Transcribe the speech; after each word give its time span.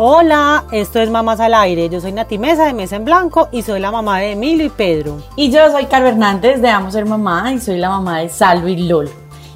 Hola, 0.00 0.64
esto 0.70 1.00
es 1.00 1.10
Mamás 1.10 1.40
al 1.40 1.54
Aire. 1.54 1.88
Yo 1.88 2.00
soy 2.00 2.12
Nati 2.12 2.38
Mesa 2.38 2.66
de 2.66 2.72
Mesa 2.72 2.94
en 2.94 3.04
Blanco 3.04 3.48
y 3.50 3.62
soy 3.62 3.80
la 3.80 3.90
mamá 3.90 4.20
de 4.20 4.30
Emilio 4.30 4.64
y 4.64 4.68
Pedro. 4.68 5.20
Y 5.34 5.50
yo 5.50 5.72
soy 5.72 5.86
Caro 5.86 6.06
Hernández 6.06 6.62
de 6.62 6.68
Amo 6.68 6.92
Ser 6.92 7.04
Mamá 7.04 7.52
y 7.52 7.58
soy 7.58 7.78
la 7.78 7.88
mamá 7.88 8.20
de 8.20 8.28
Salvo 8.28 8.68
y 8.68 8.76
Lol. 8.76 9.10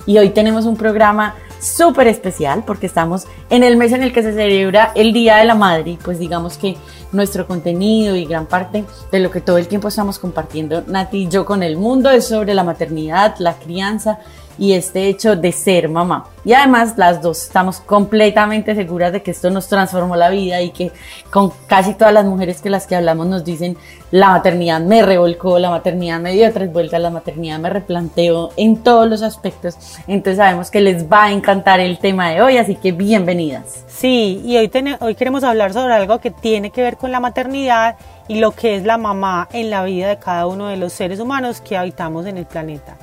Y 0.05 0.19
hoy 0.19 0.31
tenemos 0.31 0.67
un 0.67 0.77
programa 0.77 1.37
súper 1.61 2.09
especial 2.09 2.65
porque 2.67 2.87
estamos 2.87 3.29
en 3.51 3.63
el 3.63 3.77
mes 3.77 3.93
en 3.93 4.03
el 4.03 4.13
que 4.13 4.25
se 4.25 4.33
celebra 4.33 4.91
el 4.97 5.13
Día 5.13 5.37
de 5.37 5.45
la 5.45 5.55
Madre 5.55 5.97
pues 6.03 6.19
digamos 6.19 6.59
que 6.59 6.77
nuestro 7.13 7.47
contenido 7.47 8.17
y 8.17 8.25
gran 8.25 8.47
parte 8.47 8.85
de 9.13 9.21
lo 9.21 9.31
que 9.31 9.41
todo 9.41 9.59
el 9.59 9.69
tiempo 9.69 9.87
estamos 9.87 10.19
compartiendo 10.19 10.83
Nati 10.85 11.19
y 11.19 11.29
yo 11.29 11.45
con 11.45 11.63
el 11.63 11.77
mundo 11.77 12.11
es 12.11 12.27
sobre 12.27 12.53
la 12.53 12.65
maternidad, 12.65 13.37
la 13.39 13.55
crianza 13.55 14.19
y 14.63 14.75
este 14.75 15.09
hecho 15.09 15.35
de 15.35 15.51
ser 15.51 15.89
mamá. 15.89 16.27
Y 16.45 16.53
además 16.53 16.95
las 16.97 17.21
dos 17.21 17.43
estamos 17.43 17.81
completamente 17.81 18.77
seguras 18.77 19.13
de 19.13 19.21
que 19.21 19.33
esto 19.33 19.51
nos 19.51 19.67
transformó 19.67 20.15
la 20.15 20.31
vida 20.31 20.63
y 20.63 20.71
que 20.71 20.93
con 21.33 21.51
casi 21.67 21.95
todas 21.95 22.15
las 22.15 22.25
mujeres 22.25 22.63
que 22.63 22.71
las 22.71 22.87
que 22.87 22.95
hablamos 22.95 23.27
nos 23.27 23.45
dicen 23.45 23.77
la 24.13 24.29
maternidad 24.29 24.81
me 24.81 25.03
revolcó, 25.03 25.59
la 25.59 25.71
maternidad 25.71 26.21
me 26.21 26.33
dio 26.33 26.53
tres 26.53 26.73
vueltas, 26.73 27.01
la 27.01 27.11
maternidad 27.11 27.59
me 27.59 27.71
replanteó 27.71 28.51
en 28.57 28.77
todos 28.85 29.09
los 29.09 29.23
aspectos. 29.23 29.77
Entonces 30.07 30.37
sabemos 30.37 30.71
que 30.71 30.81
les 30.81 31.11
va 31.11 31.25
a 31.25 31.33
encantar 31.33 31.81
el 31.81 31.99
tema 31.99 32.31
de 32.31 32.41
hoy, 32.41 32.57
así 32.57 32.77
que 32.77 32.93
bienvenidas. 32.93 33.83
Sí, 33.89 34.43
y 34.45 34.59
hoy, 34.59 34.71
hoy 35.01 35.17
queremos 35.17 35.43
hablar 35.43 35.73
sobre 35.73 35.95
algo 35.95 36.21
que 36.21 36.31
tiene 36.31 36.71
que 36.71 36.83
ver 36.83 36.99
con 36.99 37.11
la 37.11 37.19
maternidad 37.19 37.97
y 38.29 38.39
lo 38.39 38.53
que 38.53 38.77
es 38.77 38.85
la 38.85 38.97
mamá 38.97 39.49
en 39.53 39.71
la 39.71 39.83
vida 39.83 40.11
de 40.11 40.19
cada 40.19 40.47
uno 40.47 40.69
de 40.69 40.77
los 40.77 40.93
seres 40.93 41.19
humanos 41.19 41.61
que 41.61 41.77
habitamos 41.77 42.27
en 42.27 42.39
el 42.39 42.47
planeta. 42.47 42.97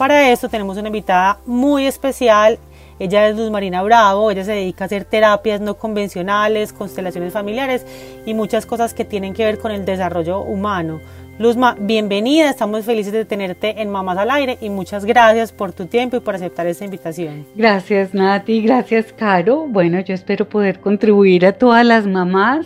Para 0.00 0.30
esto 0.30 0.48
tenemos 0.48 0.78
una 0.78 0.88
invitada 0.88 1.40
muy 1.44 1.84
especial. 1.84 2.58
Ella 2.98 3.28
es 3.28 3.36
Luz 3.36 3.50
Marina 3.50 3.82
Bravo, 3.82 4.30
ella 4.30 4.44
se 4.44 4.52
dedica 4.52 4.84
a 4.84 4.86
hacer 4.86 5.04
terapias 5.04 5.60
no 5.60 5.76
convencionales, 5.76 6.72
constelaciones 6.72 7.34
familiares 7.34 7.84
y 8.24 8.32
muchas 8.32 8.64
cosas 8.64 8.94
que 8.94 9.04
tienen 9.04 9.34
que 9.34 9.44
ver 9.44 9.58
con 9.58 9.72
el 9.72 9.84
desarrollo 9.84 10.40
humano. 10.40 11.02
Luzma, 11.38 11.76
bienvenida, 11.78 12.48
estamos 12.48 12.86
felices 12.86 13.12
de 13.12 13.26
tenerte 13.26 13.82
en 13.82 13.90
Mamás 13.90 14.16
al 14.16 14.30
Aire 14.30 14.56
y 14.62 14.70
muchas 14.70 15.04
gracias 15.04 15.52
por 15.52 15.72
tu 15.72 15.84
tiempo 15.84 16.16
y 16.16 16.20
por 16.20 16.34
aceptar 16.34 16.66
esta 16.66 16.86
invitación. 16.86 17.44
Gracias 17.54 18.14
Nati, 18.14 18.62
gracias 18.62 19.12
Caro. 19.12 19.66
Bueno, 19.68 20.00
yo 20.00 20.14
espero 20.14 20.48
poder 20.48 20.80
contribuir 20.80 21.44
a 21.44 21.52
todas 21.52 21.84
las 21.84 22.06
mamás 22.06 22.64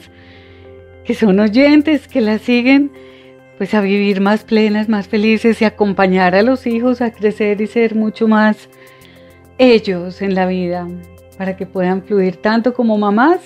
que 1.05 1.15
son 1.15 1.41
oyentes, 1.41 2.07
que 2.07 2.21
la 2.21 2.39
siguen 2.39 2.93
pues 3.59 3.75
a 3.75 3.81
vivir 3.81 4.21
más 4.21 4.45
plenas, 4.45 4.89
más 4.89 5.09
felices 5.09 5.63
y 5.63 5.65
acompañar 5.65 6.35
a 6.35 6.43
los 6.43 6.67
hijos 6.67 7.01
a 7.01 7.13
crecer 7.13 7.61
y 7.61 7.67
ser 7.67 7.95
mucho 7.95 8.27
más 8.27 8.69
ellos 9.59 10.23
en 10.23 10.35
la 10.35 10.47
vida, 10.47 10.89
para 11.39 11.57
que 11.57 11.67
puedan 11.67 12.03
fluir 12.03 12.37
tanto 12.37 12.75
como 12.75 12.99
mamás 12.99 13.41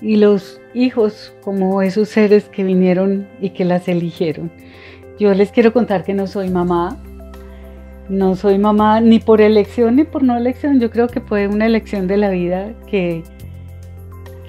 y 0.00 0.16
los 0.16 0.60
hijos 0.74 1.34
como 1.42 1.82
esos 1.82 2.08
seres 2.08 2.48
que 2.48 2.64
vinieron 2.64 3.28
y 3.40 3.50
que 3.50 3.64
las 3.64 3.88
eligieron. 3.88 4.50
Yo 5.18 5.32
les 5.34 5.50
quiero 5.50 5.72
contar 5.72 6.04
que 6.04 6.12
no 6.12 6.26
soy 6.26 6.50
mamá, 6.50 6.98
no 8.08 8.36
soy 8.36 8.58
mamá 8.58 9.00
ni 9.00 9.18
por 9.18 9.40
elección 9.40 9.96
ni 9.96 10.04
por 10.04 10.22
no 10.22 10.36
elección, 10.36 10.80
yo 10.80 10.90
creo 10.90 11.08
que 11.08 11.20
fue 11.20 11.48
una 11.48 11.66
elección 11.66 12.06
de 12.06 12.16
la 12.16 12.30
vida 12.30 12.74
que, 12.86 13.22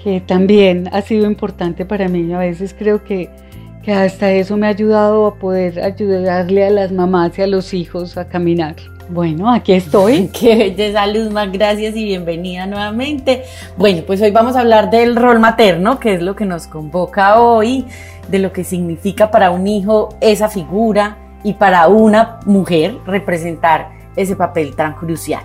que 0.04 0.20
también 0.22 0.90
ha 0.92 1.02
sido 1.02 1.26
importante 1.26 1.86
para 1.86 2.10
mí. 2.10 2.34
A 2.34 2.40
veces 2.40 2.76
creo 2.78 3.04
que 3.04 3.30
que 3.88 3.94
hasta 3.94 4.30
eso 4.32 4.58
me 4.58 4.68
ha 4.68 4.72
ayudado 4.72 5.26
a 5.28 5.36
poder 5.36 5.82
ayudarle 5.82 6.66
a 6.66 6.70
las 6.70 6.92
mamás 6.92 7.40
y 7.40 7.42
a 7.42 7.48
los 7.48 7.74
hijos 7.74 8.18
a 8.18 8.28
caminar. 8.28 8.76
Bueno, 9.08 9.50
aquí 9.50 9.72
estoy. 9.72 10.28
Qué 10.38 10.58
belleza, 10.58 11.08
Luz, 11.08 11.32
más 11.32 11.50
gracias 11.54 11.96
y 11.96 12.04
bienvenida 12.04 12.66
nuevamente. 12.66 13.44
Bueno, 13.78 14.04
pues 14.06 14.22
hoy 14.22 14.32
vamos 14.32 14.58
a 14.58 14.60
hablar 14.60 14.90
del 14.90 15.16
rol 15.16 15.40
materno, 15.40 16.02
que 16.02 16.16
es 16.16 16.22
lo 16.22 16.36
que 16.36 16.44
nos 16.44 16.68
convoca 16.68 17.40
hoy, 17.40 17.86
de 18.28 18.40
lo 18.40 18.52
que 18.52 18.66
significa 18.66 19.32
para 19.32 19.52
un 19.52 19.66
hijo 19.68 20.10
esa 20.20 20.50
figura 20.50 21.16
y 21.46 21.54
para 21.54 21.88
una 21.88 22.42
mujer 22.46 22.98
representar 23.06 23.92
ese 24.18 24.36
papel 24.36 24.76
tan 24.76 24.96
crucial. 24.96 25.44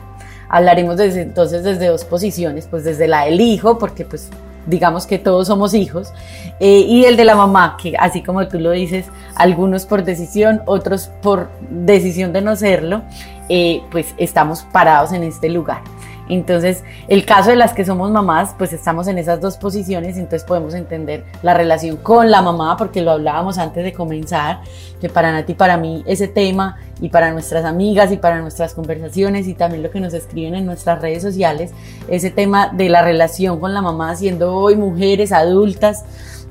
Hablaremos 0.49 0.97
desde 0.97 1.23
entonces 1.23 1.63
desde 1.63 1.87
dos 1.87 2.05
posiciones, 2.05 2.67
pues 2.67 2.83
desde 2.83 3.07
la 3.07 3.25
del 3.25 3.41
hijo, 3.41 3.79
porque 3.79 4.05
pues 4.05 4.31
digamos 4.67 5.07
que 5.07 5.19
todos 5.19 5.47
somos 5.49 5.75
hijos, 5.75 6.13
eh, 6.61 6.85
y 6.87 7.05
el 7.05 7.17
de 7.17 7.25
la 7.25 7.35
mamá, 7.35 7.77
que 7.81 7.97
así 7.99 8.23
como 8.23 8.47
tú 8.49 8.59
lo 8.59 8.71
dices, 8.71 9.07
algunos 9.35 9.87
por 9.87 10.05
decisión, 10.05 10.63
otros 10.67 11.11
por 11.23 11.49
decisión 11.71 12.33
de 12.33 12.43
no 12.43 12.57
serlo, 12.57 13.03
eh, 13.49 13.83
pues 13.91 14.15
estamos 14.17 14.63
parados 14.73 15.13
en 15.13 15.25
este 15.25 15.49
lugar. 15.49 15.83
Entonces, 16.29 16.85
el 17.09 17.25
caso 17.25 17.51
de 17.51 17.57
las 17.57 17.73
que 17.73 17.85
somos 17.85 18.11
mamás, 18.11 18.55
pues 18.57 18.73
estamos 18.73 19.09
en 19.09 19.19
esas 19.19 19.41
dos 19.41 19.57
posiciones, 19.57 20.17
entonces 20.17 20.45
podemos 20.45 20.75
entender 20.75 21.25
la 21.43 21.55
relación 21.55 21.97
con 21.97 22.31
la 22.31 22.43
mamá, 22.43 22.77
porque 22.77 23.03
lo 23.03 23.11
hablábamos 23.11 23.59
antes 23.59 23.85
de 23.85 23.93
comenzar, 23.93 24.61
que 25.01 25.09
para 25.09 25.33
Nati 25.33 25.55
para 25.55 25.77
mí 25.77 26.03
ese 26.07 26.29
tema 26.29 26.77
y 27.01 27.09
para 27.09 27.33
nuestras 27.33 27.65
amigas 27.65 28.13
y 28.13 28.17
para 28.17 28.41
nuestras 28.41 28.75
conversaciones 28.75 29.49
y 29.49 29.55
también 29.55 29.83
lo 29.83 29.91
que 29.91 30.01
nos 30.01 30.15
escriben 30.15 30.55
en 30.55 30.67
nuestras 30.67 31.01
redes 31.03 31.23
sociales, 31.23 31.73
ese 32.09 32.31
tema 32.31 32.69
de 32.69 32.89
la 32.89 33.03
relación 33.03 33.59
con 33.59 33.75
la 33.75 33.83
mamá, 33.83 34.15
siendo 34.15 34.55
hoy 34.55 34.77
mujeres 34.77 35.33
adultas, 35.33 36.05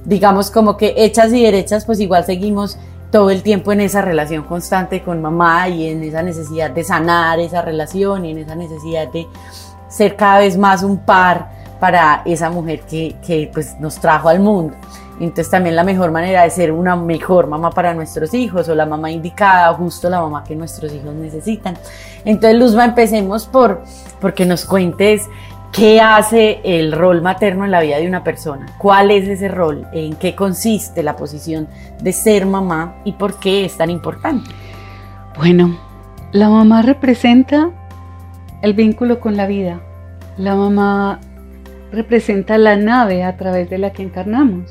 digamos 0.05 0.51
como 0.51 0.77
que 0.77 0.93
hechas 0.97 1.31
y 1.31 1.43
derechas, 1.43 1.85
pues 1.85 1.99
igual 1.99 2.25
seguimos 2.25 2.77
todo 3.11 3.29
el 3.29 3.43
tiempo 3.43 3.71
en 3.71 3.81
esa 3.81 4.01
relación 4.01 4.43
constante 4.43 5.03
con 5.03 5.21
mamá 5.21 5.67
y 5.67 5.89
en 5.89 6.01
esa 6.03 6.23
necesidad 6.23 6.71
de 6.71 6.83
sanar 6.83 7.39
esa 7.39 7.61
relación 7.61 8.25
y 8.25 8.31
en 8.31 8.39
esa 8.39 8.55
necesidad 8.55 9.07
de 9.09 9.27
ser 9.89 10.15
cada 10.15 10.39
vez 10.39 10.57
más 10.57 10.81
un 10.81 10.97
par 10.99 11.49
para 11.79 12.21
esa 12.25 12.49
mujer 12.49 12.81
que, 12.81 13.15
que 13.25 13.49
pues, 13.53 13.77
nos 13.79 13.99
trajo 13.99 14.29
al 14.29 14.39
mundo. 14.39 14.75
Entonces 15.19 15.51
también 15.51 15.75
la 15.75 15.83
mejor 15.83 16.11
manera 16.11 16.43
de 16.43 16.49
ser 16.49 16.71
una 16.71 16.95
mejor 16.95 17.47
mamá 17.47 17.69
para 17.69 17.93
nuestros 17.93 18.33
hijos 18.33 18.67
o 18.69 18.75
la 18.75 18.85
mamá 18.85 19.11
indicada, 19.11 19.71
justo 19.73 20.09
la 20.09 20.19
mamá 20.19 20.43
que 20.43 20.55
nuestros 20.55 20.91
hijos 20.93 21.13
necesitan. 21.13 21.77
Entonces 22.25 22.57
Luzma, 22.59 22.85
empecemos 22.85 23.45
por 23.45 23.83
porque 24.19 24.45
nos 24.45 24.65
cuentes 24.65 25.27
¿Qué 25.71 26.01
hace 26.01 26.59
el 26.65 26.91
rol 26.91 27.21
materno 27.21 27.63
en 27.63 27.71
la 27.71 27.79
vida 27.79 27.97
de 27.97 28.05
una 28.05 28.25
persona? 28.25 28.65
¿Cuál 28.77 29.09
es 29.09 29.29
ese 29.29 29.47
rol? 29.47 29.87
¿En 29.93 30.17
qué 30.17 30.35
consiste 30.35 31.01
la 31.01 31.15
posición 31.15 31.69
de 32.01 32.11
ser 32.11 32.45
mamá 32.45 32.97
y 33.05 33.13
por 33.13 33.39
qué 33.39 33.63
es 33.63 33.77
tan 33.77 33.89
importante? 33.89 34.49
Bueno, 35.37 35.77
la 36.33 36.49
mamá 36.49 36.81
representa 36.81 37.71
el 38.61 38.73
vínculo 38.73 39.21
con 39.21 39.37
la 39.37 39.47
vida. 39.47 39.79
La 40.37 40.55
mamá 40.55 41.21
representa 41.93 42.57
la 42.57 42.75
nave 42.75 43.23
a 43.23 43.37
través 43.37 43.69
de 43.69 43.77
la 43.77 43.93
que 43.93 44.03
encarnamos. 44.03 44.69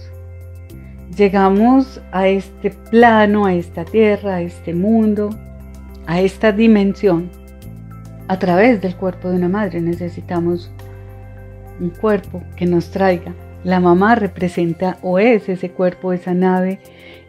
Llegamos 1.16 2.02
a 2.12 2.28
este 2.28 2.72
plano, 2.72 3.46
a 3.46 3.54
esta 3.54 3.86
tierra, 3.86 4.34
a 4.34 4.40
este 4.42 4.74
mundo, 4.74 5.30
a 6.06 6.20
esta 6.20 6.52
dimensión 6.52 7.30
a 8.30 8.38
través 8.38 8.80
del 8.80 8.94
cuerpo 8.94 9.28
de 9.28 9.36
una 9.36 9.48
madre. 9.48 9.80
Necesitamos 9.80 10.70
un 11.80 11.90
cuerpo 11.90 12.42
que 12.56 12.66
nos 12.66 12.90
traiga. 12.90 13.34
La 13.64 13.80
mamá 13.80 14.14
representa 14.14 14.98
o 15.02 15.18
es 15.18 15.48
ese 15.48 15.70
cuerpo, 15.70 16.12
esa 16.12 16.34
nave, 16.34 16.78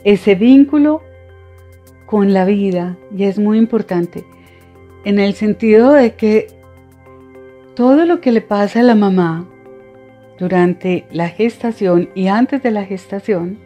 ese 0.04 0.36
vínculo 0.36 1.02
con 2.06 2.34
la 2.34 2.46
vida 2.46 2.98
y 3.16 3.24
es 3.24 3.40
muy 3.40 3.58
importante 3.58 4.26
en 5.06 5.20
el 5.20 5.34
sentido 5.34 5.94
de 5.94 6.14
que 6.16 6.48
todo 7.76 8.06
lo 8.06 8.22
que 8.22 8.32
le 8.32 8.42
pasa 8.42 8.82
a 8.82 8.84
la 8.84 8.96
mamá 8.96 9.48
durante 10.38 11.06
la 11.12 11.30
gestación 11.30 12.10
y 12.16 12.28
antes 12.28 12.62
de 12.64 12.72
la 12.72 12.86
gestación 12.86 13.60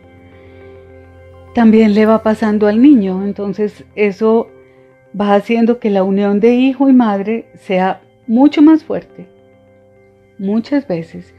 también 1.53 1.93
le 1.93 2.05
va 2.05 2.21
pasando 2.21 2.67
al 2.67 2.81
niño. 2.81 3.23
Entonces 3.23 3.85
eso 3.95 4.49
va 5.19 5.35
haciendo 5.35 5.79
que 5.79 5.89
la 5.89 6.03
unión 6.03 6.39
de 6.39 6.53
hijo 6.55 6.89
y 6.89 6.93
madre 6.93 7.47
sea 7.55 8.01
mucho 8.27 8.61
más 8.61 8.83
fuerte 8.83 9.34
muchas 10.37 10.87
veces 10.87 11.33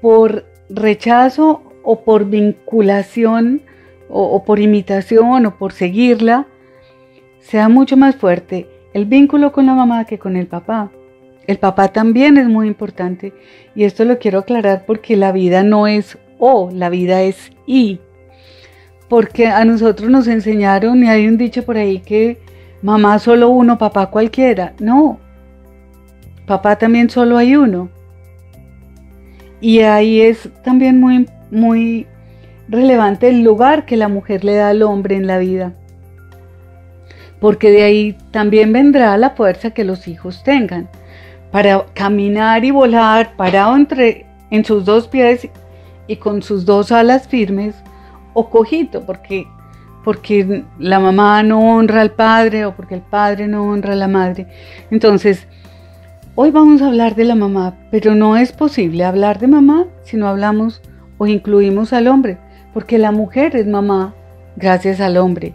por 0.00 0.44
rechazo 0.68 1.62
o 1.82 2.00
por 2.00 2.26
vinculación 2.26 3.62
o, 4.08 4.44
por 4.44 4.60
imitación 4.60 5.46
o 5.46 5.56
por 5.56 5.72
seguirla, 5.72 6.46
sea 7.40 7.68
mucho 7.68 7.96
más 7.96 8.16
fuerte 8.16 8.68
el 8.92 9.06
vínculo 9.06 9.52
con 9.52 9.66
la 9.66 9.74
mamá 9.74 10.04
que 10.04 10.18
con 10.18 10.36
el 10.36 10.46
papá. 10.46 10.90
El 11.46 11.58
papá 11.58 11.88
también 11.88 12.38
es 12.38 12.48
muy 12.48 12.68
importante 12.68 13.32
y 13.74 13.84
esto 13.84 14.04
lo 14.04 14.18
quiero 14.18 14.38
aclarar 14.40 14.84
porque 14.86 15.16
la 15.16 15.32
vida 15.32 15.62
no 15.62 15.86
es 15.86 16.16
o, 16.38 16.70
la 16.72 16.88
vida 16.88 17.22
es 17.22 17.50
y. 17.66 18.00
porque 19.08 19.48
a 19.48 19.64
nosotros 19.64 20.10
nos 20.10 20.26
enseñaron 20.26 21.02
y 21.04 21.08
hay 21.08 21.26
un 21.28 21.36
dicho 21.36 21.64
por 21.64 21.76
ahí 21.76 22.00
que 22.00 22.38
mamá 22.82 23.18
solo 23.18 23.50
uno, 23.50 23.78
papá 23.78 24.10
cualquiera. 24.10 24.74
No, 24.78 25.18
papá 26.46 26.76
también 26.76 27.10
solo 27.10 27.36
hay 27.36 27.56
uno. 27.56 27.90
Y 29.64 29.80
ahí 29.80 30.20
es 30.20 30.50
también 30.62 31.00
muy, 31.00 31.26
muy 31.50 32.06
relevante 32.68 33.30
el 33.30 33.42
lugar 33.42 33.86
que 33.86 33.96
la 33.96 34.08
mujer 34.08 34.44
le 34.44 34.56
da 34.56 34.68
al 34.68 34.82
hombre 34.82 35.16
en 35.16 35.26
la 35.26 35.38
vida. 35.38 35.72
Porque 37.40 37.70
de 37.70 37.82
ahí 37.82 38.14
también 38.30 38.74
vendrá 38.74 39.16
la 39.16 39.30
fuerza 39.30 39.70
que 39.70 39.84
los 39.84 40.06
hijos 40.06 40.44
tengan 40.44 40.90
para 41.50 41.86
caminar 41.94 42.62
y 42.66 42.72
volar 42.72 43.36
parado 43.36 43.74
entre, 43.74 44.26
en 44.50 44.66
sus 44.66 44.84
dos 44.84 45.08
pies 45.08 45.48
y 46.08 46.16
con 46.16 46.42
sus 46.42 46.66
dos 46.66 46.92
alas 46.92 47.26
firmes 47.26 47.74
o 48.34 48.50
cojito, 48.50 49.06
porque, 49.06 49.46
porque 50.04 50.62
la 50.78 51.00
mamá 51.00 51.42
no 51.42 51.74
honra 51.74 52.02
al 52.02 52.10
padre 52.10 52.66
o 52.66 52.76
porque 52.76 52.96
el 52.96 53.00
padre 53.00 53.48
no 53.48 53.64
honra 53.64 53.94
a 53.94 53.96
la 53.96 54.08
madre. 54.08 54.46
Entonces, 54.90 55.48
hoy 56.36 56.50
vamos 56.50 56.82
a 56.82 56.88
hablar 56.88 57.14
de 57.14 57.24
la 57.24 57.34
mamá, 57.34 57.74
pero 57.90 58.14
no 58.14 58.36
es 58.36 58.52
posible 58.52 59.04
hablar 59.04 59.38
de 59.38 59.46
mamá 59.46 59.86
si 60.02 60.16
no 60.16 60.26
hablamos 60.26 60.82
o 61.18 61.26
incluimos 61.26 61.92
al 61.92 62.08
hombre, 62.08 62.38
porque 62.72 62.98
la 62.98 63.12
mujer 63.12 63.54
es 63.56 63.66
mamá 63.66 64.14
gracias 64.56 65.00
al 65.00 65.16
hombre. 65.16 65.54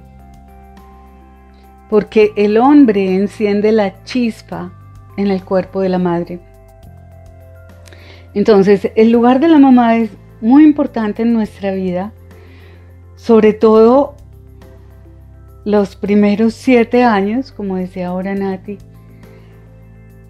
Porque 1.90 2.32
el 2.36 2.58
hombre 2.58 3.16
enciende 3.16 3.72
la 3.72 4.04
chispa 4.04 4.72
en 5.18 5.28
el 5.28 5.44
cuerpo 5.44 5.82
de 5.82 5.90
la 5.90 6.00
madre. 6.00 6.40
Entonces, 8.34 8.92
el 8.96 9.12
lugar 9.12 9.40
de 9.40 9.48
la 9.48 9.58
mamá 9.58 9.98
es 9.98 10.12
muy 10.40 10.64
importante 10.64 11.24
en 11.24 11.34
nuestra 11.34 11.72
vida, 11.72 12.14
sobre 13.16 13.54
todo 13.54 14.16
los 15.66 15.96
primeros 15.96 16.54
siete 16.54 17.04
años, 17.04 17.52
como 17.52 17.76
decía 17.76 18.08
ahora 18.08 18.34
Nati. 18.34 18.78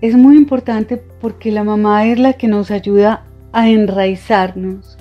Es 0.02 0.16
muy 0.16 0.38
importante 0.38 0.98
porque 0.98 1.52
la 1.52 1.64
mamá 1.64 2.06
es 2.06 2.20
la 2.20 2.34
que 2.34 2.48
nos 2.48 2.72
ayuda 2.72 3.24
a 3.52 3.68
enraizarnos, 3.70 4.98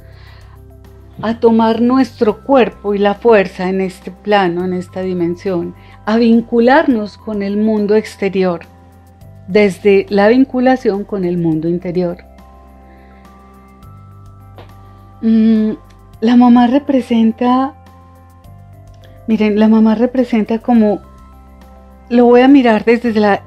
a 1.22 1.38
tomar 1.38 1.80
nuestro 1.80 2.42
cuerpo 2.42 2.94
y 2.94 2.98
la 2.98 3.14
fuerza 3.14 3.68
en 3.68 3.80
este 3.80 4.10
plano, 4.10 4.64
en 4.64 4.72
esta 4.72 5.02
dimensión, 5.02 5.74
a 6.04 6.16
vincularnos 6.16 7.16
con 7.16 7.42
el 7.42 7.56
mundo 7.56 7.94
exterior, 7.94 8.60
desde 9.46 10.06
la 10.08 10.28
vinculación 10.28 11.04
con 11.04 11.24
el 11.24 11.38
mundo 11.38 11.68
interior. 11.68 12.18
Mm, 15.22 15.72
la 16.20 16.36
mamá 16.36 16.66
representa, 16.66 17.74
miren, 19.26 19.58
la 19.58 19.68
mamá 19.68 19.94
representa 19.94 20.58
como, 20.58 21.00
lo 22.10 22.24
voy 22.24 22.40
a 22.40 22.48
mirar 22.48 22.84
desde 22.84 23.12
la, 23.12 23.42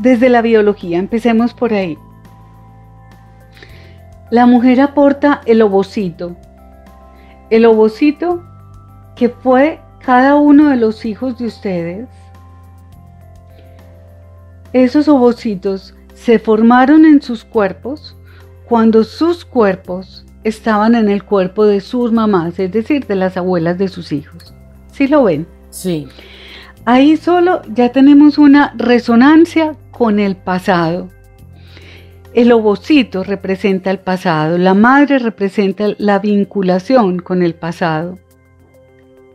desde 0.00 0.28
la 0.28 0.42
biología, 0.42 0.98
empecemos 0.98 1.54
por 1.54 1.72
ahí. 1.72 1.96
La 4.30 4.46
mujer 4.46 4.80
aporta 4.80 5.40
el 5.46 5.62
ovocito, 5.62 6.36
el 7.50 7.66
ovocito 7.66 8.44
que 9.16 9.28
fue 9.28 9.80
cada 10.04 10.36
uno 10.36 10.68
de 10.68 10.76
los 10.76 11.04
hijos 11.04 11.38
de 11.38 11.46
ustedes. 11.46 12.08
Esos 14.72 15.08
ovocitos 15.08 15.94
se 16.14 16.38
formaron 16.38 17.04
en 17.04 17.20
sus 17.20 17.44
cuerpos 17.44 18.16
cuando 18.66 19.02
sus 19.02 19.44
cuerpos 19.44 20.24
estaban 20.44 20.94
en 20.94 21.08
el 21.08 21.24
cuerpo 21.24 21.66
de 21.66 21.80
sus 21.80 22.12
mamás, 22.12 22.58
es 22.58 22.70
decir, 22.72 23.06
de 23.06 23.16
las 23.16 23.36
abuelas 23.36 23.78
de 23.78 23.88
sus 23.88 24.12
hijos. 24.12 24.54
¿Sí 24.92 25.08
lo 25.08 25.24
ven? 25.24 25.46
Sí. 25.70 26.08
Ahí 26.84 27.16
solo 27.16 27.62
ya 27.74 27.92
tenemos 27.92 28.38
una 28.38 28.72
resonancia 28.76 29.76
con 29.90 30.18
el 30.18 30.36
pasado. 30.36 31.08
El 32.32 32.52
ovocito 32.52 33.22
representa 33.24 33.90
el 33.90 33.98
pasado, 33.98 34.56
la 34.56 34.74
madre 34.74 35.18
representa 35.18 35.88
la 35.98 36.18
vinculación 36.20 37.18
con 37.18 37.42
el 37.42 37.54
pasado. 37.54 38.18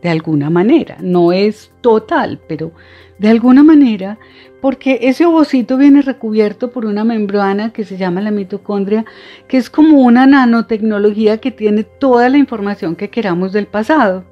De 0.02 0.08
alguna 0.08 0.50
manera, 0.50 0.96
no 1.00 1.32
es 1.32 1.70
total, 1.82 2.40
pero 2.48 2.72
de 3.18 3.28
alguna 3.28 3.62
manera 3.62 4.18
porque 4.60 4.98
ese 5.02 5.24
ovocito 5.24 5.76
viene 5.76 6.02
recubierto 6.02 6.72
por 6.72 6.86
una 6.86 7.04
membrana 7.04 7.72
que 7.72 7.84
se 7.84 7.96
llama 7.96 8.20
la 8.20 8.32
mitocondria, 8.32 9.04
que 9.46 9.58
es 9.58 9.70
como 9.70 10.00
una 10.00 10.26
nanotecnología 10.26 11.38
que 11.38 11.52
tiene 11.52 11.84
toda 11.84 12.28
la 12.28 12.38
información 12.38 12.96
que 12.96 13.08
queramos 13.08 13.52
del 13.52 13.66
pasado. 13.66 14.24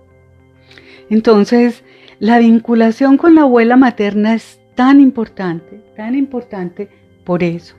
Entonces, 1.09 1.84
la 2.19 2.39
vinculación 2.39 3.17
con 3.17 3.35
la 3.35 3.43
abuela 3.43 3.77
materna 3.77 4.35
es 4.35 4.61
tan 4.75 5.01
importante, 5.01 5.81
tan 5.97 6.15
importante 6.15 6.89
por 7.25 7.43
eso. 7.43 7.77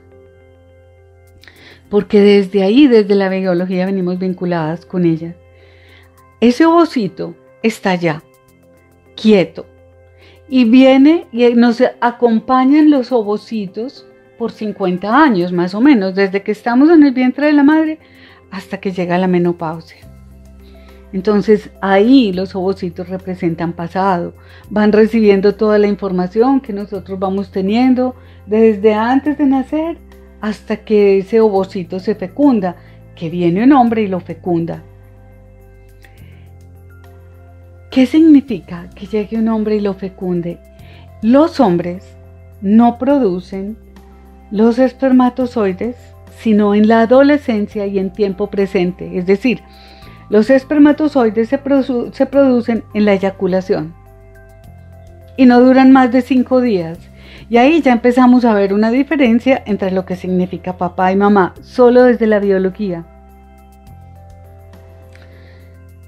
Porque 1.88 2.20
desde 2.20 2.62
ahí, 2.62 2.86
desde 2.86 3.14
la 3.14 3.28
biología, 3.28 3.86
venimos 3.86 4.18
vinculadas 4.18 4.84
con 4.84 5.04
ella. 5.04 5.36
Ese 6.40 6.66
ovocito 6.66 7.34
está 7.62 7.92
allá, 7.92 8.22
quieto, 9.14 9.66
y 10.48 10.64
viene 10.64 11.26
y 11.32 11.48
nos 11.54 11.82
acompañan 12.00 12.90
los 12.90 13.12
ovocitos 13.12 14.06
por 14.38 14.52
50 14.52 15.22
años 15.22 15.52
más 15.52 15.74
o 15.74 15.80
menos, 15.80 16.14
desde 16.14 16.42
que 16.42 16.52
estamos 16.52 16.90
en 16.90 17.02
el 17.02 17.12
vientre 17.12 17.46
de 17.46 17.52
la 17.52 17.62
madre 17.62 17.98
hasta 18.50 18.78
que 18.78 18.92
llega 18.92 19.18
la 19.18 19.26
menopausia. 19.26 20.15
Entonces 21.16 21.70
ahí 21.80 22.30
los 22.34 22.54
ovocitos 22.54 23.08
representan 23.08 23.72
pasado, 23.72 24.34
van 24.68 24.92
recibiendo 24.92 25.54
toda 25.54 25.78
la 25.78 25.86
información 25.86 26.60
que 26.60 26.74
nosotros 26.74 27.18
vamos 27.18 27.50
teniendo 27.50 28.14
desde 28.44 28.92
antes 28.92 29.38
de 29.38 29.46
nacer 29.46 29.96
hasta 30.42 30.76
que 30.76 31.16
ese 31.16 31.40
ovocito 31.40 32.00
se 32.00 32.16
fecunda, 32.16 32.76
que 33.14 33.30
viene 33.30 33.64
un 33.64 33.72
hombre 33.72 34.02
y 34.02 34.08
lo 34.08 34.20
fecunda. 34.20 34.82
¿Qué 37.90 38.04
significa 38.04 38.90
que 38.94 39.06
llegue 39.06 39.38
un 39.38 39.48
hombre 39.48 39.76
y 39.76 39.80
lo 39.80 39.94
fecunde? 39.94 40.58
Los 41.22 41.60
hombres 41.60 42.04
no 42.60 42.98
producen 42.98 43.78
los 44.50 44.78
espermatozoides 44.78 45.96
sino 46.38 46.74
en 46.74 46.86
la 46.86 47.00
adolescencia 47.00 47.86
y 47.86 47.98
en 47.98 48.12
tiempo 48.12 48.48
presente. 48.48 49.18
Es 49.18 49.26
decir, 49.26 49.62
los 50.28 50.50
espermatozoides 50.50 51.48
se, 51.48 51.60
se 52.12 52.26
producen 52.26 52.84
en 52.94 53.04
la 53.04 53.12
eyaculación 53.14 53.94
y 55.36 55.46
no 55.46 55.60
duran 55.60 55.92
más 55.92 56.12
de 56.12 56.22
cinco 56.22 56.60
días. 56.60 56.98
Y 57.48 57.58
ahí 57.58 57.80
ya 57.80 57.92
empezamos 57.92 58.44
a 58.44 58.54
ver 58.54 58.72
una 58.72 58.90
diferencia 58.90 59.62
entre 59.66 59.90
lo 59.90 60.04
que 60.04 60.16
significa 60.16 60.76
papá 60.76 61.12
y 61.12 61.16
mamá, 61.16 61.54
solo 61.60 62.04
desde 62.04 62.26
la 62.26 62.40
biología 62.40 63.04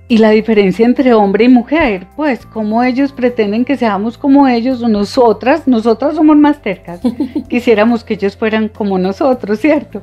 y 0.09 0.19
la 0.19 0.31
diferencia 0.31 0.87
entre 0.87 1.13
hombre 1.13 1.45
y 1.45 1.49
mujer, 1.49 2.07
pues 2.17 2.47
como 2.47 2.83
ellos 2.83 3.13
pretenden 3.13 3.67
que 3.67 3.77
seamos 3.77 4.17
como 4.17 4.49
ellos 4.49 4.83
o 4.83 4.89
nosotras, 4.89 5.69
nosotras 5.69 6.15
somos 6.17 6.39
más 6.39 6.63
tercas, 6.63 7.01
quisiéramos 7.49 8.05
que 8.05 8.15
ellos 8.15 8.35
fueran 8.35 8.69
como 8.69 8.99
nosotros, 8.99 9.61
¿cierto? 9.61 10.03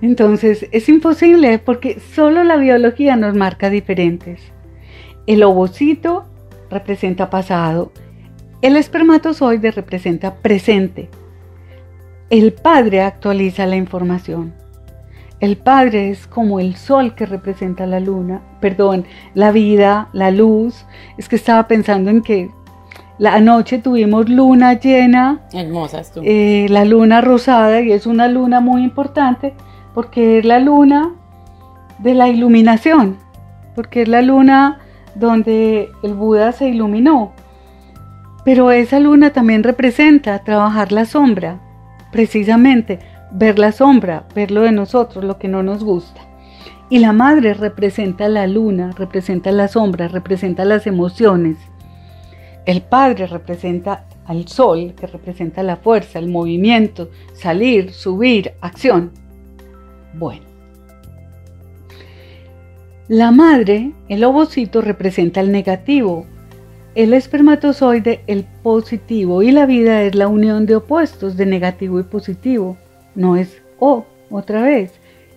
Entonces 0.00 0.66
es 0.70 0.88
imposible 0.88 1.58
porque 1.58 2.00
solo 2.14 2.44
la 2.44 2.56
biología 2.56 3.16
nos 3.16 3.34
marca 3.34 3.70
diferentes. 3.70 4.40
El 5.26 5.42
ovocito 5.42 6.24
representa 6.70 7.30
pasado, 7.30 7.92
el 8.62 8.76
espermatozoide 8.76 9.70
representa 9.70 10.36
presente. 10.36 11.08
El 12.30 12.52
padre 12.52 13.02
actualiza 13.02 13.66
la 13.66 13.76
información. 13.76 14.52
El 15.40 15.56
Padre 15.56 16.10
es 16.10 16.26
como 16.26 16.58
el 16.58 16.74
sol 16.74 17.14
que 17.14 17.24
representa 17.24 17.86
la 17.86 18.00
luna, 18.00 18.40
perdón, 18.60 19.04
la 19.34 19.52
vida, 19.52 20.08
la 20.12 20.32
luz. 20.32 20.84
Es 21.16 21.28
que 21.28 21.36
estaba 21.36 21.68
pensando 21.68 22.10
en 22.10 22.22
que 22.22 22.50
la 23.18 23.38
noche 23.38 23.78
tuvimos 23.78 24.28
luna 24.28 24.80
llena. 24.80 25.42
Hermosa 25.52 26.02
tú. 26.12 26.22
Eh, 26.24 26.66
la 26.70 26.84
luna 26.84 27.20
rosada 27.20 27.80
y 27.82 27.92
es 27.92 28.06
una 28.06 28.26
luna 28.26 28.58
muy 28.58 28.82
importante 28.82 29.54
porque 29.98 30.38
es 30.38 30.44
la 30.44 30.60
luna 30.60 31.12
de 31.98 32.14
la 32.14 32.28
iluminación, 32.28 33.16
porque 33.74 34.02
es 34.02 34.08
la 34.08 34.22
luna 34.22 34.78
donde 35.16 35.88
el 36.04 36.14
Buda 36.14 36.52
se 36.52 36.68
iluminó. 36.68 37.32
Pero 38.44 38.70
esa 38.70 39.00
luna 39.00 39.30
también 39.30 39.64
representa 39.64 40.38
trabajar 40.44 40.92
la 40.92 41.04
sombra, 41.04 41.58
precisamente 42.12 43.00
ver 43.32 43.58
la 43.58 43.72
sombra, 43.72 44.28
ver 44.36 44.52
lo 44.52 44.60
de 44.60 44.70
nosotros, 44.70 45.24
lo 45.24 45.36
que 45.36 45.48
no 45.48 45.64
nos 45.64 45.82
gusta. 45.82 46.20
Y 46.88 47.00
la 47.00 47.12
madre 47.12 47.52
representa 47.54 48.28
la 48.28 48.46
luna, 48.46 48.92
representa 48.96 49.50
la 49.50 49.66
sombra, 49.66 50.06
representa 50.06 50.64
las 50.64 50.86
emociones. 50.86 51.56
El 52.66 52.82
padre 52.82 53.26
representa 53.26 54.04
al 54.26 54.46
sol, 54.46 54.94
que 54.94 55.08
representa 55.08 55.64
la 55.64 55.74
fuerza, 55.74 56.20
el 56.20 56.28
movimiento, 56.28 57.10
salir, 57.34 57.92
subir, 57.92 58.52
acción. 58.60 59.10
Bueno. 60.18 60.46
La 63.08 63.30
madre, 63.30 63.92
el 64.08 64.22
ovocito, 64.24 64.82
representa 64.82 65.40
el 65.40 65.50
negativo, 65.50 66.26
el 66.94 67.14
espermatozoide 67.14 68.20
el 68.26 68.44
positivo 68.62 69.42
y 69.42 69.50
la 69.50 69.66
vida 69.66 70.02
es 70.02 70.14
la 70.14 70.28
unión 70.28 70.66
de 70.66 70.76
opuestos 70.76 71.36
de 71.36 71.46
negativo 71.46 72.00
y 72.00 72.02
positivo. 72.02 72.76
No 73.14 73.36
es 73.36 73.62
O, 73.78 74.04
otra 74.30 74.62
vez, 74.62 74.92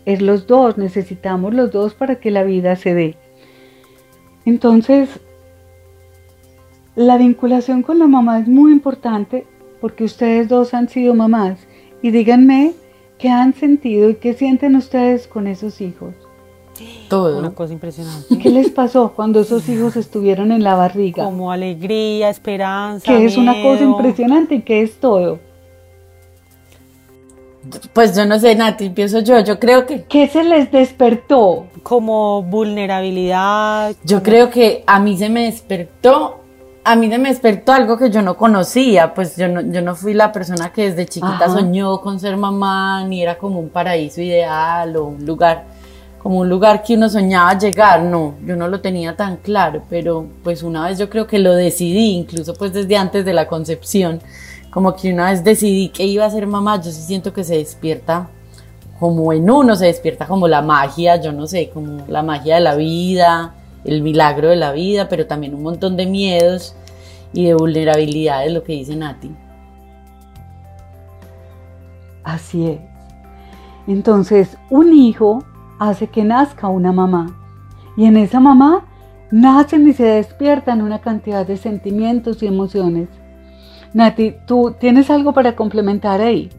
es 0.06 0.22
los 0.22 0.48
dos, 0.48 0.78
necesitamos 0.78 1.54
los 1.54 1.72
dos 1.72 1.94
para 1.94 2.16
que 2.16 2.32
la 2.32 2.44
vida 2.44 2.76
se 2.76 2.94
dé. 2.94 3.16
Entonces, 4.46 5.20
la 6.96 7.18
vinculación 7.18 7.84
con 7.84 8.00
la 8.00 8.08
mamá 8.08 8.40
es 8.40 8.48
muy 8.48 8.72
importante 8.72 9.46
porque 9.80 10.04
ustedes 10.04 10.50
dos 10.50 10.74
han 10.74 10.90
sido 10.90 11.14
mamás 11.14 11.68
y 12.02 12.12
díganme 12.12 12.74
qué 13.22 13.30
han 13.30 13.54
sentido 13.54 14.10
y 14.10 14.16
qué 14.16 14.34
sienten 14.34 14.76
ustedes 14.76 15.28
con 15.28 15.46
esos 15.48 15.80
hijos. 15.80 16.16
Todo. 17.08 17.38
Una 17.38 17.52
cosa 17.52 17.74
impresionante. 17.74 18.40
¿Qué 18.40 18.50
les 18.50 18.72
pasó 18.72 19.14
cuando 19.16 19.42
esos 19.42 19.70
hijos 19.70 19.96
estuvieron 19.96 20.52
en 20.52 20.64
la 20.64 20.74
barriga? 20.74 21.24
Como 21.24 21.52
alegría, 21.52 22.30
esperanza. 22.30 23.06
Que 23.06 23.26
es 23.26 23.38
una 23.38 23.62
cosa 23.62 23.84
impresionante 23.84 24.56
y 24.56 24.62
que 24.64 24.82
es 24.82 25.00
todo. 25.00 25.40
Pues 27.94 28.16
yo 28.16 28.26
no 28.26 28.40
sé, 28.40 28.56
Nati, 28.56 28.86
empiezo 28.86 29.20
yo. 29.20 29.40
Yo 29.42 29.60
creo 29.60 29.86
que. 29.86 30.04
¿Qué 30.06 30.28
se 30.28 30.44
les 30.44 30.72
despertó? 30.72 31.68
Como 31.84 32.42
vulnerabilidad. 32.42 33.96
Yo 34.04 34.24
creo 34.24 34.50
que 34.50 34.84
a 34.88 35.00
mí 35.00 35.18
se 35.18 35.30
me 35.30 35.44
despertó. 35.44 36.41
A 36.84 36.96
mí 36.96 37.08
me 37.08 37.30
despertó 37.30 37.74
algo 37.74 37.98
que 37.98 38.10
yo 38.10 38.22
no 38.24 38.38
conocía, 38.38 39.14
pues 39.14 39.38
yo 39.38 39.48
no, 39.48 39.62
yo 39.62 39.82
no 39.82 39.96
fui 39.96 40.14
la 40.16 40.32
persona 40.32 40.74
que 40.74 40.90
desde 40.90 41.06
chiquita 41.06 41.48
soñó 41.48 42.02
con 42.02 42.20
ser 42.20 42.38
mamá, 42.38 43.04
ni 43.04 43.22
era 43.22 43.38
como 43.38 43.60
un 43.60 43.70
paraíso 43.70 44.22
ideal 44.22 44.96
o 44.96 45.06
un 45.06 45.26
lugar 45.26 45.66
como 46.22 46.40
un 46.40 46.50
lugar 46.50 46.84
que 46.84 46.96
uno 46.96 47.10
soñaba 47.10 47.58
llegar, 47.58 48.04
no, 48.04 48.36
yo 48.46 48.56
no 48.56 48.68
lo 48.68 48.80
tenía 48.80 49.16
tan 49.16 49.38
claro, 49.38 49.82
pero 49.90 50.28
pues 50.44 50.62
una 50.62 50.88
vez 50.88 51.00
yo 51.00 51.10
creo 51.10 51.26
que 51.26 51.40
lo 51.40 51.56
decidí, 51.56 52.12
incluso 52.12 52.54
pues 52.54 52.74
desde 52.74 52.96
antes 52.96 53.26
de 53.26 53.34
la 53.34 53.48
concepción, 53.48 54.22
como 54.70 54.96
que 54.96 55.12
una 55.12 55.32
vez 55.32 55.44
decidí 55.44 55.90
que 55.90 56.04
iba 56.04 56.24
a 56.24 56.30
ser 56.30 56.46
mamá, 56.46 56.80
yo 56.80 56.92
sí 56.92 57.02
siento 57.02 57.34
que 57.34 57.44
se 57.44 57.58
despierta 57.58 58.28
como 59.00 59.34
en 59.34 59.50
uno, 59.50 59.76
se 59.76 59.88
despierta 59.88 60.28
como 60.28 60.48
la 60.48 60.62
magia, 60.62 61.20
yo 61.20 61.32
no 61.32 61.48
sé, 61.48 61.72
como 61.74 62.06
la 62.08 62.22
magia 62.22 62.56
de 62.56 62.62
la 62.62 62.76
vida, 62.76 63.56
el 63.84 64.02
milagro 64.02 64.50
de 64.50 64.56
la 64.56 64.72
vida, 64.72 65.08
pero 65.10 65.28
también 65.28 65.56
un 65.56 65.64
montón 65.64 65.98
de 65.98 66.06
miedos 66.06 66.76
y 67.34 67.46
de 67.46 67.54
vulnerabilidades, 67.54 68.52
lo 68.54 68.64
que 68.64 68.74
dice 68.74 68.96
Nati. 68.96 69.32
Así 72.24 72.68
es. 72.68 72.80
Entonces, 73.88 74.58
un 74.70 74.94
hijo 74.94 75.44
hace 75.80 76.08
que 76.08 76.24
nazca 76.24 76.68
una 76.68 76.92
mamá. 76.92 77.36
Y 77.98 78.06
en 78.06 78.18
esa 78.18 78.40
mamá 78.40 78.86
nacen 79.32 79.88
y 79.88 79.94
se 79.94 80.06
despiertan 80.06 80.82
una 80.82 81.00
cantidad 81.00 81.46
de 81.46 81.58
sentimientos 81.58 82.44
y 82.44 82.48
emociones. 82.48 83.10
Nati, 83.94 84.36
¿tú 84.46 84.76
tienes 84.80 85.10
algo 85.10 85.34
para 85.34 85.56
complementar 85.56 86.22
ahí? 86.22 86.50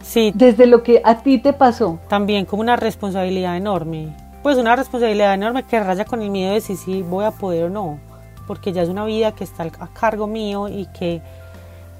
Sí. 0.00 0.32
Desde 0.34 0.66
lo 0.66 0.82
que 0.82 1.00
a 1.04 1.22
ti 1.22 1.38
te 1.38 1.52
pasó. 1.52 1.98
También 2.08 2.44
como 2.44 2.60
una 2.60 2.76
responsabilidad 2.76 3.56
enorme. 3.56 4.14
Pues 4.44 4.58
una 4.58 4.76
responsabilidad 4.76 5.32
enorme 5.32 5.62
que 5.62 5.80
raya 5.80 6.04
con 6.04 6.20
el 6.20 6.28
miedo 6.28 6.52
de 6.52 6.60
si 6.60 6.76
sí 6.76 7.00
voy 7.00 7.24
a 7.24 7.30
poder 7.30 7.64
o 7.64 7.70
no. 7.70 7.98
Porque 8.46 8.74
ya 8.74 8.82
es 8.82 8.90
una 8.90 9.06
vida 9.06 9.32
que 9.32 9.42
está 9.42 9.62
a 9.62 9.88
cargo 9.88 10.26
mío 10.26 10.68
y 10.68 10.84
que, 10.96 11.22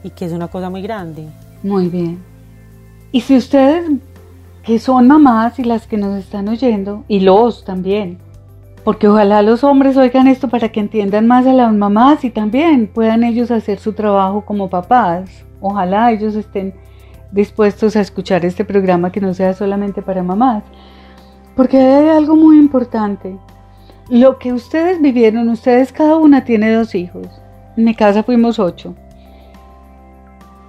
y 0.02 0.10
que 0.10 0.26
es 0.26 0.32
una 0.32 0.48
cosa 0.48 0.68
muy 0.68 0.82
grande. 0.82 1.26
Muy 1.62 1.88
bien. 1.88 2.22
Y 3.12 3.22
si 3.22 3.38
ustedes 3.38 3.90
que 4.62 4.78
son 4.78 5.08
mamás 5.08 5.58
y 5.58 5.64
las 5.64 5.86
que 5.86 5.96
nos 5.96 6.18
están 6.18 6.48
oyendo, 6.50 7.04
y 7.08 7.20
los 7.20 7.64
también. 7.64 8.18
Porque 8.84 9.08
ojalá 9.08 9.40
los 9.40 9.64
hombres 9.64 9.96
oigan 9.96 10.28
esto 10.28 10.48
para 10.48 10.68
que 10.68 10.80
entiendan 10.80 11.26
más 11.26 11.46
a 11.46 11.54
las 11.54 11.72
mamás 11.72 12.24
y 12.24 12.30
también 12.30 12.88
puedan 12.88 13.24
ellos 13.24 13.50
hacer 13.50 13.78
su 13.78 13.94
trabajo 13.94 14.42
como 14.44 14.68
papás. 14.68 15.30
Ojalá 15.62 16.12
ellos 16.12 16.34
estén 16.34 16.74
dispuestos 17.32 17.96
a 17.96 18.02
escuchar 18.02 18.44
este 18.44 18.66
programa 18.66 19.10
que 19.10 19.22
no 19.22 19.32
sea 19.32 19.54
solamente 19.54 20.02
para 20.02 20.22
mamás. 20.22 20.62
Porque 21.56 21.78
algo 22.10 22.36
muy 22.36 22.58
importante. 22.58 23.36
Lo 24.08 24.38
que 24.38 24.52
ustedes 24.52 25.00
vivieron, 25.00 25.48
ustedes 25.48 25.92
cada 25.92 26.16
una 26.16 26.44
tiene 26.44 26.72
dos 26.72 26.94
hijos. 26.94 27.26
En 27.76 27.84
mi 27.84 27.94
casa 27.94 28.22
fuimos 28.22 28.58
ocho. 28.58 28.94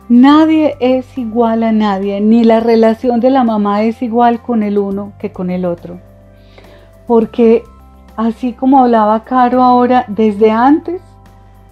Nadie 0.08 0.76
es 0.80 1.18
igual 1.18 1.64
a 1.64 1.72
nadie, 1.72 2.22
ni 2.22 2.44
la 2.44 2.60
relación 2.60 3.20
de 3.20 3.32
la 3.32 3.44
mamá 3.44 3.84
es 3.84 4.04
igual 4.04 4.42
con 4.42 4.62
el 4.62 4.78
uno 4.78 5.14
que 5.18 5.32
con 5.32 5.50
el 5.50 5.66
otro. 5.66 6.00
Porque 7.08 7.64
así 8.16 8.54
como 8.54 8.84
hablaba 8.84 9.24
Caro 9.24 9.64
ahora, 9.64 10.06
desde 10.08 10.52
antes, 10.52 11.02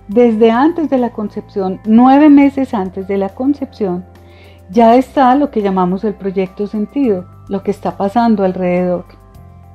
desde 0.08 0.50
antes 0.50 0.90
de 0.90 0.98
la 0.98 1.12
concepción, 1.12 1.80
nueve 1.86 2.30
meses 2.30 2.74
antes 2.74 3.08
de 3.08 3.18
la 3.18 3.30
concepción, 3.30 4.04
ya 4.72 4.96
está 4.96 5.36
lo 5.36 5.52
que 5.52 5.62
llamamos 5.62 6.04
el 6.04 6.16
proyecto 6.16 6.66
sentido, 6.66 7.26
lo 7.48 7.64
que 7.64 7.72
está 7.72 7.98
pasando 7.98 8.44
alrededor, 8.44 9.06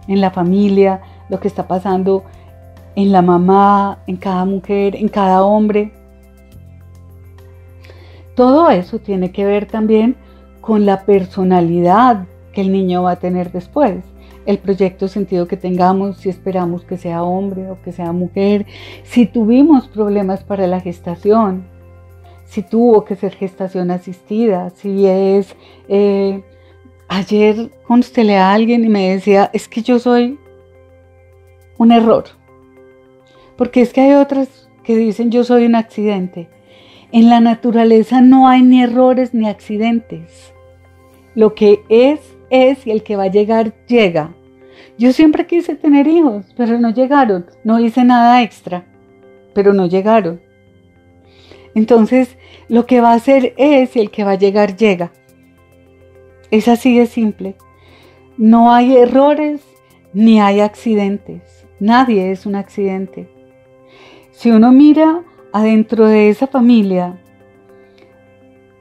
en 0.07 0.21
la 0.21 0.31
familia, 0.31 1.01
lo 1.29 1.39
que 1.39 1.49
está 1.49 1.69
pasando 1.69 2.25
en 2.97 3.13
la 3.13 3.23
mamá, 3.23 3.99
en 4.07 4.17
cada 4.17 4.45
mujer, 4.45 4.97
en 4.97 5.09
cada 5.09 5.45
hombre, 5.45 5.93
todo 8.35 8.71
eso 8.71 8.99
tiene 8.99 9.33
que 9.33 9.45
ver 9.45 9.67
también 9.67 10.17
con 10.61 10.87
la 10.87 11.05
personalidad 11.05 12.27
que 12.53 12.61
el 12.61 12.73
niño 12.73 13.03
va 13.03 13.13
a 13.13 13.17
tener 13.17 13.51
después. 13.53 14.05
El 14.47 14.59
proyecto 14.59 15.09
sentido 15.09 15.47
que 15.47 15.57
tengamos, 15.57 16.19
si 16.19 16.29
esperamos 16.29 16.85
que 16.85 16.97
sea 16.97 17.23
hombre 17.23 17.71
o 17.71 17.83
que 17.83 17.93
sea 17.93 18.13
mujer, 18.13 18.65
si 19.03 19.27
tuvimos 19.27 19.89
problemas 19.89 20.43
para 20.45 20.67
la 20.67 20.81
gestación, 20.81 21.67
si 22.45 22.63
tuvo 22.63 23.05
que 23.05 23.17
ser 23.17 23.35
gestación 23.35 23.91
asistida, 23.91 24.71
si 24.71 25.07
es... 25.07 25.55
Eh, 25.89 26.43
ayer 27.09 27.71
constelé 27.87 28.37
a 28.37 28.53
alguien 28.53 28.85
y 28.85 28.89
me 28.89 29.11
decía, 29.11 29.51
es 29.53 29.69
que 29.69 29.83
yo 29.83 29.99
soy 29.99 30.39
un 31.79 31.93
error. 31.93 32.25
Porque 33.57 33.81
es 33.81 33.93
que 33.93 34.03
hay 34.03 34.13
otras 34.13 34.69
que 34.85 34.97
dicen 34.97 35.31
yo 35.31 35.45
soy 35.45 35.65
un 35.67 35.75
accidente. 35.75 36.49
En 37.11 37.29
la 37.29 37.41
naturaleza 37.41 38.21
no 38.21 38.49
hay 38.49 38.63
ni 38.63 38.83
errores 38.83 39.35
ni 39.35 39.49
accidentes. 39.49 40.53
Lo 41.35 41.55
que 41.55 41.81
es, 41.89 42.21
es 42.51 42.87
y 42.87 42.91
el 42.91 43.03
que 43.03 43.17
va 43.17 43.25
a 43.25 43.31
llegar, 43.31 43.75
llega. 43.87 44.35
Yo 44.99 45.13
siempre 45.13 45.47
quise 45.47 45.75
tener 45.75 46.07
hijos, 46.07 46.45
pero 46.57 46.79
no 46.79 46.91
llegaron. 46.91 47.47
No 47.65 47.81
hice 47.81 48.05
nada 48.05 48.43
extra, 48.43 48.85
pero 49.55 49.73
no 49.73 49.87
llegaron. 49.87 50.41
Entonces, 51.75 52.37
lo 52.69 52.87
que 52.87 53.01
va 53.01 53.13
a 53.13 53.19
ser 53.19 53.55
es 53.57 53.95
y 53.97 54.01
el 54.01 54.11
que 54.11 54.25
va 54.25 54.33
a 54.33 54.39
llegar, 54.39 54.77
llega. 54.77 55.13
Es 56.51 56.69
así 56.69 56.99
de 56.99 57.07
simple. 57.07 57.57
No 58.37 58.73
hay 58.73 58.97
errores 58.97 59.61
ni 60.13 60.41
hay 60.41 60.61
accidentes. 60.61 61.67
Nadie 61.81 62.33
es 62.33 62.47
un 62.47 62.55
accidente. 62.55 63.29
Si 64.31 64.51
uno 64.51 64.73
mira 64.73 65.23
adentro 65.53 66.07
de 66.07 66.29
esa 66.31 66.47
familia, 66.47 67.19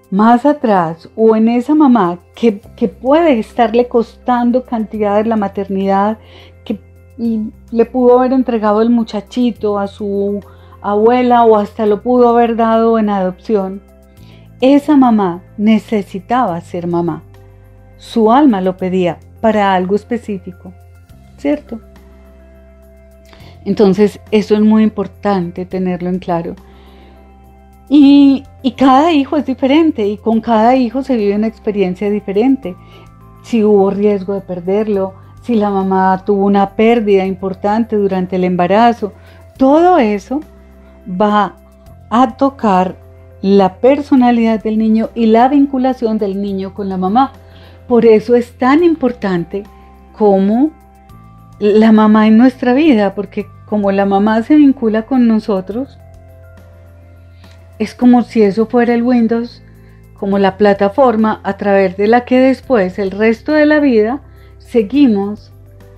más 0.09 0.45
atrás 0.45 1.09
o 1.15 1.35
en 1.35 1.49
esa 1.49 1.75
mamá 1.75 2.19
que, 2.35 2.53
puede 2.87 3.39
estarle 3.39 3.87
costando 3.87 4.63
cantidad 4.63 5.17
de 5.17 5.29
la 5.29 5.35
maternidad, 5.35 6.17
que 6.63 6.79
le 7.71 7.85
pudo 7.85 8.19
haber 8.19 8.33
entregado 8.33 8.81
el 8.81 8.89
muchachito 8.89 9.79
a 9.79 9.87
su 9.87 10.39
abuela 10.81 11.43
o 11.43 11.57
hasta 11.57 11.85
lo 11.85 12.01
pudo 12.01 12.29
haber 12.29 12.55
dado 12.55 12.97
en 12.99 13.09
adopción, 13.09 13.81
esa 14.61 14.95
mamá 14.95 15.43
necesitaba 15.57 16.61
ser 16.61 16.87
mamá. 16.87 17.23
Su 17.97 18.31
alma 18.31 18.61
lo 18.61 18.77
pedía 18.77 19.17
para 19.41 19.73
algo 19.73 19.95
específico, 19.95 20.73
¿cierto? 21.37 21.79
Entonces, 23.65 24.19
eso 24.31 24.55
es 24.55 24.61
muy 24.61 24.83
importante 24.83 25.65
tenerlo 25.65 26.09
en 26.09 26.19
claro. 26.19 26.55
Y, 27.89 28.43
cada 28.77 29.11
hijo 29.11 29.37
es 29.37 29.45
diferente 29.45 30.07
y 30.07 30.17
con 30.17 30.41
cada 30.41 30.75
hijo 30.75 31.01
se 31.01 31.15
vive 31.15 31.35
una 31.35 31.47
experiencia 31.47 32.09
diferente. 32.09 32.75
Si 33.43 33.63
hubo 33.63 33.89
riesgo 33.89 34.33
de 34.33 34.41
perderlo, 34.41 35.13
si 35.41 35.55
la 35.55 35.69
mamá 35.69 36.23
tuvo 36.25 36.45
una 36.45 36.71
pérdida 36.71 37.25
importante 37.25 37.95
durante 37.95 38.35
el 38.35 38.43
embarazo, 38.43 39.13
todo 39.57 39.97
eso 39.97 40.41
va 41.09 41.55
a 42.09 42.37
tocar 42.37 42.95
la 43.41 43.75
personalidad 43.75 44.61
del 44.61 44.77
niño 44.77 45.09
y 45.15 45.27
la 45.27 45.47
vinculación 45.47 46.17
del 46.17 46.41
niño 46.41 46.73
con 46.73 46.89
la 46.89 46.97
mamá. 46.97 47.31
Por 47.87 48.05
eso 48.05 48.35
es 48.35 48.51
tan 48.57 48.83
importante 48.83 49.63
como 50.17 50.71
la 51.59 51.91
mamá 51.91 52.27
en 52.27 52.37
nuestra 52.37 52.73
vida, 52.73 53.15
porque 53.15 53.47
como 53.65 53.91
la 53.91 54.05
mamá 54.05 54.41
se 54.43 54.55
vincula 54.55 55.05
con 55.05 55.27
nosotros, 55.27 55.97
es 57.79 57.93
como 57.93 58.23
si 58.23 58.41
eso 58.41 58.65
fuera 58.65 58.93
el 58.93 59.03
Windows, 59.03 59.61
como 60.15 60.39
la 60.39 60.57
plataforma 60.57 61.41
a 61.43 61.57
través 61.57 61.95
de 61.95 62.07
la 62.07 62.25
que 62.25 62.39
después 62.39 62.97
el 62.97 63.11
resto 63.11 63.53
de 63.53 63.65
la 63.65 63.79
vida 63.79 64.21
seguimos 64.57 65.51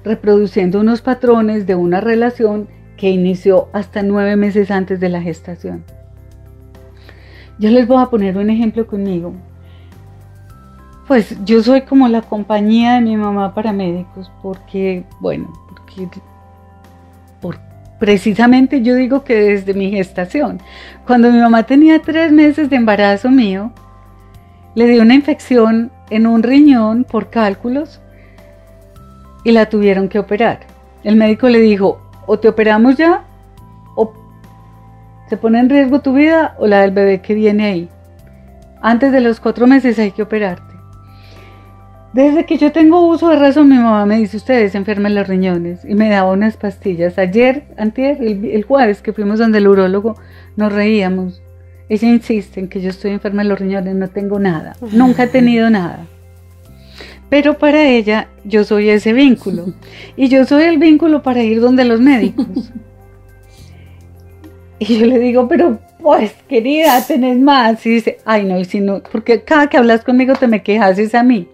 reproduciendo 0.04 0.80
unos 0.80 1.02
patrones 1.02 1.66
de 1.68 1.76
una 1.76 2.02
relación 2.02 2.68
que 2.98 3.10
inició 3.10 3.70
hasta 3.72 4.04
nueve 4.04 4.36
meses 4.36 4.72
antes 4.72 5.00
de 5.00 5.10
la 5.10 5.22
gestación. 5.22 5.86
Yo 7.60 7.70
les 7.70 7.88
voy 7.88 8.02
a 8.02 8.08
poner 8.08 8.38
un 8.38 8.50
ejemplo 8.50 8.88
conmigo. 8.88 9.34
Pues 11.10 11.44
yo 11.44 11.64
soy 11.64 11.82
como 11.82 12.08
la 12.08 12.22
compañía 12.22 12.94
de 12.94 13.02
mi 13.02 13.18
mamá 13.18 13.56
para 13.56 13.74
médicos, 13.74 14.32
porque, 14.44 15.06
bueno, 15.20 15.52
precisamente 17.98 18.84
yo 18.84 18.94
digo 18.94 19.24
que 19.24 19.34
desde 19.34 19.74
mi 19.74 19.90
gestación, 19.90 20.62
cuando 21.08 21.32
mi 21.32 21.40
mamá 21.40 21.64
tenía 21.64 22.00
tres 22.00 22.32
meses 22.32 22.70
de 22.70 22.76
embarazo 22.76 23.32
mío, 23.32 23.72
le 24.76 24.86
dio 24.86 25.02
una 25.02 25.16
infección 25.16 25.92
en 26.12 26.28
un 26.28 26.44
riñón 26.44 27.04
por 27.06 27.32
cálculos 27.32 28.00
y 29.44 29.52
la 29.52 29.68
tuvieron 29.68 30.10
que 30.10 30.20
operar. 30.20 30.60
El 31.04 31.16
médico 31.16 31.50
le 31.50 31.60
dijo, 31.60 32.00
o 32.28 32.38
te 32.38 32.50
operamos 32.50 32.98
ya, 32.98 33.24
o 33.96 34.14
se 35.28 35.38
pone 35.38 35.60
en 35.60 35.72
riesgo 35.72 36.02
tu 36.02 36.14
vida 36.14 36.56
o 36.60 36.68
la 36.68 36.82
del 36.82 36.92
bebé 36.92 37.20
que 37.20 37.34
viene 37.34 37.66
ahí. 37.66 37.90
Antes 38.80 39.12
de 39.12 39.22
los 39.22 39.40
cuatro 39.40 39.66
meses 39.66 39.98
hay 39.98 40.12
que 40.12 40.22
operarte. 40.22 40.69
Desde 42.14 42.46
que 42.46 42.58
yo 42.58 42.72
tengo 42.72 43.08
uso 43.08 43.30
de 43.30 43.36
razón, 43.36 43.70
mi 43.70 43.76
mamá 43.76 44.06
me 44.06 44.18
dice, 44.18 44.38
ustedes 44.38 44.74
enfermen 44.74 45.14
los 45.14 45.28
riñones 45.28 45.86
y 45.86 45.94
me 45.94 46.10
daba 46.10 46.32
unas 46.32 46.58
pastillas. 46.58 47.20
Ayer, 47.20 47.66
antier, 47.78 48.18
el, 48.22 48.64
jueves 48.64 49.02
que 49.02 49.14
fuimos 49.14 49.38
donde 49.38 49.60
el 49.60 49.68
urólogo, 49.68 50.16
nos 50.56 50.74
reíamos. 50.74 51.42
Ella 51.88 52.08
insiste 52.08 52.60
en 52.60 52.68
que 52.68 52.82
yo 52.82 52.90
estoy 52.90 53.12
enferma 53.12 53.44
en 53.44 53.50
los 53.50 53.60
riñones, 53.60 53.96
no 53.96 54.08
tengo 54.08 54.40
nada, 54.40 54.76
nunca 54.92 55.24
he 55.24 55.28
tenido 55.28 55.70
nada. 55.70 56.06
Pero 57.30 57.60
para 57.60 57.88
ella 57.88 58.28
yo 58.44 58.64
soy 58.64 58.90
ese 58.90 59.14
vínculo 59.14 59.74
y 60.16 60.30
yo 60.30 60.46
soy 60.46 60.64
el 60.64 60.80
vínculo 60.80 61.22
para 61.22 61.44
ir 61.44 61.62
donde 61.62 61.86
los 61.86 62.00
médicos. 62.00 62.48
Y 64.82 64.98
yo 64.98 65.08
le 65.08 65.20
digo, 65.20 65.50
pero 65.50 65.78
pues 66.02 66.34
querida, 66.48 67.06
tenés 67.06 67.38
más. 67.38 67.86
Y 67.86 67.90
dice, 67.90 68.18
ay 68.24 68.46
no, 68.46 68.58
y 68.58 68.64
si 68.64 68.80
no, 68.80 69.04
porque 69.12 69.44
cada 69.44 69.68
que 69.68 69.76
hablas 69.76 70.06
conmigo 70.06 70.36
te 70.36 70.48
me 70.48 70.64
quejas 70.64 70.98
es 70.98 71.14
a 71.14 71.22
mí. 71.22 71.50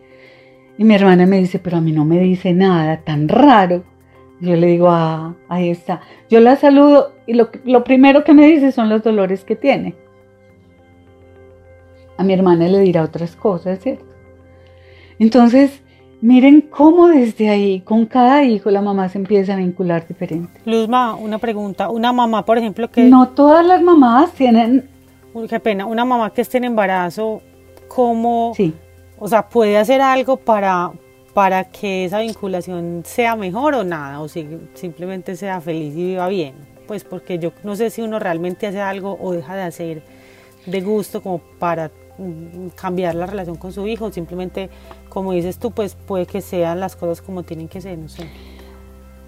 Y 0.77 0.84
mi 0.84 0.96
hermana 0.96 1.25
me 1.25 1.39
dice, 1.39 1.60
pero 1.60 1.77
a 1.77 1.82
mí 1.82 1.91
no 1.91 2.03
me 2.03 2.20
dice 2.20 2.53
nada, 2.53 2.98
tan 2.98 3.29
raro. 3.29 3.84
Yo 4.41 4.55
le 4.55 4.67
digo, 4.67 4.89
ah, 4.89 5.36
ahí 5.48 5.70
está. 5.70 6.01
Yo 6.29 6.41
la 6.41 6.58
saludo 6.58 7.13
y 7.25 7.34
lo, 7.34 7.50
lo 7.63 7.84
primero 7.84 8.24
que 8.24 8.34
me 8.34 8.48
dice 8.48 8.72
son 8.72 8.89
los 8.89 9.01
dolores 9.01 9.46
que 9.46 9.55
tiene. 9.55 9.96
A 12.17 12.24
mi 12.24 12.34
hermana 12.34 12.67
le 12.67 12.79
dirá 12.79 13.03
otras 13.03 13.36
cosas, 13.36 13.79
¿cierto? 13.79 14.05
Entonces, 15.17 15.82
miren 16.22 16.62
cómo 16.62 17.08
desde 17.08 17.50
ahí, 17.50 17.79
con 17.79 18.05
cada 18.05 18.44
hijo, 18.44 18.70
la 18.70 18.82
mamá 18.82 19.08
se 19.08 19.17
empieza 19.17 19.53
a 19.53 19.58
vincular 19.58 20.05
diferente. 20.05 20.60
Luzma, 20.65 21.15
una 21.15 21.38
pregunta. 21.38 21.89
Una 21.89 22.12
mamá, 22.12 22.44
por 22.44 22.58
ejemplo, 22.58 22.91
que... 22.91 23.05
No 23.05 23.29
todas 23.29 23.65
las 23.65 23.82
mamás 23.82 24.34
tienen... 24.34 24.89
Uy, 25.34 25.48
qué 25.48 25.60
pena. 25.62 25.86
Una 25.86 26.03
mamá 26.03 26.32
que 26.32 26.41
esté 26.41 26.58
en 26.58 26.65
embarazo, 26.65 27.41
¿cómo... 27.88 28.51
Sí 28.55 28.74
o 29.17 29.27
sea, 29.27 29.50
puede 29.50 29.77
hacer 29.77 30.01
algo 30.01 30.38
para, 30.38 30.91
para 31.34 31.65
que 31.65 32.05
esa 32.05 32.19
vinculación 32.19 33.03
sea 33.05 33.36
mejor 33.36 33.75
o 33.75 33.84
nada, 33.84 34.22
o 34.22 34.27
si, 34.27 34.48
simplemente 34.74 35.36
sea 35.36 35.62
feliz 35.62 35.93
y 35.95 36.05
viva 36.05 36.27
bien. 36.27 36.55
Pues 36.88 37.03
porque 37.03 37.39
yo 37.39 37.51
no 37.63 37.75
sé 37.75 37.89
si 37.89 38.01
uno 38.01 38.19
realmente 38.19 38.67
hace 38.67 38.79
algo 38.79 39.17
o 39.19 39.31
deja 39.31 39.55
de 39.55 39.63
hacer 39.63 40.03
de 40.65 40.81
gusto 40.81 41.22
como 41.22 41.39
para 41.60 41.91
mm, 42.17 42.69
cambiar 42.75 43.15
la 43.15 43.25
relación 43.25 43.55
con 43.55 43.72
su 43.72 43.88
hijo, 43.88 44.12
simplemente, 44.12 44.69
como 45.10 45.31
dices 45.31 45.57
tú, 45.57 45.72
pues 45.72 45.95
puede 45.95 46.25
que 46.25 46.41
sean 46.41 46.79
las 46.79 46.95
cosas 46.95 47.22
como 47.22 47.43
tienen 47.43 47.67
que 47.67 47.81
ser, 47.81 47.98
no 47.98 48.10
sé. 48.10 48.27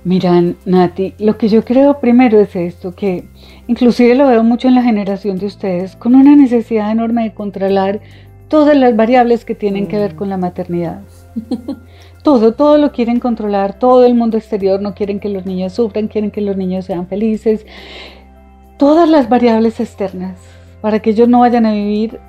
Mira, 0.04 0.42
Nati, 0.66 1.16
lo 1.18 1.38
que 1.38 1.50
yo 1.50 1.66
creo 1.66 2.00
primero 2.00 2.40
es 2.40 2.56
esto, 2.56 2.96
que 2.96 3.28
inclusive 3.68 4.16
lo 4.16 4.28
veo 4.28 4.42
mucho 4.42 4.70
en 4.70 4.76
la 4.76 4.84
generación 4.84 5.38
de 5.38 5.48
ustedes, 5.48 5.98
con 5.98 6.16
una 6.16 6.36
necesidad 6.36 6.92
enorme 6.92 7.24
de 7.24 7.34
controlar 7.34 8.00
todas 8.48 8.78
las 8.78 8.96
variables 8.96 9.46
que 9.46 9.56
tienen 9.56 9.88
que 9.88 9.98
ver 9.98 10.16
con 10.16 10.30
la 10.30 10.38
maternidad. 10.38 11.02
todo, 12.24 12.54
todo 12.54 12.78
lo 12.78 12.92
quieren 12.92 13.20
controlar, 13.20 13.78
todo 13.78 14.06
el 14.06 14.16
mundo 14.16 14.38
exterior 14.38 14.82
no 14.82 14.94
quieren 14.94 15.20
que 15.20 15.30
los 15.30 15.46
niños 15.46 15.74
sufran, 15.74 16.08
quieren 16.08 16.32
que 16.32 16.42
los 16.42 16.58
niños 16.58 16.86
sean 16.86 17.08
felices. 17.08 17.66
Todas 18.78 19.10
las 19.10 19.30
variables 19.30 19.80
externas 19.80 20.38
para 20.82 21.00
que 21.00 21.12
ellos 21.12 21.28
no 21.28 21.40
vayan 21.42 21.66
a 21.66 21.74
vivir. 21.74 22.20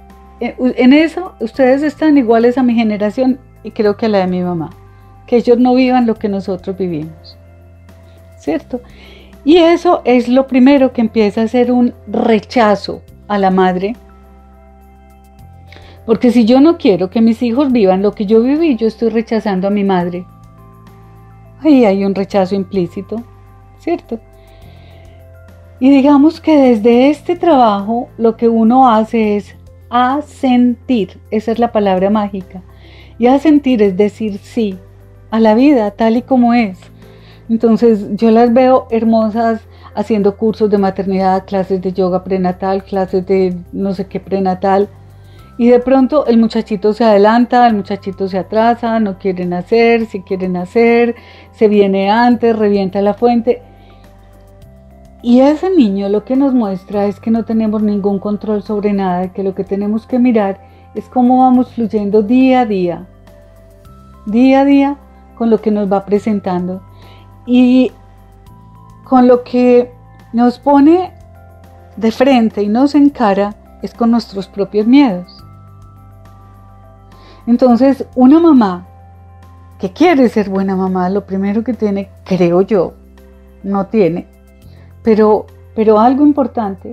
Eh, 0.40 0.54
en 0.76 0.92
eso 0.92 1.34
ustedes 1.40 1.82
están 1.82 2.16
iguales 2.16 2.58
a 2.58 2.62
mi 2.62 2.74
generación 2.74 3.38
y 3.62 3.70
creo 3.70 3.96
que 3.96 4.06
a 4.06 4.08
la 4.08 4.18
de 4.18 4.26
mi 4.26 4.42
mamá. 4.42 4.70
Que 5.26 5.36
ellos 5.36 5.58
no 5.58 5.74
vivan 5.74 6.06
lo 6.06 6.14
que 6.14 6.28
nosotros 6.28 6.76
vivimos. 6.76 7.36
¿Cierto? 8.38 8.80
Y 9.44 9.56
eso 9.58 10.02
es 10.04 10.28
lo 10.28 10.46
primero 10.46 10.92
que 10.92 11.00
empieza 11.00 11.42
a 11.42 11.48
ser 11.48 11.70
un 11.70 11.94
rechazo 12.06 13.02
a 13.28 13.38
la 13.38 13.50
madre 13.50 13.94
porque 16.08 16.30
si 16.30 16.46
yo 16.46 16.62
no 16.62 16.78
quiero 16.78 17.10
que 17.10 17.20
mis 17.20 17.42
hijos 17.42 17.70
vivan 17.70 18.00
lo 18.00 18.14
que 18.14 18.24
yo 18.24 18.40
viví, 18.40 18.76
yo 18.76 18.86
estoy 18.86 19.10
rechazando 19.10 19.68
a 19.68 19.70
mi 19.70 19.84
madre. 19.84 20.24
Ahí 21.60 21.84
hay 21.84 22.02
un 22.02 22.14
rechazo 22.14 22.54
implícito, 22.54 23.22
¿cierto? 23.78 24.18
Y 25.78 25.90
digamos 25.90 26.40
que 26.40 26.56
desde 26.56 27.10
este 27.10 27.36
trabajo 27.36 28.08
lo 28.16 28.38
que 28.38 28.48
uno 28.48 28.88
hace 28.90 29.36
es 29.36 29.54
asentir, 29.90 31.20
esa 31.30 31.52
es 31.52 31.58
la 31.58 31.72
palabra 31.72 32.08
mágica. 32.08 32.62
Y 33.18 33.26
asentir 33.26 33.82
es 33.82 33.94
decir 33.94 34.38
sí 34.38 34.78
a 35.30 35.40
la 35.40 35.54
vida 35.54 35.90
tal 35.90 36.16
y 36.16 36.22
como 36.22 36.54
es. 36.54 36.78
Entonces 37.50 38.16
yo 38.16 38.30
las 38.30 38.54
veo 38.54 38.86
hermosas 38.90 39.60
haciendo 39.94 40.38
cursos 40.38 40.70
de 40.70 40.78
maternidad, 40.78 41.44
clases 41.44 41.82
de 41.82 41.92
yoga 41.92 42.24
prenatal, 42.24 42.82
clases 42.82 43.26
de 43.26 43.54
no 43.74 43.92
sé 43.92 44.06
qué 44.06 44.20
prenatal, 44.20 44.88
y 45.58 45.66
de 45.66 45.80
pronto 45.80 46.24
el 46.26 46.38
muchachito 46.38 46.92
se 46.92 47.02
adelanta, 47.02 47.66
el 47.66 47.74
muchachito 47.74 48.28
se 48.28 48.38
atrasa, 48.38 49.00
no 49.00 49.18
quiere 49.18 49.44
nacer, 49.44 50.06
si 50.06 50.22
quiere 50.22 50.48
nacer, 50.48 51.16
se 51.50 51.66
viene 51.66 52.10
antes, 52.10 52.56
revienta 52.56 53.02
la 53.02 53.14
fuente. 53.14 53.60
Y 55.20 55.40
ese 55.40 55.70
niño 55.70 56.08
lo 56.08 56.24
que 56.24 56.36
nos 56.36 56.54
muestra 56.54 57.06
es 57.06 57.18
que 57.18 57.32
no 57.32 57.44
tenemos 57.44 57.82
ningún 57.82 58.20
control 58.20 58.62
sobre 58.62 58.92
nada, 58.92 59.32
que 59.32 59.42
lo 59.42 59.56
que 59.56 59.64
tenemos 59.64 60.06
que 60.06 60.20
mirar 60.20 60.60
es 60.94 61.08
cómo 61.08 61.40
vamos 61.40 61.72
fluyendo 61.74 62.22
día 62.22 62.60
a 62.60 62.66
día, 62.66 63.06
día 64.26 64.60
a 64.60 64.64
día 64.64 64.96
con 65.34 65.50
lo 65.50 65.60
que 65.60 65.72
nos 65.72 65.92
va 65.92 66.04
presentando 66.04 66.82
y 67.46 67.90
con 69.02 69.26
lo 69.26 69.42
que 69.42 69.92
nos 70.32 70.60
pone 70.60 71.12
de 71.96 72.12
frente 72.12 72.62
y 72.62 72.68
nos 72.68 72.94
encara 72.94 73.56
es 73.82 73.92
con 73.92 74.12
nuestros 74.12 74.46
propios 74.46 74.86
miedos. 74.86 75.37
Entonces, 77.48 78.04
una 78.14 78.38
mamá 78.40 78.86
que 79.80 79.90
quiere 79.90 80.28
ser 80.28 80.50
buena 80.50 80.76
mamá, 80.76 81.08
lo 81.08 81.24
primero 81.24 81.64
que 81.64 81.72
tiene, 81.72 82.10
creo 82.24 82.60
yo, 82.60 82.92
no 83.62 83.86
tiene, 83.86 84.26
pero, 85.02 85.46
pero 85.74 85.98
algo 85.98 86.26
importante 86.26 86.90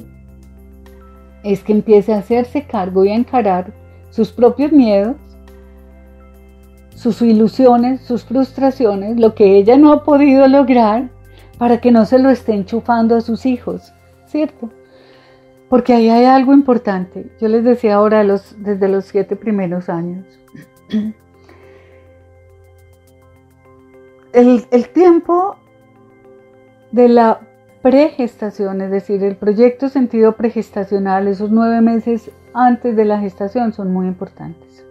es 1.44 1.62
que 1.62 1.74
empiece 1.74 2.14
a 2.14 2.20
hacerse 2.20 2.64
cargo 2.64 3.04
y 3.04 3.10
a 3.10 3.16
encarar 3.16 3.74
sus 4.12 4.32
propios 4.32 4.72
miedos, 4.72 5.18
sus 6.96 7.22
ilusiones, 7.22 8.00
sus 8.06 8.24
frustraciones, 8.24 9.20
lo 9.20 9.36
que 9.36 9.58
ella 9.58 9.76
no 9.76 9.92
ha 9.92 10.06
podido 10.06 10.48
lograr 10.48 11.10
para 11.58 11.82
que 11.82 11.92
no 11.92 12.06
se 12.06 12.18
lo 12.18 12.30
esté 12.30 12.54
enchufando 12.54 13.18
a 13.18 13.22
sus 13.22 13.46
hijos, 13.46 13.92
¿cierto? 14.26 14.70
Porque 15.76 15.92
ahí 15.92 16.10
hay 16.10 16.24
algo 16.24 16.54
importante. 16.54 17.30
Yo 17.42 17.50
les 17.50 17.66
decía 17.66 17.96
ahora 17.96 18.24
desde 18.24 18.88
los 18.88 19.04
siete 19.04 19.36
primeros 19.36 19.90
años. 19.90 20.26
El, 24.32 24.66
el 24.72 24.88
tiempo 24.88 25.58
de 26.94 27.10
la 27.10 27.42
pregestación, 27.82 28.80
es 28.80 28.90
decir, 28.90 29.22
el 29.22 29.36
proyecto 29.36 29.90
sentido 29.90 30.38
pregestacional, 30.38 31.28
esos 31.28 31.52
nueve 31.52 31.82
meses 31.82 32.32
antes 32.54 32.96
de 32.96 33.04
la 33.04 33.20
gestación 33.20 33.74
son 33.74 33.92
muy 33.92 34.08
importantes. 34.08 34.86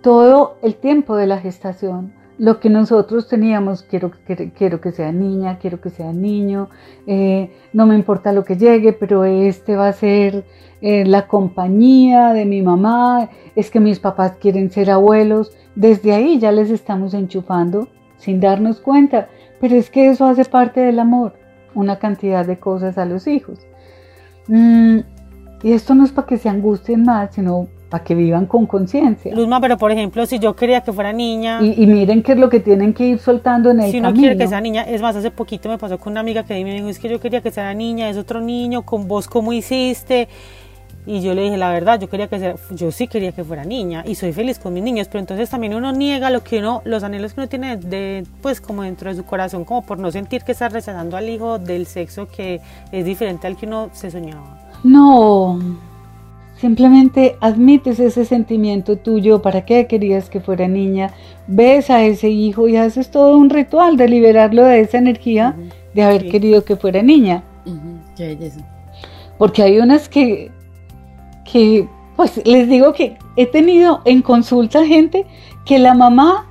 Todo 0.00 0.56
el 0.62 0.76
tiempo 0.76 1.14
de 1.14 1.26
la 1.26 1.36
gestación 1.36 2.14
lo 2.38 2.60
que 2.60 2.70
nosotros 2.70 3.28
teníamos, 3.28 3.82
quiero, 3.82 4.12
quiero, 4.56 4.80
que 4.80 4.92
sea 4.92 5.12
niña, 5.12 5.58
quiero 5.58 5.80
que 5.80 5.90
sea 5.90 6.12
niño, 6.12 6.68
eh, 7.06 7.50
no 7.72 7.86
me 7.86 7.96
importa 7.96 8.32
lo 8.32 8.44
que 8.44 8.56
llegue, 8.56 8.92
pero 8.92 9.24
este 9.24 9.74
va 9.76 9.88
a 9.88 9.92
ser 9.92 10.44
eh, 10.80 11.04
la 11.04 11.26
compañía 11.26 12.32
de 12.32 12.44
mi 12.44 12.62
mamá, 12.62 13.28
es 13.56 13.70
que 13.70 13.80
mis 13.80 13.98
papás 13.98 14.36
quieren 14.40 14.70
ser 14.70 14.90
abuelos, 14.90 15.52
desde 15.74 16.12
ahí 16.12 16.38
ya 16.38 16.52
les 16.52 16.70
estamos 16.70 17.12
enchufando 17.12 17.88
sin 18.18 18.40
darnos 18.40 18.80
cuenta, 18.80 19.28
pero 19.60 19.74
es 19.74 19.90
que 19.90 20.08
eso 20.08 20.26
hace 20.26 20.44
parte 20.44 20.80
del 20.80 21.00
amor, 21.00 21.34
una 21.74 21.98
cantidad 21.98 22.46
de 22.46 22.58
cosas 22.58 22.98
a 22.98 23.04
los 23.04 23.26
hijos. 23.26 23.58
Mm, 24.46 25.00
y 25.62 25.72
esto 25.72 25.94
no 25.94 26.04
es 26.04 26.12
para 26.12 26.28
que 26.28 26.38
se 26.38 26.48
angustien 26.48 27.02
más, 27.02 27.34
sino 27.34 27.68
para 27.88 28.04
que 28.04 28.14
vivan 28.14 28.46
con 28.46 28.66
conciencia. 28.66 29.34
Luzma, 29.34 29.60
pero 29.60 29.78
por 29.78 29.90
ejemplo, 29.90 30.26
si 30.26 30.38
yo 30.38 30.54
quería 30.54 30.82
que 30.82 30.92
fuera 30.92 31.12
niña... 31.12 31.60
Y, 31.62 31.86
miren 31.86 32.22
qué 32.22 32.32
es 32.32 32.38
lo 32.38 32.48
que 32.48 32.60
tienen 32.60 32.92
que 32.92 33.06
ir 33.06 33.18
soltando 33.18 33.70
en 33.70 33.80
el 33.80 33.90
Si 33.90 33.98
uno 33.98 34.12
quiere 34.12 34.36
que 34.36 34.46
sea 34.46 34.60
niña, 34.60 34.82
es 34.82 35.00
más, 35.00 35.16
hace 35.16 35.30
poquito 35.30 35.68
me 35.68 35.78
pasó 35.78 35.98
con 35.98 36.12
una 36.12 36.20
amiga 36.20 36.44
que 36.44 36.62
me 36.64 36.74
dijo, 36.74 36.88
es 36.88 36.98
que 36.98 37.08
yo 37.08 37.18
quería 37.18 37.40
que 37.40 37.50
sea 37.50 37.72
niña, 37.72 38.10
es 38.10 38.16
otro 38.16 38.40
niño, 38.40 38.82
con 38.82 39.08
vos 39.08 39.28
cómo 39.28 39.52
hiciste... 39.52 40.28
Y 41.06 41.22
yo 41.22 41.34
le 41.34 41.42
dije 41.42 41.56
la 41.56 41.70
verdad, 41.70 41.98
yo 41.98 42.10
quería 42.10 42.26
que 42.26 42.38
sea, 42.38 42.56
yo 42.70 42.92
sí 42.92 43.08
quería 43.08 43.32
que 43.32 43.42
fuera 43.42 43.64
niña 43.64 44.04
y 44.06 44.14
soy 44.14 44.34
feliz 44.34 44.58
con 44.58 44.74
mis 44.74 44.82
niños, 44.82 45.08
pero 45.08 45.20
entonces 45.20 45.48
también 45.48 45.74
uno 45.74 45.90
niega 45.90 46.28
lo 46.28 46.44
que 46.44 46.58
uno, 46.58 46.82
los 46.84 47.02
anhelos 47.02 47.32
que 47.32 47.40
uno 47.40 47.48
tiene 47.48 47.78
de, 47.78 48.26
pues 48.42 48.60
como 48.60 48.82
dentro 48.82 49.08
de 49.08 49.16
su 49.16 49.24
corazón, 49.24 49.64
como 49.64 49.80
por 49.80 49.98
no 49.98 50.10
sentir 50.10 50.42
que 50.42 50.52
está 50.52 50.68
rechazando 50.68 51.16
al 51.16 51.30
hijo 51.30 51.58
del 51.58 51.86
sexo 51.86 52.28
que 52.28 52.60
es 52.92 53.06
diferente 53.06 53.46
al 53.46 53.56
que 53.56 53.64
uno 53.64 53.88
se 53.92 54.10
soñaba. 54.10 54.58
No, 54.84 55.58
simplemente 56.60 57.36
admites 57.40 58.00
ese 58.00 58.24
sentimiento 58.24 58.96
tuyo, 58.96 59.42
¿para 59.42 59.64
qué 59.64 59.86
querías 59.86 60.28
que 60.28 60.40
fuera 60.40 60.68
niña? 60.68 61.12
Ves 61.46 61.90
a 61.90 62.04
ese 62.04 62.28
hijo 62.30 62.68
y 62.68 62.76
haces 62.76 63.10
todo 63.10 63.36
un 63.36 63.50
ritual 63.50 63.96
de 63.96 64.08
liberarlo 64.08 64.64
de 64.64 64.80
esa 64.80 64.98
energía 64.98 65.56
de 65.94 66.02
haber 66.02 66.28
querido 66.28 66.64
que 66.64 66.76
fuera 66.76 67.02
niña. 67.02 67.42
Porque 69.38 69.62
hay 69.62 69.78
unas 69.78 70.08
que 70.08 70.50
que 71.50 71.88
pues 72.16 72.44
les 72.44 72.68
digo 72.68 72.92
que 72.92 73.16
he 73.36 73.46
tenido 73.46 74.02
en 74.04 74.22
consulta 74.22 74.84
gente 74.84 75.24
que 75.64 75.78
la 75.78 75.94
mamá 75.94 76.46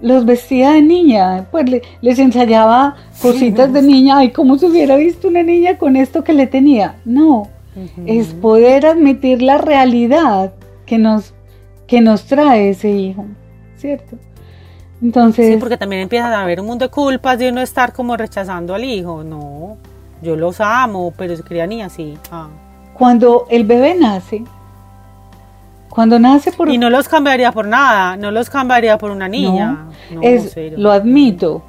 los 0.00 0.24
vestía 0.24 0.70
de 0.70 0.82
niña, 0.82 1.46
pues 1.50 1.66
les 2.00 2.18
ensayaba 2.18 2.96
cositas 3.20 3.72
de 3.72 3.82
niña, 3.82 4.18
ay, 4.18 4.30
como 4.30 4.56
si 4.56 4.66
hubiera 4.66 4.96
visto 4.96 5.28
una 5.28 5.42
niña 5.42 5.76
con 5.76 5.96
esto 5.96 6.24
que 6.24 6.32
le 6.32 6.46
tenía. 6.46 6.96
No, 7.04 7.48
es 8.06 8.28
poder 8.34 8.86
admitir 8.86 9.42
la 9.42 9.58
realidad 9.58 10.52
que 10.86 10.98
nos, 10.98 11.34
que 11.86 12.00
nos 12.00 12.24
trae 12.24 12.70
ese 12.70 12.90
hijo, 12.90 13.26
¿cierto? 13.76 14.16
Entonces... 15.02 15.54
Sí, 15.54 15.56
porque 15.60 15.76
también 15.76 16.02
empieza 16.02 16.28
a 16.28 16.42
haber 16.42 16.60
un 16.60 16.66
mundo 16.66 16.86
de 16.86 16.90
culpas 16.90 17.38
de 17.38 17.50
uno 17.50 17.60
estar 17.60 17.92
como 17.92 18.16
rechazando 18.16 18.74
al 18.74 18.84
hijo. 18.84 19.22
No, 19.22 19.76
yo 20.22 20.36
los 20.36 20.60
amo, 20.60 21.12
pero 21.16 21.36
se 21.36 21.42
quería 21.42 21.66
niña, 21.66 21.88
sí. 21.88 22.16
Ah. 22.30 22.48
Cuando 22.94 23.46
el 23.50 23.64
bebé 23.64 23.94
nace, 23.94 24.42
cuando 25.88 26.18
nace 26.18 26.52
por... 26.52 26.68
Y 26.68 26.78
no 26.78 26.90
los 26.90 27.08
cambiaría 27.08 27.52
por 27.52 27.66
nada, 27.66 28.16
no 28.16 28.30
los 28.30 28.50
cambiaría 28.50 28.98
por 28.98 29.10
una 29.10 29.28
niña. 29.28 29.86
No, 30.10 30.22
es, 30.22 30.56
lo 30.76 30.90
admito, 30.90 31.62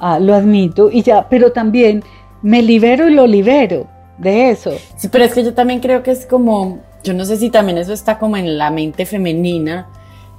ah, 0.00 0.18
lo 0.18 0.34
admito, 0.34 0.90
y 0.90 1.02
ya, 1.02 1.26
pero 1.28 1.52
también 1.52 2.02
me 2.42 2.62
libero 2.62 3.08
y 3.08 3.14
lo 3.14 3.26
libero 3.26 3.86
de 4.18 4.50
eso. 4.50 4.72
Sí, 4.96 5.08
pero 5.08 5.24
es 5.24 5.34
que 5.34 5.44
yo 5.44 5.54
también 5.54 5.80
creo 5.80 6.02
que 6.02 6.10
es 6.10 6.26
como, 6.26 6.80
yo 7.02 7.14
no 7.14 7.24
sé 7.24 7.36
si 7.36 7.50
también 7.50 7.78
eso 7.78 7.92
está 7.92 8.18
como 8.18 8.36
en 8.36 8.58
la 8.58 8.70
mente 8.70 9.06
femenina, 9.06 9.88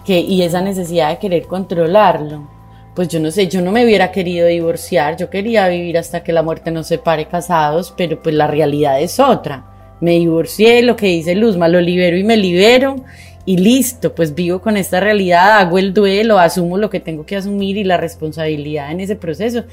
que, 0.05 0.19
y 0.19 0.43
esa 0.43 0.61
necesidad 0.61 1.09
de 1.09 1.19
querer 1.19 1.45
controlarlo. 1.47 2.47
Pues 2.95 3.09
yo 3.09 3.19
no 3.19 3.29
sé, 3.31 3.47
yo 3.47 3.61
no 3.61 3.71
me 3.71 3.83
hubiera 3.83 4.11
querido 4.11 4.47
divorciar, 4.47 5.17
yo 5.17 5.29
quería 5.29 5.67
vivir 5.67 5.97
hasta 5.97 6.23
que 6.23 6.31
la 6.31 6.43
muerte 6.43 6.71
nos 6.71 6.87
separe 6.87 7.27
casados, 7.27 7.93
pero 7.97 8.21
pues 8.21 8.33
la 8.33 8.47
realidad 8.47 9.01
es 9.01 9.19
otra 9.19 9.75
me 9.99 10.11
divorcié, 10.11 10.81
lo 10.81 10.95
que 10.95 11.07
dice 11.07 11.35
Luzma, 11.35 11.67
lo 11.67 11.81
libero 11.81 12.17
y 12.17 12.23
me 12.23 12.37
libero 12.37 12.97
y 13.45 13.57
listo, 13.57 14.13
pues 14.15 14.33
vivo 14.33 14.59
con 14.59 14.75
esta 14.75 14.99
realidad, 14.99 15.59
hago 15.59 15.77
el 15.77 15.93
duelo, 15.93 16.39
asumo 16.39 16.77
lo 16.77 16.89
que 16.89 16.99
tengo 16.99 17.25
que 17.25 17.35
asumir 17.35 17.77
y 17.77 17.83
la 17.83 17.97
responsabilidad 17.97 18.91
en 18.91 19.01
ese 19.01 19.15
proceso 19.15 19.65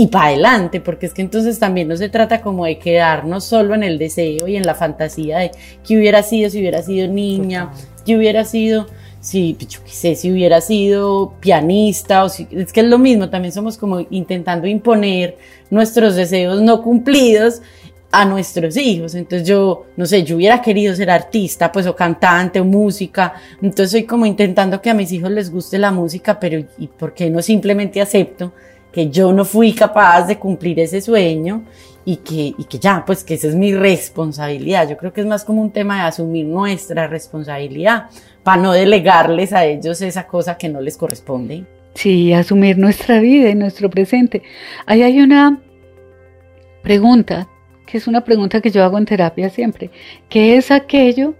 y 0.00 0.06
para 0.06 0.28
adelante, 0.28 0.80
porque 0.80 1.04
es 1.04 1.12
que 1.12 1.20
entonces 1.20 1.58
también 1.58 1.86
no 1.86 1.94
se 1.94 2.08
trata 2.08 2.40
como 2.40 2.64
de 2.64 2.78
quedarnos 2.78 3.44
solo 3.44 3.74
en 3.74 3.82
el 3.82 3.98
deseo 3.98 4.48
y 4.48 4.56
en 4.56 4.64
la 4.64 4.74
fantasía 4.74 5.40
de 5.40 5.50
que 5.86 5.98
hubiera 5.98 6.22
sido 6.22 6.48
si 6.48 6.58
hubiera 6.58 6.82
sido 6.82 7.06
niña, 7.06 7.70
que 8.06 8.16
hubiera 8.16 8.46
sido 8.46 8.86
si, 9.20 9.58
yo 9.58 9.80
qué 9.84 9.90
sé, 9.90 10.14
si 10.14 10.32
hubiera 10.32 10.62
sido 10.62 11.34
pianista 11.38 12.24
o 12.24 12.30
si, 12.30 12.48
es 12.50 12.72
que 12.72 12.80
es 12.80 12.86
lo 12.86 12.96
mismo, 12.96 13.28
también 13.28 13.52
somos 13.52 13.76
como 13.76 14.00
intentando 14.08 14.66
imponer 14.66 15.36
nuestros 15.68 16.16
deseos 16.16 16.62
no 16.62 16.80
cumplidos 16.80 17.60
a 18.10 18.24
nuestros 18.24 18.78
hijos. 18.78 19.14
Entonces 19.14 19.46
yo, 19.46 19.84
no 19.98 20.06
sé, 20.06 20.24
yo 20.24 20.36
hubiera 20.36 20.62
querido 20.62 20.96
ser 20.96 21.10
artista, 21.10 21.70
pues 21.70 21.86
o 21.86 21.94
cantante 21.94 22.58
o 22.58 22.64
música. 22.64 23.34
Entonces 23.60 23.90
soy 23.90 24.04
como 24.04 24.24
intentando 24.24 24.80
que 24.80 24.88
a 24.88 24.94
mis 24.94 25.12
hijos 25.12 25.30
les 25.30 25.50
guste 25.50 25.78
la 25.78 25.90
música, 25.90 26.40
pero 26.40 26.64
¿y 26.78 26.86
por 26.86 27.12
qué 27.12 27.28
no 27.28 27.42
simplemente 27.42 28.00
acepto 28.00 28.54
que 28.92 29.10
yo 29.10 29.32
no 29.32 29.44
fui 29.44 29.72
capaz 29.72 30.26
de 30.26 30.38
cumplir 30.38 30.80
ese 30.80 31.00
sueño 31.00 31.64
y 32.04 32.16
que, 32.16 32.54
y 32.56 32.64
que 32.64 32.78
ya, 32.78 33.04
pues 33.06 33.22
que 33.24 33.34
esa 33.34 33.48
es 33.48 33.54
mi 33.54 33.74
responsabilidad. 33.74 34.88
Yo 34.88 34.96
creo 34.96 35.12
que 35.12 35.20
es 35.20 35.26
más 35.26 35.44
como 35.44 35.62
un 35.62 35.70
tema 35.70 35.96
de 35.96 36.08
asumir 36.08 36.46
nuestra 36.46 37.06
responsabilidad 37.06 38.06
para 38.42 38.60
no 38.60 38.72
delegarles 38.72 39.52
a 39.52 39.64
ellos 39.64 40.00
esa 40.02 40.26
cosa 40.26 40.56
que 40.56 40.68
no 40.68 40.80
les 40.80 40.96
corresponde. 40.96 41.64
Sí, 41.94 42.32
asumir 42.32 42.78
nuestra 42.78 43.20
vida 43.20 43.50
y 43.50 43.54
nuestro 43.54 43.90
presente. 43.90 44.42
Ahí 44.86 45.02
hay 45.02 45.20
una 45.20 45.60
pregunta 46.82 47.48
que 47.86 47.98
es 47.98 48.06
una 48.06 48.22
pregunta 48.22 48.60
que 48.60 48.70
yo 48.70 48.84
hago 48.84 48.98
en 48.98 49.04
terapia 49.04 49.50
siempre. 49.50 49.90
¿Qué 50.28 50.56
es 50.56 50.70
aquello 50.70 51.34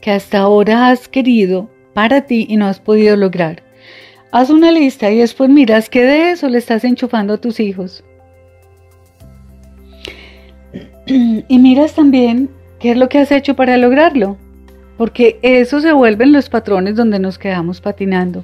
que 0.00 0.10
hasta 0.10 0.38
ahora 0.38 0.88
has 0.88 1.08
querido 1.08 1.68
para 1.92 2.22
ti 2.22 2.46
y 2.48 2.56
no 2.56 2.66
has 2.66 2.80
podido 2.80 3.16
lograr? 3.16 3.63
Haz 4.34 4.50
una 4.50 4.72
lista 4.72 5.12
y 5.12 5.18
después 5.18 5.48
miras 5.48 5.88
qué 5.88 6.02
de 6.02 6.32
eso 6.32 6.48
le 6.48 6.58
estás 6.58 6.82
enchufando 6.82 7.34
a 7.34 7.40
tus 7.40 7.60
hijos. 7.60 8.02
Y 11.06 11.58
miras 11.60 11.94
también 11.94 12.50
qué 12.80 12.90
es 12.90 12.96
lo 12.96 13.08
que 13.08 13.18
has 13.18 13.30
hecho 13.30 13.54
para 13.54 13.76
lograrlo, 13.76 14.36
porque 14.98 15.38
eso 15.42 15.80
se 15.80 15.92
vuelven 15.92 16.32
los 16.32 16.48
patrones 16.48 16.96
donde 16.96 17.20
nos 17.20 17.38
quedamos 17.38 17.80
patinando. 17.80 18.42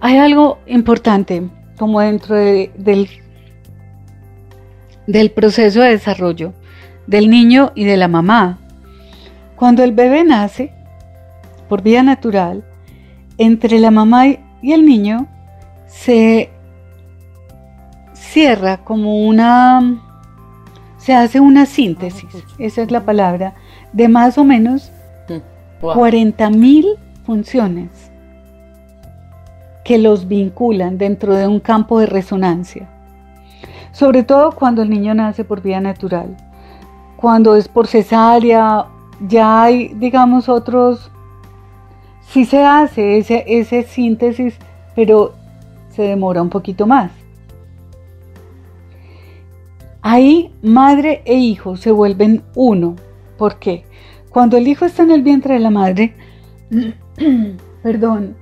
Hay 0.00 0.18
algo 0.18 0.60
importante, 0.68 1.42
como 1.76 1.98
dentro 1.98 2.36
del 2.36 3.08
del 5.08 5.30
proceso 5.32 5.80
de 5.80 5.88
desarrollo 5.88 6.52
del 7.08 7.30
niño 7.30 7.72
y 7.74 7.82
de 7.82 7.96
la 7.96 8.06
mamá. 8.06 8.60
Cuando 9.56 9.82
el 9.82 9.90
bebé 9.90 10.22
nace, 10.22 10.70
por 11.68 11.82
vía 11.82 12.04
natural, 12.04 12.62
entre 13.38 13.80
la 13.80 13.90
mamá 13.90 14.28
y 14.28 14.43
el 14.72 14.86
niño 14.86 15.26
se 15.86 16.50
cierra 18.12 18.78
como 18.78 19.26
una, 19.26 20.00
se 20.96 21.14
hace 21.14 21.40
una 21.40 21.66
síntesis, 21.66 22.30
esa 22.58 22.82
es 22.82 22.90
la 22.90 23.04
palabra, 23.04 23.54
de 23.92 24.08
más 24.08 24.38
o 24.38 24.44
menos 24.44 24.90
40 25.80 26.50
mil 26.50 26.86
funciones 27.24 27.90
que 29.84 29.98
los 29.98 30.26
vinculan 30.26 30.96
dentro 30.98 31.34
de 31.34 31.46
un 31.46 31.60
campo 31.60 32.00
de 32.00 32.06
resonancia. 32.06 32.88
Sobre 33.92 34.24
todo 34.24 34.52
cuando 34.52 34.82
el 34.82 34.90
niño 34.90 35.14
nace 35.14 35.44
por 35.44 35.62
vía 35.62 35.80
natural. 35.80 36.36
Cuando 37.16 37.54
es 37.54 37.68
por 37.68 37.86
cesárea, 37.86 38.86
ya 39.20 39.62
hay, 39.62 39.94
digamos, 39.94 40.48
otros, 40.48 41.10
sí 42.34 42.44
se 42.44 42.64
hace 42.64 43.18
ese, 43.18 43.44
ese 43.46 43.84
síntesis, 43.84 44.56
pero 44.96 45.34
se 45.90 46.02
demora 46.02 46.42
un 46.42 46.50
poquito 46.50 46.84
más. 46.84 47.12
Ahí 50.02 50.52
madre 50.60 51.22
e 51.24 51.34
hijo 51.34 51.76
se 51.76 51.92
vuelven 51.92 52.42
uno. 52.56 52.96
¿Por 53.38 53.60
qué? 53.60 53.84
Cuando 54.30 54.56
el 54.56 54.66
hijo 54.66 54.84
está 54.84 55.04
en 55.04 55.12
el 55.12 55.22
vientre 55.22 55.54
de 55.54 55.60
la 55.60 55.70
madre, 55.70 56.14
perdón, 57.84 58.36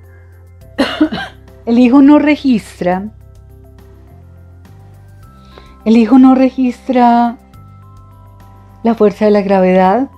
el 1.66 1.78
hijo 1.78 2.00
no 2.00 2.18
registra 2.18 3.12
el 5.84 5.96
hijo 5.96 6.18
no 6.18 6.34
registra 6.34 7.38
la 8.84 8.94
fuerza 8.94 9.24
de 9.24 9.32
la 9.32 9.42
gravedad, 9.42 10.10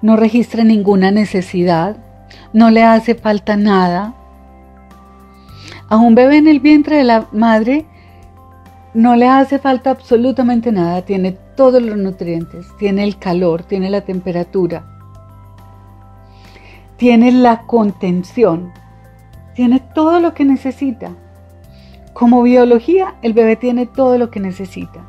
no 0.00 0.16
registra 0.16 0.62
ninguna 0.62 1.10
necesidad, 1.10 1.96
no 2.52 2.70
le 2.70 2.82
hace 2.82 3.14
falta 3.14 3.56
nada. 3.56 4.14
A 5.88 5.96
un 5.96 6.14
bebé 6.14 6.38
en 6.38 6.48
el 6.48 6.60
vientre 6.60 6.96
de 6.96 7.04
la 7.04 7.26
madre 7.32 7.86
no 8.94 9.16
le 9.16 9.28
hace 9.28 9.58
falta 9.58 9.90
absolutamente 9.90 10.70
nada, 10.72 11.02
tiene 11.02 11.32
todos 11.56 11.82
los 11.82 11.96
nutrientes, 11.96 12.66
tiene 12.78 13.04
el 13.04 13.18
calor, 13.18 13.62
tiene 13.64 13.90
la 13.90 14.02
temperatura, 14.02 14.84
tiene 16.96 17.32
la 17.32 17.62
contención, 17.62 18.72
tiene 19.54 19.80
todo 19.80 20.20
lo 20.20 20.34
que 20.34 20.44
necesita. 20.44 21.10
Como 22.12 22.42
biología, 22.42 23.16
el 23.22 23.32
bebé 23.32 23.56
tiene 23.56 23.86
todo 23.86 24.18
lo 24.18 24.30
que 24.30 24.40
necesita 24.40 25.00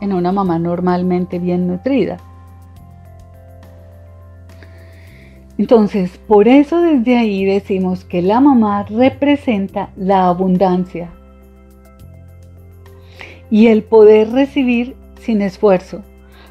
en 0.00 0.12
una 0.12 0.32
mamá 0.32 0.58
normalmente 0.58 1.38
bien 1.38 1.66
nutrida. 1.66 2.18
Entonces, 5.56 6.18
por 6.26 6.48
eso 6.48 6.80
desde 6.80 7.16
ahí 7.16 7.44
decimos 7.44 8.04
que 8.04 8.22
la 8.22 8.40
mamá 8.40 8.84
representa 8.84 9.90
la 9.96 10.26
abundancia 10.26 11.10
y 13.50 13.68
el 13.68 13.84
poder 13.84 14.30
recibir 14.30 14.96
sin 15.20 15.42
esfuerzo. 15.42 16.02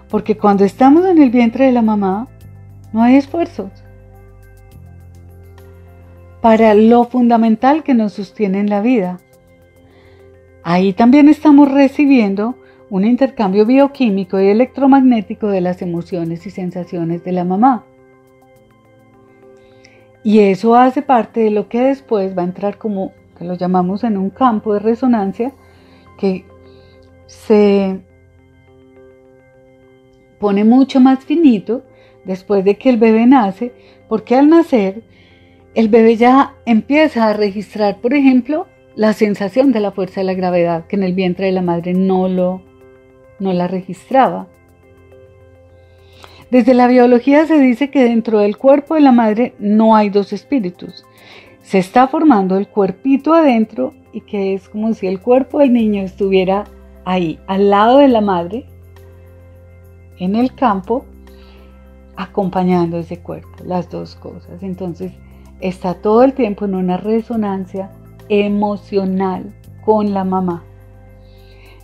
Porque 0.09 0.37
cuando 0.37 0.63
estamos 0.63 1.05
en 1.05 1.21
el 1.21 1.31
vientre 1.31 1.65
de 1.65 1.71
la 1.73 1.81
mamá, 1.81 2.27
no 2.93 3.01
hay 3.03 3.15
esfuerzos. 3.15 3.71
para 6.41 6.73
lo 6.73 7.05
fundamental 7.05 7.83
que 7.83 7.93
nos 7.93 8.11
sostiene 8.11 8.59
en 8.59 8.69
la 8.69 8.81
vida. 8.81 9.21
Ahí 10.61 10.91
también 10.91 11.29
estamos 11.29 11.71
recibiendo 11.71 12.55
un 12.89 13.05
intercambio 13.05 13.65
bioquímico 13.65 14.41
y 14.41 14.47
electromagnético 14.47 15.47
de 15.47 15.61
las 15.61 15.81
emociones 15.81 16.45
y 16.45 16.49
sensaciones 16.49 17.23
de 17.23 17.31
la 17.31 17.45
mamá. 17.45 17.85
Y 20.23 20.39
eso 20.39 20.75
hace 20.75 21.01
parte 21.01 21.41
de 21.41 21.51
lo 21.51 21.67
que 21.67 21.81
después 21.81 22.37
va 22.37 22.43
a 22.43 22.45
entrar 22.45 22.77
como, 22.77 23.11
que 23.37 23.43
lo 23.43 23.55
llamamos 23.55 24.03
en 24.03 24.17
un 24.17 24.29
campo 24.29 24.73
de 24.73 24.79
resonancia, 24.79 25.53
que 26.17 26.45
se 27.25 27.99
pone 30.39 30.63
mucho 30.63 30.99
más 30.99 31.23
finito 31.25 31.83
después 32.25 32.63
de 32.63 32.77
que 32.77 32.89
el 32.89 32.97
bebé 32.97 33.25
nace, 33.25 33.73
porque 34.07 34.35
al 34.35 34.49
nacer 34.49 35.03
el 35.75 35.89
bebé 35.89 36.15
ya 36.15 36.53
empieza 36.65 37.27
a 37.27 37.33
registrar, 37.33 37.99
por 37.99 38.13
ejemplo, 38.13 38.67
la 38.95 39.13
sensación 39.13 39.71
de 39.71 39.79
la 39.79 39.91
fuerza 39.91 40.21
de 40.21 40.25
la 40.25 40.33
gravedad, 40.35 40.85
que 40.85 40.95
en 40.95 41.03
el 41.03 41.13
vientre 41.13 41.47
de 41.47 41.51
la 41.51 41.63
madre 41.63 41.93
no, 41.93 42.27
lo, 42.27 42.61
no 43.39 43.53
la 43.53 43.67
registraba. 43.67 44.47
Desde 46.53 46.75
la 46.75 46.85
biología 46.85 47.47
se 47.47 47.57
dice 47.57 47.89
que 47.89 48.03
dentro 48.03 48.37
del 48.37 48.57
cuerpo 48.57 48.93
de 48.93 49.01
la 49.01 49.11
madre 49.11 49.55
no 49.57 49.95
hay 49.95 50.11
dos 50.11 50.33
espíritus. 50.33 51.03
Se 51.63 51.79
está 51.79 52.07
formando 52.07 52.57
el 52.57 52.67
cuerpito 52.67 53.33
adentro 53.33 53.95
y 54.11 54.21
que 54.21 54.53
es 54.53 54.69
como 54.69 54.93
si 54.93 55.07
el 55.07 55.19
cuerpo 55.19 55.57
del 55.57 55.73
niño 55.73 56.03
estuviera 56.03 56.65
ahí, 57.05 57.39
al 57.47 57.71
lado 57.71 57.97
de 57.97 58.07
la 58.07 58.21
madre, 58.21 58.67
en 60.19 60.35
el 60.35 60.53
campo, 60.53 61.05
acompañando 62.17 62.99
ese 62.99 63.17
cuerpo, 63.17 63.49
las 63.65 63.89
dos 63.89 64.13
cosas. 64.13 64.61
Entonces 64.61 65.11
está 65.59 65.95
todo 65.95 66.21
el 66.21 66.33
tiempo 66.33 66.65
en 66.65 66.75
una 66.75 66.97
resonancia 66.97 67.89
emocional 68.29 69.55
con 69.83 70.13
la 70.13 70.23
mamá. 70.23 70.61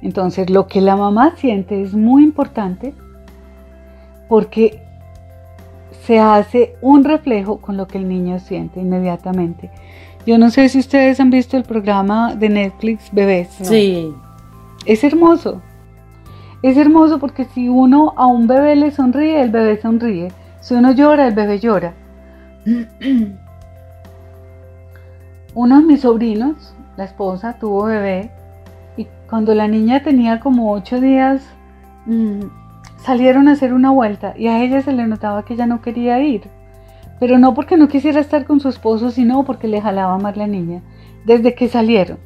Entonces 0.03 0.51
lo 0.51 0.67
que 0.67 0.79
la 0.79 0.95
mamá 0.95 1.34
siente 1.38 1.82
es 1.82 1.95
muy 1.95 2.23
importante 2.23 2.93
porque 4.29 4.81
se 6.05 6.19
hace 6.19 6.75
un 6.81 7.03
reflejo 7.03 7.57
con 7.57 7.75
lo 7.75 7.87
que 7.87 7.97
el 7.97 8.07
niño 8.07 8.39
siente 8.39 8.79
inmediatamente. 8.79 9.69
Yo 10.25 10.37
no 10.37 10.49
sé 10.49 10.69
si 10.69 10.79
ustedes 10.79 11.19
han 11.19 11.29
visto 11.29 11.57
el 11.57 11.63
programa 11.63 12.35
de 12.35 12.47
Netflix 12.49 13.09
Bebés. 13.11 13.49
Sí. 13.61 14.13
Es 14.85 15.03
hermoso. 15.03 15.61
Es 16.61 16.77
hermoso 16.77 17.19
porque 17.19 17.45
si 17.45 17.67
uno 17.67 18.13
a 18.15 18.27
un 18.27 18.47
bebé 18.47 18.75
le 18.75 18.91
sonríe, 18.91 19.41
el 19.41 19.49
bebé 19.49 19.81
sonríe. 19.81 20.31
Si 20.61 20.73
uno 20.73 20.91
llora, 20.91 21.27
el 21.27 21.33
bebé 21.33 21.59
llora. 21.59 21.93
Uno 25.55 25.79
de 25.79 25.85
mis 25.85 26.01
sobrinos, 26.01 26.75
la 26.95 27.05
esposa, 27.05 27.53
tuvo 27.59 27.85
bebé 27.85 28.29
y 28.97 29.07
cuando 29.29 29.55
la 29.55 29.67
niña 29.67 30.03
tenía 30.03 30.39
como 30.39 30.71
ocho 30.71 30.99
días, 31.01 31.41
mm, 32.05 32.41
salieron 33.03 33.47
a 33.47 33.53
hacer 33.53 33.73
una 33.73 33.91
vuelta 33.91 34.33
y 34.38 34.47
a 34.47 34.63
ella 34.63 34.81
se 34.81 34.91
le 34.91 35.07
notaba 35.07 35.43
que 35.43 35.53
ella 35.53 35.65
no 35.65 35.81
quería 35.81 36.19
ir. 36.19 36.43
Pero 37.19 37.38
no 37.38 37.53
porque 37.53 37.77
no 37.77 37.88
quisiera 37.88 38.19
estar 38.21 38.45
con 38.45 38.59
su 38.59 38.69
esposo, 38.69 39.12
sino 39.12 39.43
porque 39.43 39.67
le 39.67 39.81
jalaba 39.81 40.17
más 40.17 40.38
la 40.38 40.47
niña. 40.47 40.81
Desde 41.25 41.53
que 41.53 41.67
salieron. 41.67 42.17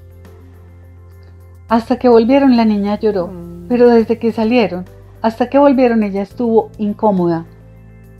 Hasta 1.68 1.98
que 1.98 2.10
volvieron 2.10 2.56
la 2.56 2.66
niña 2.66 3.00
lloró. 3.00 3.28
Mm. 3.28 3.68
Pero 3.68 3.90
desde 3.90 4.20
que 4.20 4.32
salieron, 4.32 4.86
hasta 5.22 5.50
que 5.50 5.58
volvieron 5.58 6.04
ella 6.04 6.22
estuvo 6.22 6.70
incómoda 6.78 7.46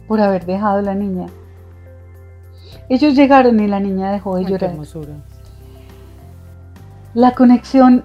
por 0.08 0.22
haber 0.22 0.46
dejado 0.46 0.82
la 0.82 0.96
niña. 0.96 1.28
Ellos 2.90 3.16
llegaron 3.16 3.60
y 3.60 3.68
la 3.68 3.80
niña 3.80 4.12
dejó 4.12 4.38
de 4.38 4.46
llorar. 4.46 4.76
La 7.14 7.32
conexión 7.32 8.04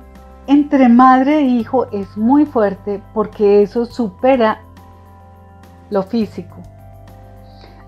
entre 0.48 0.88
madre 0.88 1.40
e 1.40 1.42
hijo 1.42 1.88
es 1.92 2.16
muy 2.16 2.46
fuerte 2.46 3.02
porque 3.12 3.62
eso 3.62 3.84
supera 3.84 4.62
lo 5.90 6.02
físico. 6.02 6.56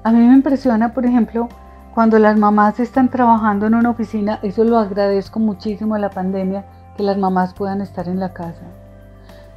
A 0.05 0.13
mí 0.13 0.19
me 0.19 0.35
impresiona, 0.35 0.93
por 0.93 1.07
ejemplo, 1.07 1.49
cuando 1.95 2.19
las 2.19 2.39
mamás 2.39 2.79
están 2.79 3.09
trabajando 3.09 3.67
en 3.67 3.75
una 3.75 3.89
oficina, 3.89 4.39
eso 4.43 4.63
lo 4.65 4.79
agradezco 4.79 5.41
muchísimo 5.41 5.95
a 5.95 5.99
la 5.99 6.11
pandemia, 6.11 6.67
que 6.99 7.03
las 7.03 7.17
mamás 7.17 7.55
puedan 7.55 7.81
estar 7.81 8.09
en 8.09 8.21
la 8.21 8.35
casa. 8.35 8.63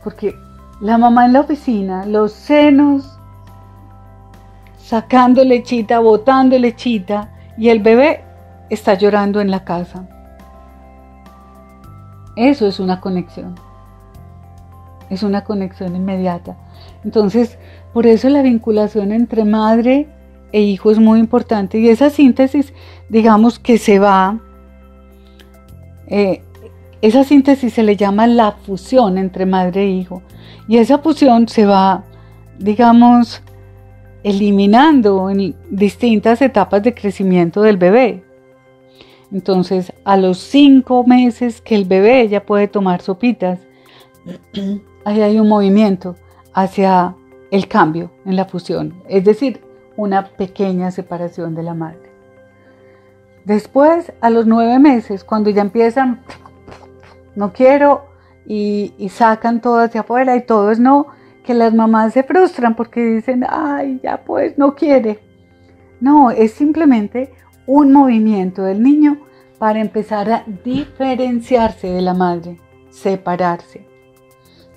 Porque 0.02 0.34
la 0.80 0.98
mamá 0.98 1.26
en 1.26 1.34
la 1.34 1.42
oficina, 1.42 2.06
los 2.06 2.32
senos, 2.32 3.20
sacando 4.78 5.44
lechita, 5.44 6.00
botando 6.00 6.58
lechita, 6.58 7.30
y 7.58 7.68
el 7.68 7.82
bebé 7.82 8.24
está 8.70 8.94
llorando 8.94 9.42
en 9.42 9.52
la 9.52 9.66
casa. 9.66 10.06
Eso 12.36 12.68
es 12.68 12.80
una 12.80 13.00
conexión. 13.00 13.56
Es 15.10 15.24
una 15.24 15.44
conexión 15.44 15.96
inmediata. 15.96 16.58
Entonces, 17.04 17.58
por 17.94 18.08
eso 18.08 18.30
la 18.30 18.42
vinculación 18.42 19.12
entre 19.12 19.46
madre 19.46 20.08
e 20.52 20.62
hijo 20.62 20.92
es 20.92 21.00
muy 21.00 21.20
importante. 21.20 21.80
Y 21.80 21.90
esa 21.90 22.10
síntesis, 22.10 22.74
digamos 23.10 23.60
que 23.60 23.78
se 23.78 24.00
va, 24.00 24.40
eh, 26.08 26.42
esa 27.02 27.24
síntesis 27.24 27.74
se 27.74 27.84
le 27.84 27.98
llama 27.98 28.28
la 28.28 28.54
fusión 28.54 29.18
entre 29.18 29.46
madre 29.46 29.84
e 29.84 29.90
hijo. 29.90 30.24
Y 30.68 30.78
esa 30.78 31.00
fusión 31.00 31.48
se 31.48 31.66
va, 31.66 32.04
digamos, 32.58 33.42
eliminando 34.24 35.30
en 35.30 35.56
distintas 35.70 36.42
etapas 36.42 36.82
de 36.82 36.94
crecimiento 36.94 37.62
del 37.62 37.78
bebé. 37.78 38.24
Entonces, 39.34 39.92
a 40.06 40.16
los 40.16 40.38
cinco 40.38 41.04
meses 41.06 41.60
que 41.60 41.76
el 41.76 41.86
bebé 41.86 42.30
ya 42.30 42.46
puede 42.46 42.68
tomar 42.68 43.02
sopitas, 43.02 43.60
ahí 45.06 45.22
hay 45.22 45.40
un 45.40 45.50
movimiento 45.50 46.16
hacia 46.54 47.16
el 47.50 47.68
cambio 47.68 48.12
en 48.26 48.36
la 48.36 48.46
fusión, 48.46 48.94
es 49.10 49.26
decir, 49.26 49.60
una 49.98 50.28
pequeña 50.28 50.92
separación 50.92 51.56
de 51.56 51.64
la 51.64 51.74
madre. 51.74 52.12
Después, 53.44 54.14
a 54.22 54.30
los 54.30 54.46
nueve 54.46 54.80
meses, 54.80 55.24
cuando 55.24 55.50
ya 55.50 55.62
empiezan, 55.62 56.22
no 57.36 57.52
quiero, 57.54 58.06
y, 58.46 58.94
sacan 59.10 59.62
todo 59.62 59.80
hacia 59.80 60.02
afuera 60.02 60.36
y 60.36 60.42
todo 60.42 60.72
es 60.72 60.80
no, 60.80 61.08
que 61.44 61.54
las 61.54 61.74
mamás 61.74 62.14
se 62.14 62.24
frustran 62.24 62.76
porque 62.76 63.04
dicen, 63.04 63.46
ay, 63.50 64.00
ya 64.04 64.24
pues 64.24 64.58
no 64.58 64.76
quiere. 64.76 65.20
No, 66.00 66.32
es 66.32 66.54
simplemente 66.54 67.34
un 67.66 67.92
movimiento 67.92 68.64
del 68.64 68.82
niño 68.82 69.20
para 69.58 69.80
empezar 69.80 70.30
a 70.32 70.44
diferenciarse 70.64 71.88
de 71.88 72.02
la 72.02 72.14
madre, 72.14 72.60
separarse. 72.90 73.88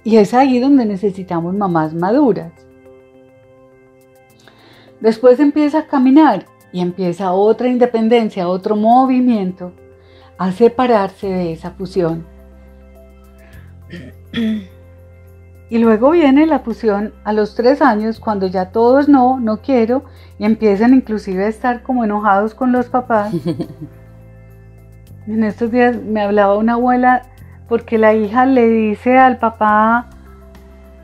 Y 0.04 0.16
es 0.16 0.34
ahí 0.34 0.60
donde 0.60 0.84
necesitamos 0.84 1.54
mamás 1.54 1.92
maduras. 1.94 2.52
Después 5.00 5.40
empieza 5.40 5.80
a 5.80 5.86
caminar 5.86 6.46
y 6.72 6.80
empieza 6.80 7.32
otra 7.32 7.68
independencia, 7.68 8.48
otro 8.48 8.76
movimiento 8.76 9.72
a 10.38 10.52
separarse 10.52 11.26
de 11.26 11.52
esa 11.52 11.72
fusión. 11.72 12.26
Y 15.68 15.78
luego 15.78 16.10
viene 16.10 16.46
la 16.46 16.60
fusión 16.60 17.12
a 17.24 17.32
los 17.32 17.54
tres 17.56 17.82
años, 17.82 18.20
cuando 18.20 18.46
ya 18.46 18.66
todos 18.66 19.08
no, 19.08 19.40
no 19.40 19.58
quiero, 19.58 20.04
y 20.38 20.44
empiezan 20.44 20.94
inclusive 20.94 21.44
a 21.44 21.48
estar 21.48 21.82
como 21.82 22.04
enojados 22.04 22.54
con 22.54 22.70
los 22.70 22.86
papás. 22.86 23.34
en 25.26 25.42
estos 25.42 25.72
días 25.72 25.96
me 25.96 26.22
hablaba 26.22 26.56
una 26.56 26.74
abuela 26.74 27.22
porque 27.68 27.98
la 27.98 28.14
hija 28.14 28.46
le 28.46 28.68
dice 28.68 29.18
al 29.18 29.38
papá, 29.38 30.08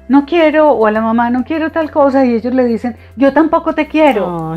no 0.09 0.27
quiero, 0.27 0.71
o 0.71 0.87
a 0.87 0.93
la 0.93 1.01
mamá, 1.01 1.31
no 1.31 1.43
quiero 1.43 1.73
tal 1.73 1.91
cosa, 1.91 2.25
y 2.25 2.35
ellos 2.35 2.55
le 2.55 2.65
dicen, 2.65 2.97
yo 3.17 3.33
tampoco 3.33 3.75
te 3.75 3.89
quiero. 3.89 4.55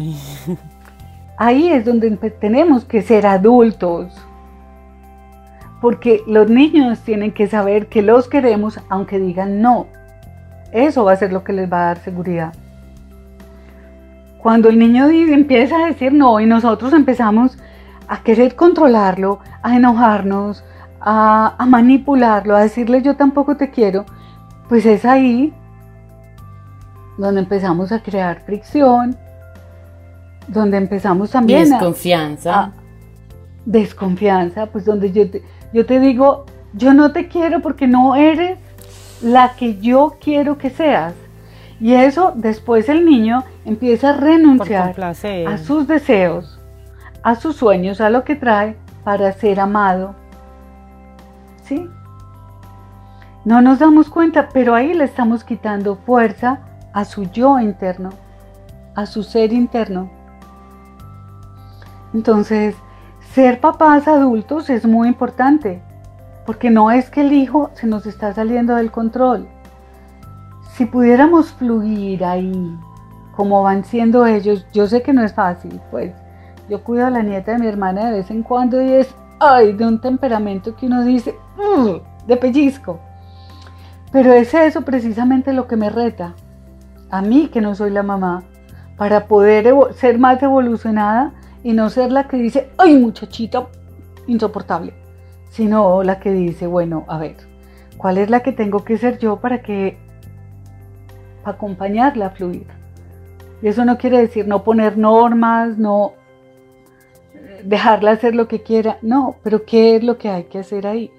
Ahí 1.37 1.69
es 1.69 1.83
donde 1.83 2.11
tenemos 2.11 2.85
que 2.85 3.01
ser 3.01 3.25
adultos 3.25 4.13
porque 5.81 6.23
los 6.27 6.49
niños 6.49 6.99
tienen 6.99 7.31
que 7.31 7.47
saber 7.47 7.87
que 7.87 8.01
los 8.01 8.27
queremos 8.27 8.79
aunque 8.89 9.19
digan 9.19 9.61
no. 9.61 9.87
Eso 10.71 11.05
va 11.05 11.13
a 11.13 11.17
ser 11.17 11.31
lo 11.31 11.43
que 11.43 11.53
les 11.53 11.71
va 11.71 11.83
a 11.83 11.85
dar 11.85 11.97
seguridad. 11.99 12.53
Cuando 14.39 14.69
el 14.69 14.77
niño 14.77 15.09
empieza 15.09 15.77
a 15.77 15.87
decir 15.87 16.13
no 16.13 16.39
y 16.39 16.45
nosotros 16.45 16.93
empezamos 16.93 17.57
a 18.07 18.21
querer 18.21 18.55
controlarlo, 18.55 19.39
a 19.63 19.75
enojarnos, 19.75 20.63
a, 21.01 21.65
manipularlo, 21.67 22.55
a 22.55 22.61
decirle 22.61 23.01
yo 23.01 23.15
tampoco 23.15 23.57
te 23.57 23.69
quiero, 23.69 24.05
pues 24.67 24.85
es 24.85 25.05
ahí 25.05 25.53
donde 27.17 27.41
empezamos 27.41 27.91
a 27.91 28.01
crear 28.01 28.41
fricción, 28.41 29.15
donde 30.47 30.77
empezamos 30.77 31.31
también 31.31 31.69
desconfianza. 31.69 32.59
A, 32.59 32.71
desconfianza, 33.65 34.67
pues 34.67 34.85
donde 34.85 35.11
yo 35.11 35.29
te, 35.29 35.43
yo 35.75 35.85
te 35.85 35.99
digo, 35.99 36.45
yo 36.71 36.93
no 36.93 37.11
te 37.11 37.27
quiero 37.27 37.61
porque 37.61 37.85
no 37.85 38.15
eres 38.15 38.57
la 39.21 39.55
que 39.57 39.77
yo 39.77 40.15
quiero 40.21 40.57
que 40.57 40.69
seas. 40.69 41.13
Y 41.81 41.95
eso 41.95 42.31
después 42.33 42.87
el 42.87 43.03
niño 43.03 43.43
empieza 43.65 44.11
a 44.11 44.17
renunciar 44.17 44.95
a 45.01 45.57
sus 45.57 45.85
deseos, 45.85 46.61
a 47.23 47.35
sus 47.35 47.57
sueños, 47.57 47.99
a 47.99 48.09
lo 48.09 48.23
que 48.23 48.37
trae 48.37 48.77
para 49.03 49.33
ser 49.33 49.59
amado. 49.59 50.15
¿Sí? 51.65 51.89
No 53.43 53.61
nos 53.61 53.79
damos 53.79 54.07
cuenta, 54.07 54.47
pero 54.53 54.75
ahí 54.75 54.93
le 54.93 55.03
estamos 55.03 55.43
quitando 55.43 55.97
fuerza 55.97 56.61
a 56.93 57.03
su 57.03 57.25
yo 57.25 57.59
interno, 57.59 58.11
a 58.95 59.05
su 59.05 59.23
ser 59.23 59.51
interno. 59.51 60.09
Entonces, 62.13 62.77
ser 63.35 63.59
papás 63.59 64.07
adultos 64.07 64.69
es 64.69 64.85
muy 64.85 65.09
importante, 65.09 65.81
porque 66.45 66.69
no 66.69 66.89
es 66.89 67.09
que 67.09 67.19
el 67.19 67.33
hijo 67.33 67.69
se 67.73 67.85
nos 67.85 68.05
está 68.05 68.33
saliendo 68.33 68.75
del 68.75 68.91
control. 68.91 69.45
Si 70.71 70.85
pudiéramos 70.85 71.51
fluir 71.51 72.23
ahí, 72.23 72.79
como 73.35 73.61
van 73.61 73.83
siendo 73.83 74.25
ellos, 74.25 74.65
yo 74.71 74.87
sé 74.87 75.01
que 75.01 75.11
no 75.11 75.21
es 75.21 75.33
fácil, 75.33 75.81
pues 75.91 76.13
yo 76.69 76.81
cuido 76.81 77.07
a 77.07 77.09
la 77.09 77.23
nieta 77.23 77.51
de 77.51 77.57
mi 77.57 77.67
hermana 77.67 78.05
de 78.05 78.19
vez 78.19 78.31
en 78.31 78.41
cuando 78.41 78.81
y 78.81 78.93
es, 78.93 79.13
ay, 79.41 79.73
de 79.73 79.85
un 79.85 79.99
temperamento 79.99 80.73
que 80.73 80.85
uno 80.85 81.03
dice, 81.03 81.35
de 82.25 82.37
pellizco. 82.37 83.01
Pero 84.13 84.31
es 84.31 84.53
eso 84.53 84.83
precisamente 84.83 85.51
lo 85.51 85.67
que 85.67 85.75
me 85.75 85.89
reta, 85.89 86.35
a 87.11 87.21
mí 87.21 87.49
que 87.49 87.59
no 87.59 87.75
soy 87.75 87.91
la 87.91 88.01
mamá, 88.01 88.43
para 88.95 89.25
poder 89.25 89.75
ser 89.95 90.19
más 90.19 90.41
evolucionada 90.41 91.33
y 91.65 91.73
no 91.73 91.89
ser 91.89 92.11
la 92.11 92.27
que 92.27 92.37
dice, 92.37 92.69
ay 92.77 92.95
muchachita, 92.95 93.65
insoportable, 94.27 94.93
sino 95.49 96.03
la 96.03 96.19
que 96.19 96.31
dice, 96.31 96.67
bueno, 96.67 97.05
a 97.07 97.17
ver, 97.17 97.37
¿cuál 97.97 98.19
es 98.19 98.29
la 98.29 98.41
que 98.41 98.51
tengo 98.51 98.85
que 98.85 98.99
ser 98.99 99.17
yo 99.17 99.37
para 99.37 99.63
que 99.63 99.97
para 101.43 101.57
acompañarla 101.57 102.27
a 102.27 102.29
fluir? 102.29 102.67
Y 103.63 103.67
eso 103.67 103.83
no 103.83 103.97
quiere 103.97 104.19
decir 104.19 104.47
no 104.47 104.63
poner 104.63 104.95
normas, 104.95 105.79
no 105.79 106.13
dejarla 107.63 108.11
hacer 108.11 108.35
lo 108.35 108.47
que 108.47 108.61
quiera, 108.61 108.99
no, 109.01 109.37
pero 109.41 109.65
¿qué 109.65 109.95
es 109.95 110.03
lo 110.03 110.19
que 110.19 110.29
hay 110.29 110.43
que 110.43 110.59
hacer 110.59 110.85
ahí? 110.85 111.09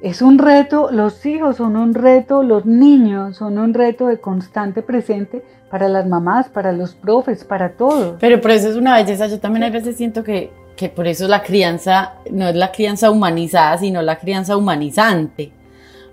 Es 0.00 0.22
un 0.22 0.38
reto, 0.38 0.92
los 0.92 1.26
hijos 1.26 1.56
son 1.56 1.76
un 1.76 1.94
reto, 1.94 2.44
los 2.44 2.66
niños 2.66 3.38
son 3.38 3.58
un 3.58 3.74
reto 3.74 4.06
de 4.06 4.20
constante 4.20 4.80
presente 4.80 5.42
para 5.70 5.88
las 5.88 6.06
mamás, 6.06 6.48
para 6.48 6.72
los 6.72 6.94
profes, 6.94 7.44
para 7.44 7.72
todos. 7.72 8.16
Pero 8.20 8.40
por 8.40 8.50
eso 8.50 8.68
es 8.68 8.76
una 8.76 8.96
belleza, 8.96 9.26
yo 9.28 9.38
también 9.38 9.64
a 9.64 9.70
veces 9.70 9.96
siento 9.96 10.24
que, 10.24 10.50
que 10.76 10.88
por 10.88 11.06
eso 11.06 11.28
la 11.28 11.42
crianza 11.42 12.14
no 12.30 12.48
es 12.48 12.56
la 12.56 12.72
crianza 12.72 13.10
humanizada, 13.10 13.78
sino 13.78 14.02
la 14.02 14.18
crianza 14.18 14.56
humanizante 14.56 15.52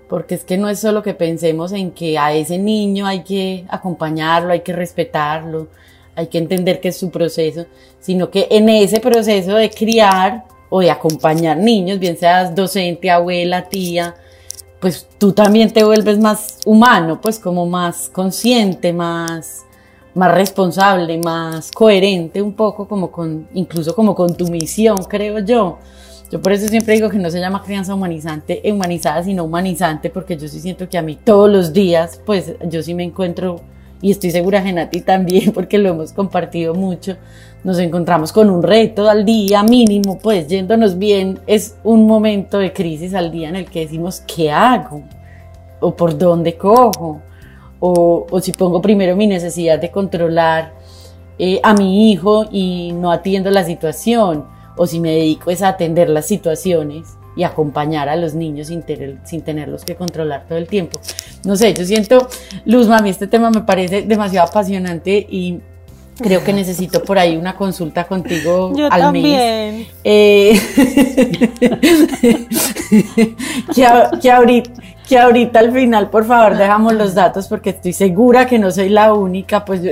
porque 0.08 0.34
es 0.34 0.44
que 0.44 0.56
no 0.56 0.68
es 0.68 0.80
solo 0.80 1.02
que 1.02 1.14
pensemos 1.14 1.72
en 1.72 1.90
que 1.90 2.18
a 2.18 2.32
ese 2.32 2.58
niño 2.58 3.06
hay 3.06 3.22
que 3.22 3.66
acompañarlo, 3.68 4.52
hay 4.52 4.60
que 4.60 4.72
respetarlo, 4.72 5.68
hay 6.16 6.28
que 6.28 6.38
entender 6.38 6.80
que 6.80 6.88
es 6.88 6.96
su 6.96 7.10
proceso, 7.10 7.66
sino 8.00 8.30
que 8.30 8.48
en 8.50 8.68
ese 8.70 9.00
proceso 9.00 9.54
de 9.54 9.70
criar 9.70 10.44
o 10.70 10.80
de 10.80 10.90
acompañar 10.90 11.58
niños, 11.58 11.98
bien 11.98 12.16
seas 12.16 12.54
docente, 12.54 13.10
abuela, 13.10 13.68
tía, 13.68 14.14
pues 14.80 15.06
tú 15.18 15.32
también 15.32 15.70
te 15.72 15.84
vuelves 15.84 16.18
más 16.18 16.58
humano, 16.64 17.20
pues 17.20 17.38
como 17.38 17.66
más 17.66 18.08
consciente, 18.12 18.92
más, 18.92 19.64
más 20.14 20.32
responsable, 20.32 21.18
más 21.18 21.70
coherente 21.72 22.40
un 22.40 22.52
poco 22.52 22.86
como 22.86 23.10
con, 23.10 23.48
incluso 23.54 23.94
como 23.94 24.14
con 24.14 24.36
tu 24.36 24.48
misión, 24.48 24.98
creo 25.04 25.40
yo. 25.40 25.78
Yo 26.30 26.42
por 26.42 26.52
eso 26.52 26.68
siempre 26.68 26.94
digo 26.94 27.08
que 27.08 27.18
no 27.18 27.30
se 27.30 27.40
llama 27.40 27.62
crianza 27.62 27.94
humanizante, 27.94 28.60
humanizada, 28.70 29.22
sino 29.24 29.44
humanizante, 29.44 30.10
porque 30.10 30.36
yo 30.36 30.46
sí 30.46 30.60
siento 30.60 30.88
que 30.88 30.98
a 30.98 31.02
mí 31.02 31.16
todos 31.16 31.50
los 31.50 31.72
días, 31.72 32.20
pues 32.24 32.52
yo 32.68 32.82
sí 32.82 32.94
me 32.94 33.02
encuentro, 33.02 33.62
y 34.02 34.10
estoy 34.10 34.30
segura 34.30 34.62
que 34.62 34.78
a 34.78 34.90
ti 34.90 35.00
también, 35.00 35.52
porque 35.54 35.78
lo 35.78 35.88
hemos 35.88 36.12
compartido 36.12 36.74
mucho, 36.74 37.16
nos 37.64 37.78
encontramos 37.78 38.32
con 38.32 38.50
un 38.50 38.62
reto 38.62 39.08
al 39.08 39.24
día 39.24 39.62
mínimo, 39.62 40.18
pues 40.18 40.48
yéndonos 40.48 40.98
bien, 40.98 41.40
es 41.46 41.76
un 41.84 42.06
momento 42.06 42.58
de 42.58 42.72
crisis 42.72 43.14
al 43.14 43.30
día 43.30 43.48
en 43.48 43.56
el 43.56 43.66
que 43.66 43.80
decimos, 43.80 44.22
¿qué 44.26 44.50
hago? 44.50 45.02
¿O 45.80 45.94
por 45.94 46.16
dónde 46.16 46.56
cojo? 46.56 47.20
O, 47.80 48.26
o 48.30 48.40
si 48.40 48.52
pongo 48.52 48.80
primero 48.80 49.16
mi 49.16 49.26
necesidad 49.26 49.78
de 49.78 49.90
controlar 49.90 50.72
eh, 51.38 51.60
a 51.62 51.72
mi 51.72 52.10
hijo 52.10 52.46
y 52.50 52.92
no 52.92 53.12
atiendo 53.12 53.50
la 53.50 53.64
situación 53.64 54.46
o 54.76 54.86
si 54.86 54.98
me 54.98 55.12
dedico 55.12 55.52
es 55.52 55.62
a 55.62 55.68
atender 55.68 56.08
las 56.08 56.26
situaciones 56.26 57.06
y 57.36 57.44
acompañar 57.44 58.08
a 58.08 58.16
los 58.16 58.34
niños 58.34 58.66
sin, 58.66 58.84
sin 59.24 59.42
tenerlos 59.42 59.84
que 59.84 59.94
controlar 59.94 60.46
todo 60.48 60.58
el 60.58 60.66
tiempo. 60.66 60.98
No 61.44 61.54
sé, 61.54 61.72
yo 61.74 61.84
siento, 61.84 62.26
Luz, 62.64 62.88
mami, 62.88 63.10
este 63.10 63.28
tema 63.28 63.50
me 63.50 63.62
parece 63.62 64.02
demasiado 64.02 64.48
apasionante 64.48 65.24
y 65.30 65.60
creo 66.18 66.44
que 66.44 66.52
necesito 66.52 67.02
por 67.02 67.18
ahí 67.18 67.36
una 67.36 67.56
consulta 67.56 68.04
contigo 68.06 68.72
yo 68.76 68.86
al 68.92 69.00
también. 69.00 69.78
mes. 69.78 69.88
Eh, 70.04 70.60
que, 73.74 73.86
que, 74.20 74.30
ahorita, 74.30 74.70
que 75.08 75.18
ahorita 75.18 75.58
al 75.60 75.72
final, 75.72 76.10
por 76.10 76.26
favor, 76.26 76.56
dejamos 76.56 76.94
los 76.94 77.14
datos 77.14 77.48
porque 77.48 77.70
estoy 77.70 77.92
segura 77.92 78.46
que 78.46 78.58
no 78.58 78.70
soy 78.70 78.88
la 78.88 79.12
única, 79.14 79.64
pues 79.64 79.82
yo, 79.82 79.90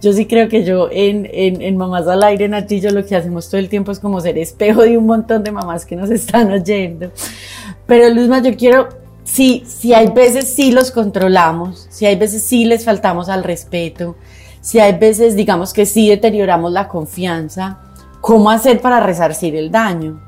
yo 0.00 0.12
sí 0.12 0.26
creo 0.26 0.48
que 0.48 0.64
yo 0.64 0.88
en, 0.90 1.28
en, 1.32 1.62
en 1.62 1.76
Mamás 1.76 2.06
al 2.08 2.22
Aire, 2.22 2.48
Natillo, 2.48 2.90
lo 2.90 3.04
que 3.04 3.16
hacemos 3.16 3.48
todo 3.48 3.58
el 3.60 3.68
tiempo 3.68 3.92
es 3.92 4.00
como 4.00 4.20
ser 4.20 4.38
espejo 4.38 4.82
de 4.82 4.98
un 4.98 5.06
montón 5.06 5.42
de 5.44 5.52
mamás 5.52 5.84
que 5.86 5.96
nos 5.96 6.10
están 6.10 6.50
oyendo. 6.50 7.10
Pero 7.86 8.08
Luzma, 8.14 8.42
yo 8.42 8.56
quiero, 8.56 8.88
sí, 9.24 9.64
si 9.66 9.94
hay 9.94 10.08
veces 10.08 10.52
sí 10.54 10.72
los 10.72 10.90
controlamos, 10.90 11.86
si 11.90 12.06
hay 12.06 12.16
veces 12.16 12.42
sí 12.42 12.64
les 12.64 12.84
faltamos 12.84 13.28
al 13.28 13.44
respeto, 13.44 14.16
si 14.60 14.78
hay 14.78 14.98
veces, 14.98 15.36
digamos 15.36 15.72
que 15.72 15.86
sí 15.86 16.08
deterioramos 16.08 16.72
la 16.72 16.88
confianza, 16.88 17.78
¿cómo 18.20 18.50
hacer 18.50 18.80
para 18.80 19.00
resarcir 19.00 19.56
el 19.56 19.70
daño? 19.70 20.20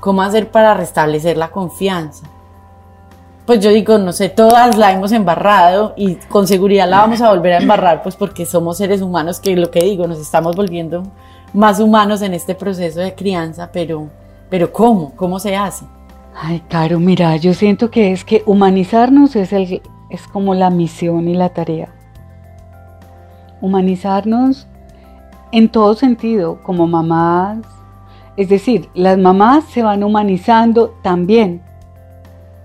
¿Cómo 0.00 0.22
hacer 0.22 0.50
para 0.50 0.74
restablecer 0.74 1.36
la 1.36 1.50
confianza? 1.50 2.26
pues 3.46 3.60
yo 3.60 3.70
digo, 3.70 3.96
no 3.96 4.12
sé, 4.12 4.28
todas 4.28 4.76
la 4.76 4.92
hemos 4.92 5.12
embarrado 5.12 5.94
y 5.96 6.16
con 6.16 6.48
seguridad 6.48 6.88
la 6.88 7.02
vamos 7.02 7.20
a 7.22 7.30
volver 7.30 7.52
a 7.52 7.58
embarrar, 7.58 8.02
pues 8.02 8.16
porque 8.16 8.44
somos 8.44 8.76
seres 8.76 9.00
humanos 9.00 9.38
que 9.38 9.54
lo 9.54 9.70
que 9.70 9.84
digo, 9.84 10.08
nos 10.08 10.18
estamos 10.18 10.56
volviendo 10.56 11.04
más 11.54 11.78
humanos 11.78 12.22
en 12.22 12.34
este 12.34 12.56
proceso 12.56 12.98
de 12.98 13.14
crianza, 13.14 13.70
pero, 13.72 14.08
pero 14.50 14.72
¿cómo? 14.72 15.14
¿Cómo 15.14 15.38
se 15.38 15.54
hace? 15.54 15.86
Ay, 16.34 16.60
Caro, 16.68 16.98
mira, 16.98 17.36
yo 17.36 17.54
siento 17.54 17.88
que 17.88 18.10
es 18.10 18.24
que 18.24 18.42
humanizarnos 18.46 19.36
es, 19.36 19.52
el, 19.52 19.80
es 20.10 20.26
como 20.26 20.52
la 20.54 20.68
misión 20.68 21.28
y 21.28 21.34
la 21.34 21.50
tarea. 21.50 21.94
Humanizarnos 23.60 24.66
en 25.52 25.68
todo 25.68 25.94
sentido, 25.94 26.62
como 26.62 26.86
mamás, 26.86 27.58
es 28.36 28.50
decir, 28.50 28.90
las 28.94 29.16
mamás 29.16 29.64
se 29.64 29.82
van 29.82 30.04
humanizando 30.04 30.94
también 31.02 31.62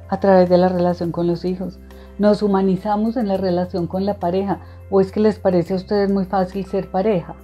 a 0.09 0.19
través 0.19 0.49
de 0.49 0.57
la 0.57 0.67
relación 0.67 1.11
con 1.11 1.27
los 1.27 1.45
hijos. 1.45 1.79
Nos 2.19 2.43
humanizamos 2.43 3.15
en 3.15 3.29
la 3.29 3.37
relación 3.37 3.87
con 3.87 4.05
la 4.05 4.15
pareja. 4.15 4.59
¿O 4.89 4.99
es 4.99 5.13
que 5.13 5.21
les 5.21 5.39
parece 5.39 5.73
a 5.73 5.77
ustedes 5.77 6.11
muy 6.11 6.25
fácil 6.25 6.65
ser 6.65 6.91
pareja? 6.91 7.35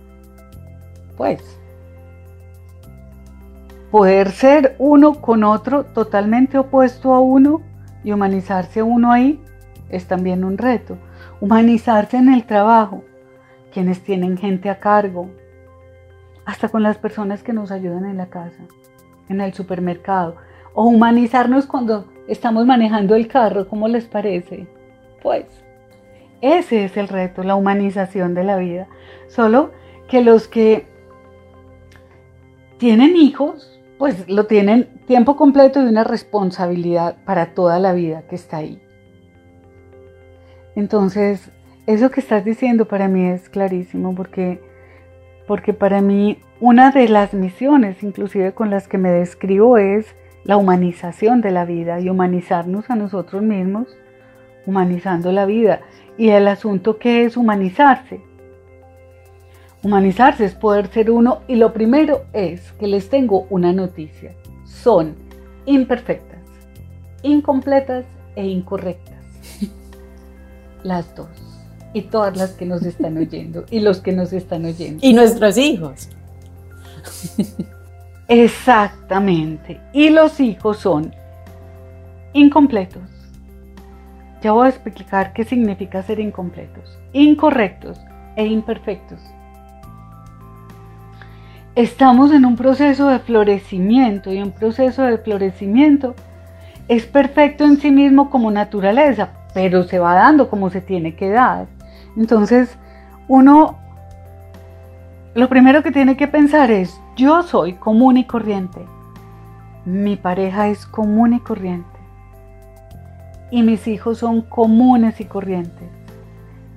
Pues, 1.16 1.42
poder 3.90 4.32
ser 4.32 4.76
uno 4.78 5.22
con 5.22 5.46
otro 5.46 5.86
totalmente 5.86 6.58
opuesto 6.58 7.14
a 7.14 7.22
uno 7.22 7.62
y 8.04 8.12
humanizarse 8.12 8.84
uno 8.84 9.12
ahí 9.12 9.42
es 9.90 10.06
también 10.06 10.44
un 10.44 10.58
reto. 10.58 10.98
Humanizarse 11.40 12.18
en 12.18 12.34
el 12.34 12.46
trabajo, 12.46 13.04
quienes 13.72 14.02
tienen 14.02 14.38
gente 14.38 14.70
a 14.70 14.80
cargo, 14.80 15.30
hasta 16.46 16.70
con 16.70 16.84
las 16.84 16.98
personas 16.98 17.44
que 17.44 17.54
nos 17.54 17.72
ayudan 17.72 18.06
en 18.06 18.18
la 18.18 18.28
casa, 18.28 18.64
en 19.30 19.42
el 19.42 19.54
supermercado, 19.54 20.38
o 20.74 20.86
humanizarnos 20.86 21.66
cuando 21.66 22.06
estamos 22.28 22.66
manejando 22.66 23.16
el 23.16 23.28
carro, 23.28 23.68
¿cómo 23.68 23.88
les 23.88 24.06
parece? 24.06 24.68
Pues 25.22 25.46
ese 26.42 26.86
es 26.86 26.98
el 26.98 27.08
reto, 27.08 27.44
la 27.44 27.56
humanización 27.56 28.34
de 28.34 28.44
la 28.44 28.58
vida. 28.58 28.88
Solo 29.28 29.72
que 30.08 30.22
los 30.22 30.48
que 30.48 30.88
tienen 32.78 33.16
hijos, 33.16 33.80
pues 33.98 34.30
lo 34.30 34.46
tienen 34.46 35.02
tiempo 35.08 35.36
completo 35.36 35.82
y 35.82 35.86
una 35.86 36.04
responsabilidad 36.04 37.18
para 37.26 37.54
toda 37.54 37.80
la 37.80 37.94
vida 37.94 38.24
que 38.30 38.36
está 38.36 38.58
ahí. 38.58 38.82
Entonces, 40.76 41.52
eso 41.88 42.12
que 42.12 42.20
estás 42.20 42.44
diciendo 42.44 42.86
para 42.86 43.08
mí 43.08 43.26
es 43.28 43.50
clarísimo 43.50 44.14
porque, 44.14 44.62
porque 45.48 45.74
para 45.74 46.02
mí 46.02 46.38
una 46.60 46.92
de 46.92 47.08
las 47.08 47.34
misiones, 47.34 48.04
inclusive 48.04 48.54
con 48.54 48.70
las 48.70 48.90
que 48.90 48.98
me 48.98 49.10
describo, 49.10 49.78
es 49.78 50.14
la 50.44 50.58
humanización 50.58 51.40
de 51.40 51.52
la 51.52 51.64
vida 51.64 52.00
y 52.02 52.10
humanizarnos 52.10 52.90
a 52.90 52.96
nosotros 52.96 53.42
mismos, 53.42 53.88
humanizando 54.66 55.32
la 55.32 55.46
vida. 55.46 55.82
Y 56.18 56.30
el 56.30 56.50
asunto 56.50 56.98
que 56.98 57.24
es 57.24 57.38
humanizarse. 57.38 58.22
Humanizarse 59.82 60.44
es 60.44 60.56
poder 60.56 60.88
ser 60.88 61.10
uno 61.10 61.40
y 61.48 61.56
lo 61.56 61.72
primero 61.72 62.26
es 62.34 62.74
que 62.74 62.88
les 62.88 63.10
tengo 63.10 63.48
una 63.50 63.72
noticia. 63.72 64.34
Son 64.66 65.16
imperfectas, 65.66 66.42
incompletas 67.22 68.04
e 68.36 68.46
incorrectas. 68.46 69.24
Las 70.84 71.16
dos. 71.16 71.47
Y 71.98 72.02
todas 72.04 72.38
las 72.38 72.52
que 72.52 72.68
nos 72.68 72.84
están 72.84 73.18
oyendo 73.18 73.66
y 73.72 73.80
los 73.80 74.02
que 74.02 74.12
nos 74.12 74.32
están 74.32 74.66
oyendo. 74.66 75.00
Y 75.02 75.14
nuestros 75.14 75.58
hijos. 75.58 76.10
Exactamente. 78.28 79.82
Y 79.94 80.12
los 80.12 80.40
hijos 80.40 80.78
son 80.78 81.12
incompletos. 82.34 83.02
Ya 84.44 84.52
voy 84.52 84.68
a 84.68 84.70
explicar 84.70 85.34
qué 85.34 85.44
significa 85.44 86.04
ser 86.04 86.20
incompletos, 86.20 87.00
incorrectos 87.14 88.00
e 88.36 88.46
imperfectos. 88.46 89.20
Estamos 91.74 92.32
en 92.32 92.46
un 92.46 92.56
proceso 92.56 93.08
de 93.08 93.18
florecimiento 93.18 94.32
y 94.32 94.40
un 94.44 94.52
proceso 94.52 95.02
de 95.02 95.18
florecimiento 95.18 96.14
es 96.88 97.08
perfecto 97.08 97.64
en 97.64 97.80
sí 97.80 97.90
mismo 97.90 98.30
como 98.30 98.52
naturaleza, 98.52 99.30
pero 99.56 99.84
se 99.84 99.98
va 99.98 100.14
dando 100.14 100.48
como 100.48 100.70
se 100.70 100.82
tiene 100.82 101.16
que 101.16 101.30
dar. 101.30 101.77
Entonces, 102.18 102.76
uno, 103.28 103.78
lo 105.36 105.48
primero 105.50 105.84
que 105.84 105.92
tiene 105.92 106.18
que 106.18 106.28
pensar 106.28 106.72
es, 106.72 107.00
yo 107.16 107.44
soy 107.44 107.74
común 107.74 108.18
y 108.18 108.26
corriente, 108.26 108.86
mi 109.86 110.16
pareja 110.16 110.68
es 110.68 110.88
común 110.88 111.34
y 111.34 111.40
corriente, 111.40 112.00
y 113.52 113.62
mis 113.62 113.88
hijos 113.88 114.18
son 114.18 114.42
comunes 114.42 115.22
y 115.22 115.26
corrientes. 115.26 115.90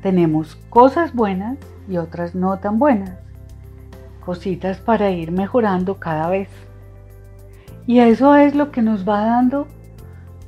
Tenemos 0.02 0.56
cosas 0.68 1.14
buenas 1.14 1.56
y 1.88 1.96
otras 1.96 2.34
no 2.34 2.58
tan 2.58 2.78
buenas, 2.78 3.18
cositas 4.24 4.76
para 4.76 5.10
ir 5.10 5.32
mejorando 5.32 5.98
cada 5.98 6.28
vez. 6.28 6.50
Y 7.86 8.00
eso 8.00 8.36
es 8.36 8.54
lo 8.54 8.70
que 8.70 8.82
nos 8.82 9.08
va 9.08 9.22
dando 9.24 9.66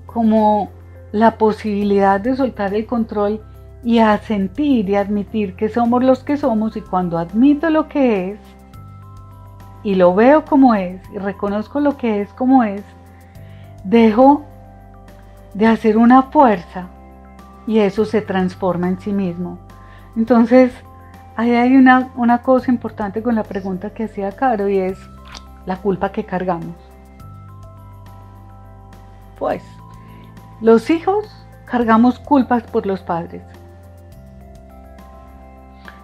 como 0.04 0.68
la 1.12 1.38
posibilidad 1.38 2.20
de 2.20 2.36
soltar 2.36 2.74
el 2.74 2.84
control 2.84 3.40
y 3.84 3.98
a 3.98 4.18
sentir 4.18 4.88
y 4.88 4.96
admitir 4.96 5.56
que 5.56 5.68
somos 5.68 6.02
los 6.02 6.22
que 6.22 6.36
somos 6.36 6.76
y 6.76 6.80
cuando 6.80 7.18
admito 7.18 7.68
lo 7.70 7.88
que 7.88 8.30
es 8.30 8.38
y 9.82 9.96
lo 9.96 10.14
veo 10.14 10.44
como 10.44 10.74
es 10.74 11.00
y 11.12 11.18
reconozco 11.18 11.80
lo 11.80 11.96
que 11.96 12.20
es 12.20 12.32
como 12.32 12.62
es, 12.62 12.82
dejo 13.84 14.44
de 15.54 15.66
hacer 15.66 15.96
una 15.98 16.22
fuerza 16.22 16.86
y 17.66 17.78
eso 17.78 18.04
se 18.04 18.22
transforma 18.22 18.88
en 18.88 19.00
sí 19.00 19.12
mismo. 19.12 19.58
Entonces, 20.16 20.72
ahí 21.36 21.52
hay 21.52 21.76
una, 21.76 22.10
una 22.16 22.42
cosa 22.42 22.70
importante 22.70 23.22
con 23.22 23.34
la 23.34 23.42
pregunta 23.42 23.90
que 23.90 24.04
hacía 24.04 24.32
Caro 24.32 24.68
y 24.68 24.78
es 24.78 24.98
la 25.66 25.76
culpa 25.76 26.12
que 26.12 26.24
cargamos. 26.24 26.76
Pues 29.38 29.62
los 30.60 30.90
hijos 30.90 31.24
cargamos 31.64 32.20
culpas 32.20 32.62
por 32.62 32.86
los 32.86 33.00
padres. 33.00 33.42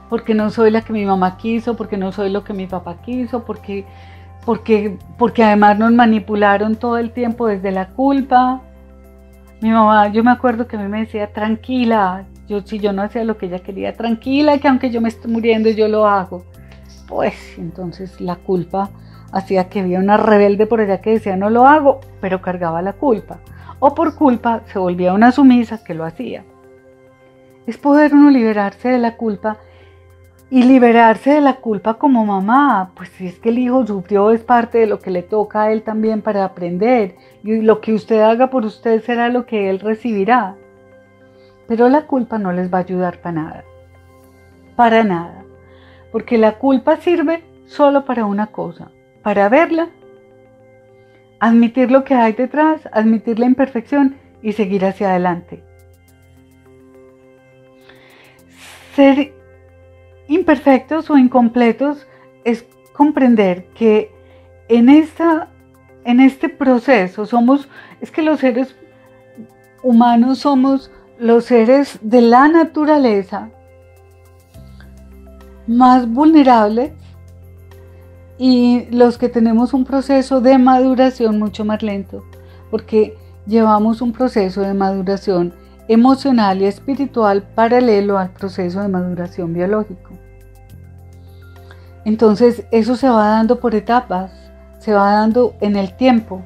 Porque 0.08 0.34
no 0.34 0.50
soy 0.50 0.70
la 0.70 0.82
que 0.82 0.92
mi 0.92 1.04
mamá 1.04 1.36
quiso, 1.36 1.76
porque 1.76 1.96
no 1.96 2.12
soy 2.12 2.30
lo 2.30 2.44
que 2.44 2.52
mi 2.52 2.66
papá 2.66 2.96
quiso, 3.02 3.44
porque, 3.44 3.84
porque, 4.44 4.98
porque 5.18 5.44
además 5.44 5.78
nos 5.78 5.92
manipularon 5.92 6.76
todo 6.76 6.98
el 6.98 7.10
tiempo 7.12 7.46
desde 7.46 7.72
la 7.72 7.88
culpa. 7.88 8.62
Mi 9.60 9.70
mamá, 9.70 10.08
yo 10.08 10.24
me 10.24 10.30
acuerdo 10.30 10.66
que 10.66 10.76
a 10.76 10.80
mí 10.80 10.88
me 10.88 11.00
decía, 11.00 11.32
tranquila, 11.32 12.24
yo 12.48 12.62
si 12.62 12.78
yo 12.78 12.92
no 12.92 13.02
hacía 13.02 13.24
lo 13.24 13.36
que 13.36 13.46
ella 13.46 13.58
quería, 13.58 13.92
tranquila, 13.92 14.58
que 14.58 14.68
aunque 14.68 14.90
yo 14.90 15.00
me 15.00 15.08
esté 15.08 15.28
muriendo 15.28 15.68
yo 15.70 15.88
lo 15.88 16.06
hago. 16.06 16.44
Pues 17.06 17.34
entonces 17.58 18.20
la 18.20 18.36
culpa 18.36 18.90
hacía 19.32 19.68
que 19.68 19.80
había 19.80 19.98
una 19.98 20.16
rebelde 20.16 20.66
por 20.66 20.80
allá 20.80 21.00
que 21.00 21.10
decía 21.10 21.36
no 21.36 21.50
lo 21.50 21.66
hago, 21.66 22.00
pero 22.20 22.40
cargaba 22.40 22.80
la 22.80 22.94
culpa 22.94 23.38
o 23.80 23.94
por 23.94 24.14
culpa 24.14 24.62
se 24.66 24.78
volvía 24.78 25.12
una 25.12 25.32
sumisa 25.32 25.82
que 25.82 25.94
lo 25.94 26.04
hacía. 26.04 26.44
Es 27.66 27.76
poder 27.76 28.14
uno 28.14 28.30
liberarse 28.30 28.88
de 28.88 28.98
la 28.98 29.16
culpa 29.16 29.58
y 30.50 30.62
liberarse 30.62 31.32
de 31.32 31.40
la 31.40 31.56
culpa 31.56 31.94
como 31.94 32.24
mamá, 32.24 32.92
pues 32.94 33.10
si 33.10 33.26
es 33.26 33.38
que 33.38 33.50
el 33.50 33.58
hijo 33.58 33.86
sufrió 33.86 34.30
es 34.30 34.42
parte 34.42 34.78
de 34.78 34.86
lo 34.86 34.98
que 34.98 35.10
le 35.10 35.22
toca 35.22 35.64
a 35.64 35.72
él 35.72 35.82
también 35.82 36.22
para 36.22 36.44
aprender 36.44 37.16
y 37.44 37.60
lo 37.60 37.80
que 37.80 37.92
usted 37.92 38.20
haga 38.20 38.48
por 38.48 38.64
usted 38.64 39.02
será 39.02 39.28
lo 39.28 39.44
que 39.44 39.68
él 39.68 39.80
recibirá. 39.80 40.56
Pero 41.66 41.88
la 41.88 42.06
culpa 42.06 42.38
no 42.38 42.52
les 42.52 42.72
va 42.72 42.78
a 42.78 42.82
ayudar 42.82 43.20
para 43.20 43.42
nada, 43.42 43.64
para 44.74 45.04
nada, 45.04 45.44
porque 46.12 46.38
la 46.38 46.58
culpa 46.58 46.96
sirve 46.96 47.44
solo 47.66 48.06
para 48.06 48.24
una 48.24 48.46
cosa, 48.46 48.90
para 49.22 49.50
verla 49.50 49.90
admitir 51.40 51.90
lo 51.90 52.04
que 52.04 52.14
hay 52.14 52.32
detrás, 52.32 52.88
admitir 52.92 53.38
la 53.38 53.46
imperfección 53.46 54.16
y 54.42 54.52
seguir 54.52 54.84
hacia 54.84 55.10
adelante. 55.10 55.62
Ser 58.94 59.37
imperfectos 60.28 61.10
o 61.10 61.18
incompletos 61.18 62.06
es 62.44 62.64
comprender 62.92 63.66
que 63.74 64.12
en, 64.68 64.88
esta, 64.88 65.48
en 66.04 66.20
este 66.20 66.48
proceso 66.48 67.26
somos, 67.26 67.68
es 68.00 68.10
que 68.10 68.22
los 68.22 68.40
seres 68.40 68.76
humanos 69.82 70.38
somos 70.38 70.90
los 71.18 71.46
seres 71.46 71.98
de 72.02 72.20
la 72.20 72.48
naturaleza 72.48 73.50
más 75.66 76.08
vulnerables 76.08 76.92
y 78.38 78.86
los 78.90 79.18
que 79.18 79.28
tenemos 79.28 79.74
un 79.74 79.84
proceso 79.84 80.40
de 80.40 80.58
maduración 80.58 81.38
mucho 81.38 81.64
más 81.64 81.82
lento, 81.82 82.24
porque 82.70 83.16
llevamos 83.46 84.00
un 84.00 84.12
proceso 84.12 84.60
de 84.60 84.74
maduración 84.74 85.52
emocional 85.88 86.62
y 86.62 86.66
espiritual 86.66 87.42
paralelo 87.54 88.18
al 88.18 88.30
proceso 88.30 88.80
de 88.80 88.88
maduración 88.88 89.52
biológico. 89.52 90.17
Entonces 92.08 92.64
eso 92.70 92.96
se 92.96 93.06
va 93.06 93.28
dando 93.28 93.60
por 93.60 93.74
etapas, 93.74 94.30
se 94.78 94.94
va 94.94 95.12
dando 95.12 95.54
en 95.60 95.76
el 95.76 95.92
tiempo. 95.92 96.40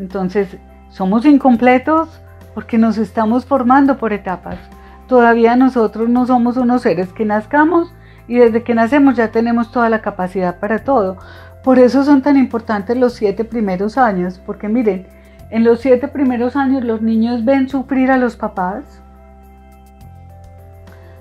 Entonces 0.00 0.56
somos 0.88 1.24
incompletos 1.24 2.08
porque 2.52 2.78
nos 2.78 2.98
estamos 2.98 3.46
formando 3.46 3.96
por 3.96 4.12
etapas. 4.12 4.58
Todavía 5.06 5.54
nosotros 5.54 6.08
no 6.08 6.26
somos 6.26 6.56
unos 6.56 6.82
seres 6.82 7.12
que 7.12 7.24
nazcamos 7.24 7.94
y 8.26 8.38
desde 8.38 8.64
que 8.64 8.74
nacemos 8.74 9.14
ya 9.14 9.30
tenemos 9.30 9.70
toda 9.70 9.88
la 9.88 10.02
capacidad 10.02 10.58
para 10.58 10.80
todo. 10.80 11.18
Por 11.62 11.78
eso 11.78 12.02
son 12.02 12.22
tan 12.22 12.36
importantes 12.36 12.96
los 12.96 13.12
siete 13.12 13.44
primeros 13.44 13.96
años, 13.96 14.40
porque 14.44 14.66
miren, 14.66 15.06
en 15.50 15.62
los 15.62 15.78
siete 15.78 16.08
primeros 16.08 16.56
años 16.56 16.82
los 16.82 17.02
niños 17.02 17.44
ven 17.44 17.68
sufrir 17.68 18.10
a 18.10 18.16
los 18.16 18.34
papás, 18.34 18.99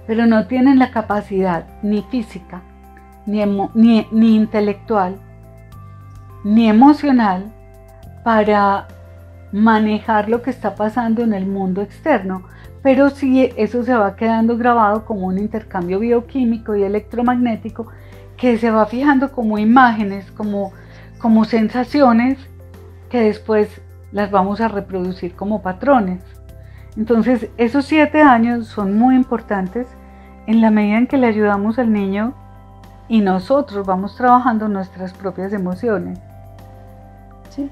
pero 0.10 0.26
no 0.26 0.48
tienen 0.48 0.80
la 0.80 0.90
capacidad 0.90 1.66
ni 1.84 2.02
física, 2.02 2.64
ni, 3.28 3.46
ni, 3.76 4.08
ni 4.12 4.36
intelectual, 4.36 5.18
ni 6.44 6.68
emocional 6.68 7.46
para 8.24 8.88
manejar 9.52 10.28
lo 10.28 10.42
que 10.42 10.50
está 10.50 10.74
pasando 10.74 11.22
en 11.22 11.36
el 11.36 11.46
mundo 11.46 11.84
externo 11.84 12.42
pero 12.82 13.12
sí 13.12 13.52
eso 13.56 13.84
se 13.84 13.94
va 13.94 14.16
quedando 14.16 14.58
grabado 14.58 15.06
como 15.06 15.28
un 15.28 15.38
intercambio 15.38 16.00
bioquímico 16.00 16.76
y 16.76 16.82
electromagnético 16.82 17.86
que 18.36 18.58
se 18.58 18.72
va 18.72 18.88
fijando 18.88 19.32
como 19.32 19.60
imágenes, 19.60 20.32
como, 20.32 20.74
como 21.20 21.46
sensaciones 21.46 22.40
que 23.12 23.20
después 23.22 23.80
las 24.12 24.32
vamos 24.32 24.60
a 24.60 24.70
reproducir 24.70 25.36
como 25.36 25.62
patrones. 25.62 26.24
Entonces 26.98 27.50
esos 27.58 27.86
siete 27.86 28.24
años 28.24 28.66
son 28.66 28.98
muy 28.98 29.16
importantes 29.16 29.86
en 30.50 30.62
la 30.62 30.72
medida 30.72 30.98
en 30.98 31.06
que 31.06 31.20
le 31.20 31.28
ayudamos 31.28 31.78
al 31.78 31.94
niño 31.94 32.34
y 33.08 33.22
nosotros 33.22 33.86
vamos 33.86 34.16
trabajando 34.16 34.68
nuestras 34.68 35.14
propias 35.14 35.54
emociones. 35.54 36.18
¿Sí? 37.52 37.70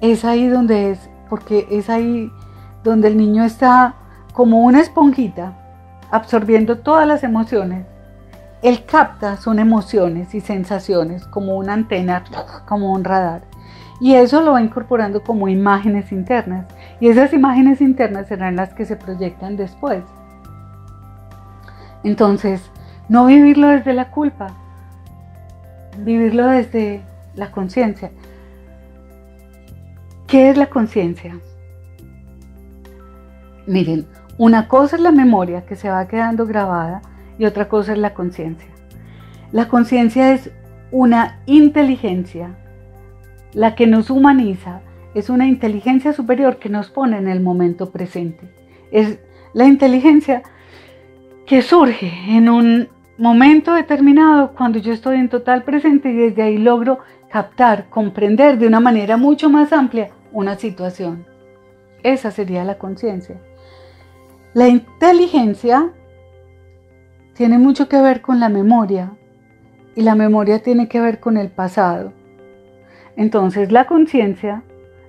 Es 0.00 0.24
ahí 0.24 0.46
donde 0.46 0.92
es, 0.92 1.10
porque 1.28 1.66
es 1.72 1.90
ahí 1.90 2.30
donde 2.84 3.08
el 3.08 3.16
niño 3.16 3.42
está 3.42 3.96
como 4.32 4.60
una 4.60 4.80
esponjita, 4.80 5.54
absorbiendo 6.12 6.78
todas 6.78 7.04
las 7.04 7.24
emociones. 7.24 7.84
Él 8.62 8.84
capta 8.84 9.36
son 9.36 9.58
emociones 9.58 10.36
y 10.36 10.40
sensaciones 10.40 11.26
como 11.26 11.56
una 11.56 11.72
antena, 11.72 12.22
como 12.68 12.92
un 12.92 13.02
radar. 13.02 13.42
Y 14.00 14.14
eso 14.14 14.40
lo 14.40 14.52
va 14.52 14.62
incorporando 14.62 15.24
como 15.24 15.48
imágenes 15.48 16.12
internas. 16.12 16.66
Y 17.00 17.08
esas 17.08 17.32
imágenes 17.32 17.80
internas 17.80 18.28
serán 18.28 18.54
las 18.54 18.72
que 18.72 18.84
se 18.84 18.94
proyectan 18.94 19.56
después. 19.56 20.04
Entonces, 22.04 22.70
no 23.08 23.26
vivirlo 23.26 23.68
desde 23.68 23.94
la 23.94 24.10
culpa, 24.10 24.54
vivirlo 25.98 26.46
desde 26.46 27.02
la 27.34 27.50
conciencia. 27.50 28.10
¿Qué 30.26 30.50
es 30.50 30.56
la 30.56 30.66
conciencia? 30.66 31.38
Miren, 33.66 34.06
una 34.36 34.68
cosa 34.68 34.96
es 34.96 35.02
la 35.02 35.12
memoria 35.12 35.64
que 35.64 35.76
se 35.76 35.88
va 35.88 36.06
quedando 36.06 36.46
grabada 36.46 37.02
y 37.38 37.46
otra 37.46 37.68
cosa 37.68 37.92
es 37.92 37.98
la 37.98 38.14
conciencia. 38.14 38.68
La 39.52 39.68
conciencia 39.68 40.32
es 40.32 40.50
una 40.90 41.40
inteligencia, 41.46 42.56
la 43.52 43.74
que 43.74 43.86
nos 43.86 44.10
humaniza, 44.10 44.80
es 45.14 45.30
una 45.30 45.46
inteligencia 45.46 46.12
superior 46.12 46.58
que 46.58 46.68
nos 46.68 46.90
pone 46.90 47.16
en 47.16 47.28
el 47.28 47.40
momento 47.40 47.90
presente. 47.90 48.52
Es 48.90 49.18
la 49.52 49.66
inteligencia 49.66 50.42
que 51.46 51.62
surge 51.62 52.12
en 52.28 52.48
un 52.48 52.88
momento 53.18 53.74
determinado 53.74 54.52
cuando 54.54 54.78
yo 54.78 54.92
estoy 54.92 55.16
en 55.16 55.28
total 55.28 55.62
presente 55.62 56.10
y 56.10 56.16
desde 56.16 56.42
ahí 56.42 56.58
logro 56.58 57.00
captar, 57.30 57.88
comprender 57.90 58.58
de 58.58 58.66
una 58.66 58.80
manera 58.80 59.16
mucho 59.16 59.50
más 59.50 59.72
amplia 59.72 60.10
una 60.32 60.56
situación. 60.56 61.26
Esa 62.02 62.30
sería 62.30 62.64
la 62.64 62.78
conciencia. 62.78 63.40
La 64.52 64.68
inteligencia 64.68 65.90
tiene 67.34 67.58
mucho 67.58 67.88
que 67.88 68.00
ver 68.00 68.20
con 68.20 68.40
la 68.40 68.48
memoria 68.48 69.12
y 69.96 70.02
la 70.02 70.14
memoria 70.14 70.62
tiene 70.62 70.88
que 70.88 71.00
ver 71.00 71.20
con 71.20 71.36
el 71.36 71.48
pasado. 71.48 72.12
Entonces 73.16 73.70
la 73.70 73.86
conciencia 73.86 74.62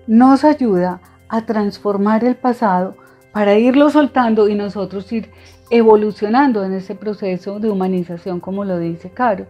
nos 0.07 0.43
ayuda 0.43 1.01
a 1.29 1.45
transformar 1.45 2.23
el 2.23 2.35
pasado 2.35 2.95
para 3.31 3.57
irlo 3.57 3.89
soltando 3.89 4.47
y 4.47 4.55
nosotros 4.55 5.11
ir 5.11 5.29
evolucionando 5.69 6.63
en 6.63 6.73
ese 6.73 6.95
proceso 6.95 7.59
de 7.59 7.69
humanización, 7.69 8.39
como 8.39 8.65
lo 8.65 8.77
dice 8.77 9.09
Caro. 9.09 9.45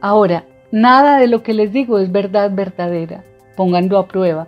Ahora, 0.00 0.44
nada 0.70 1.18
de 1.18 1.26
lo 1.26 1.42
que 1.42 1.54
les 1.54 1.72
digo 1.72 1.98
es 1.98 2.10
verdad 2.10 2.50
verdadera, 2.52 3.24
pónganlo 3.56 3.98
a 3.98 4.06
prueba. 4.06 4.46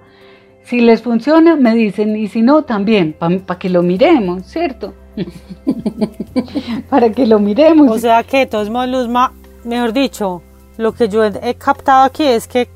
Si 0.63 0.81
les 0.81 1.03
funciona, 1.03 1.57
me 1.57 1.75
dicen, 1.75 2.15
y 2.17 2.29
si 2.29 2.43
no, 2.43 2.63
también, 2.63 3.15
para 3.19 3.59
que 3.59 3.69
lo 3.69 3.83
miremos, 3.83 4.45
¿cierto? 4.45 4.95
para 6.91 7.11
que 7.11 7.27
lo 7.27 7.39
miremos. 7.39 7.91
O 7.91 7.99
sea 7.99 8.23
que, 8.23 8.39
de 8.39 8.47
todos 8.47 8.71
modos, 8.71 8.89
Luzma, 8.89 9.33
mejor 9.65 9.93
dicho, 9.93 10.43
lo 10.77 10.93
que 10.93 11.09
yo 11.09 11.25
he 11.25 11.55
captado 11.55 12.05
aquí 12.05 12.25
es 12.25 12.47
que, 12.47 12.69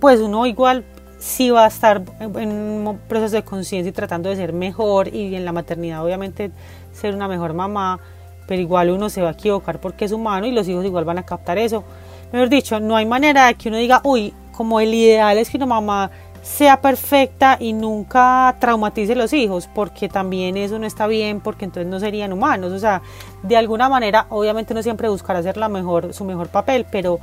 pues 0.00 0.20
uno 0.20 0.46
igual 0.46 0.84
sí 1.24 1.48
va 1.48 1.64
a 1.64 1.68
estar 1.68 2.02
en 2.20 2.52
un 2.52 2.98
proceso 3.08 3.34
de 3.34 3.44
conciencia 3.44 3.88
y 3.88 3.92
tratando 3.92 4.28
de 4.28 4.36
ser 4.36 4.52
mejor 4.52 5.08
y 5.08 5.34
en 5.34 5.46
la 5.46 5.52
maternidad 5.52 6.04
obviamente 6.04 6.50
ser 6.92 7.14
una 7.14 7.28
mejor 7.28 7.54
mamá, 7.54 7.98
pero 8.46 8.60
igual 8.60 8.90
uno 8.90 9.08
se 9.08 9.22
va 9.22 9.30
a 9.30 9.32
equivocar 9.32 9.80
porque 9.80 10.04
es 10.04 10.12
humano 10.12 10.46
y 10.46 10.52
los 10.52 10.68
hijos 10.68 10.84
igual 10.84 11.06
van 11.06 11.16
a 11.16 11.22
captar 11.22 11.56
eso. 11.56 11.82
Mejor 12.30 12.50
dicho, 12.50 12.78
no 12.78 12.94
hay 12.94 13.06
manera 13.06 13.46
de 13.46 13.54
que 13.54 13.70
uno 13.70 13.78
diga, 13.78 14.02
uy, 14.04 14.34
como 14.52 14.80
el 14.80 14.92
ideal 14.92 15.38
es 15.38 15.48
que 15.48 15.56
una 15.56 15.64
mamá 15.64 16.10
sea 16.42 16.82
perfecta 16.82 17.56
y 17.58 17.72
nunca 17.72 18.54
traumatice 18.60 19.14
a 19.14 19.16
los 19.16 19.32
hijos, 19.32 19.66
porque 19.74 20.10
también 20.10 20.58
eso 20.58 20.78
no 20.78 20.84
está 20.84 21.06
bien, 21.06 21.40
porque 21.40 21.64
entonces 21.64 21.90
no 21.90 22.00
serían 22.00 22.34
humanos. 22.34 22.70
O 22.70 22.78
sea, 22.78 23.00
de 23.42 23.56
alguna 23.56 23.88
manera, 23.88 24.26
obviamente 24.28 24.74
no 24.74 24.82
siempre 24.82 25.08
buscará 25.08 25.38
hacer 25.38 25.56
la 25.56 25.70
mejor, 25.70 26.12
su 26.12 26.26
mejor 26.26 26.48
papel, 26.48 26.84
pero, 26.92 27.18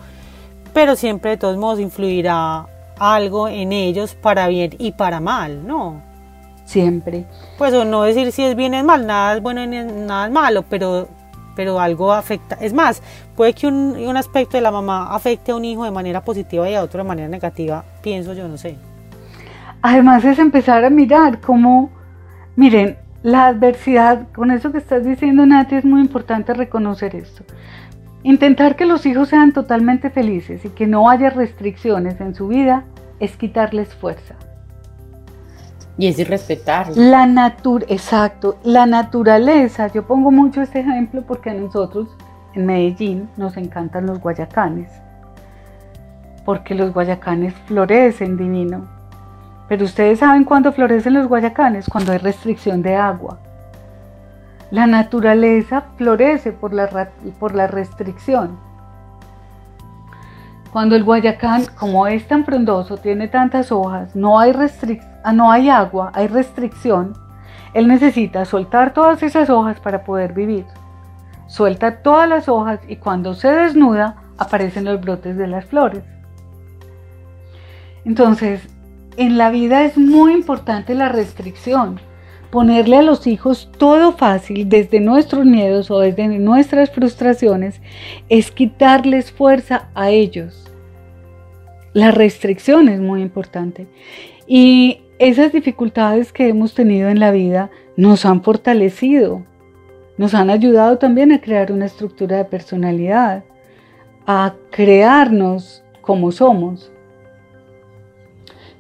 pero 0.74 0.96
siempre 0.96 1.30
de 1.30 1.38
todos 1.38 1.56
modos 1.58 1.80
influirá 1.80 2.66
algo 3.02 3.48
en 3.48 3.72
ellos 3.72 4.14
para 4.14 4.48
bien 4.48 4.76
y 4.78 4.92
para 4.92 5.20
mal, 5.20 5.66
¿no? 5.66 6.02
Siempre. 6.66 7.26
Pues 7.58 7.74
o 7.74 7.84
no 7.84 8.04
decir 8.04 8.32
si 8.32 8.44
es 8.44 8.56
bien 8.56 8.76
es 8.76 8.84
mal, 8.84 9.08
nada 9.08 9.36
es 9.36 9.42
bueno 9.42 9.66
ni 9.66 9.78
nada 9.78 10.28
es 10.28 10.32
malo, 10.32 10.64
pero, 10.70 11.08
pero 11.56 11.80
algo 11.80 12.14
afecta. 12.14 12.58
Es 12.62 12.74
más, 12.74 13.02
puede 13.36 13.54
que 13.54 13.66
un, 13.66 13.98
un 13.98 14.18
aspecto 14.18 14.56
de 14.56 14.62
la 14.62 14.72
mamá 14.72 15.16
afecte 15.16 15.52
a 15.52 15.56
un 15.56 15.66
hijo 15.66 15.84
de 15.84 15.92
manera 15.92 16.24
positiva 16.24 16.70
y 16.70 16.76
a 16.76 16.84
otro 16.84 17.00
de 17.00 17.08
manera 17.08 17.28
negativa, 17.28 17.84
pienso 18.04 18.34
yo, 18.34 18.48
no 18.48 18.58
sé. 18.58 18.78
Además 19.82 20.24
es 20.24 20.38
empezar 20.38 20.86
a 20.86 20.92
mirar 20.92 21.42
cómo, 21.42 21.90
miren, 22.56 22.98
la 23.24 23.48
adversidad, 23.48 24.28
con 24.32 24.52
eso 24.52 24.72
que 24.72 24.78
estás 24.78 25.04
diciendo 25.04 25.46
Nati, 25.46 25.76
es 25.76 25.86
muy 25.86 26.02
importante 26.02 26.54
reconocer 26.54 27.16
esto. 27.16 27.44
Intentar 28.24 28.76
que 28.76 28.86
los 28.86 29.06
hijos 29.06 29.30
sean 29.30 29.52
totalmente 29.52 30.10
felices 30.10 30.64
y 30.64 30.70
que 30.70 30.86
no 30.86 31.10
haya 31.10 31.32
restricciones 31.32 32.22
en 32.22 32.36
su 32.36 32.48
vida 32.48 32.84
es 33.20 33.36
quitarles 33.36 33.96
fuerza. 33.96 34.36
Y 35.98 36.08
es 36.08 36.20
irrespetarlo. 36.20 36.94
La 36.96 37.26
natur 37.26 37.86
exacto, 37.90 38.58
la 38.64 38.86
naturaleza, 38.86 39.88
yo 39.88 40.06
pongo 40.06 40.32
mucho 40.32 40.62
este 40.62 40.80
ejemplo 40.80 41.24
porque 41.24 41.50
a 41.50 41.54
nosotros 41.54 42.10
en 42.54 42.66
Medellín 42.66 43.30
nos 43.38 43.58
encantan 43.58 44.06
los 44.06 44.20
guayacanes, 44.20 44.92
porque 46.46 46.76
los 46.76 46.94
guayacanes 46.94 47.54
florecen 47.66 48.38
divino. 48.38 48.88
Pero 49.68 49.86
ustedes 49.86 50.20
saben 50.20 50.44
cuándo 50.44 50.74
florecen 50.74 51.14
los 51.14 51.28
guayacanes, 51.28 51.88
cuando 51.88 52.12
hay 52.12 52.18
restricción 52.18 52.82
de 52.82 52.96
agua. 52.96 53.40
La 54.72 54.88
naturaleza 54.88 55.84
florece 55.98 56.54
por 56.54 56.74
la, 56.74 57.10
por 57.40 57.54
la 57.54 57.68
restricción. 57.68 58.58
Cuando 60.72 60.96
el 60.96 61.04
guayacán, 61.04 61.66
como 61.78 62.08
es 62.08 62.26
tan 62.26 62.46
frondoso, 62.46 62.96
tiene 62.96 63.28
tantas 63.28 63.74
hojas, 63.74 64.16
no 64.16 64.40
hay, 64.40 64.54
ah, 65.26 65.34
no 65.34 65.52
hay 65.52 65.70
agua, 65.70 66.12
hay 66.14 66.28
restricción, 66.28 67.14
él 67.74 67.90
necesita 67.90 68.46
soltar 68.46 68.94
todas 68.94 69.22
esas 69.24 69.50
hojas 69.50 69.82
para 69.82 70.06
poder 70.06 70.32
vivir. 70.32 70.66
Suelta 71.48 72.02
todas 72.02 72.30
las 72.30 72.48
hojas 72.48 72.80
y 72.88 72.96
cuando 72.96 73.34
se 73.34 73.50
desnuda 73.50 74.16
aparecen 74.38 74.86
los 74.86 75.02
brotes 75.02 75.36
de 75.36 75.48
las 75.48 75.66
flores. 75.66 76.04
Entonces, 78.06 78.68
en 79.18 79.38
la 79.38 79.50
vida 79.50 79.84
es 79.84 79.98
muy 79.98 80.34
importante 80.34 80.96
la 80.96 81.10
restricción 81.10 82.00
ponerle 82.52 82.98
a 82.98 83.02
los 83.02 83.26
hijos 83.28 83.70
todo 83.78 84.12
fácil 84.12 84.68
desde 84.68 85.00
nuestros 85.00 85.46
miedos 85.46 85.90
o 85.90 86.00
desde 86.00 86.28
nuestras 86.28 86.92
frustraciones 86.92 87.82
es 88.30 88.52
quitarles 88.52 89.32
fuerza 89.32 89.90
a 89.96 90.10
ellos. 90.10 90.70
La 91.94 92.12
restricción 92.12 92.90
es 92.90 93.00
muy 93.00 93.22
importante. 93.22 93.88
Y 94.48 95.02
esas 95.18 95.52
dificultades 95.52 96.34
que 96.34 96.50
hemos 96.50 96.74
tenido 96.74 97.10
en 97.10 97.20
la 97.20 97.32
vida 97.32 97.72
nos 97.96 98.26
han 98.26 98.44
fortalecido, 98.44 99.44
nos 100.18 100.34
han 100.34 100.50
ayudado 100.50 100.98
también 100.98 101.32
a 101.32 101.42
crear 101.42 101.72
una 101.72 101.86
estructura 101.86 102.38
de 102.38 102.46
personalidad, 102.46 103.44
a 104.28 104.56
crearnos 104.72 105.84
como 106.02 106.32
somos. 106.32 106.92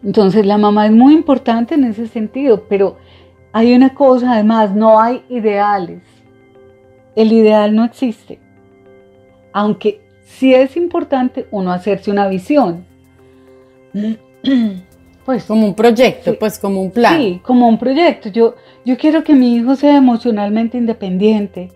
Entonces 0.04 0.46
la 0.46 0.58
mamá 0.58 0.88
es 0.88 0.92
muy 0.92 1.14
importante 1.14 1.76
en 1.76 1.84
ese 1.84 2.08
sentido, 2.08 2.66
pero 2.68 2.98
hay 3.54 3.74
una 3.74 3.94
cosa, 3.94 4.34
además, 4.34 4.74
no 4.74 5.00
hay 5.00 5.24
ideales. 5.30 6.02
El 7.16 7.32
ideal 7.32 7.76
no 7.76 7.84
existe. 7.84 8.40
Aunque 9.54 10.02
sí 10.24 10.54
es 10.54 10.78
importante 10.78 11.48
uno 11.52 11.72
hacerse 11.72 12.12
una 12.12 12.28
visión. 12.28 12.86
Pues 15.24 15.46
como 15.46 15.68
un 15.68 15.76
proyecto, 15.76 16.38
pues 16.40 16.58
como 16.58 16.82
un 16.82 16.90
plan. 16.90 17.16
Sí, 17.16 17.42
como 17.44 17.68
un 17.70 17.78
proyecto. 17.78 18.30
Yo, 18.30 18.56
yo 18.84 18.98
quiero 18.98 19.24
que 19.24 19.36
mi 19.36 19.56
hijo 19.56 19.76
sea 19.76 19.96
emocionalmente 19.96 20.80
independiente. 20.80 21.70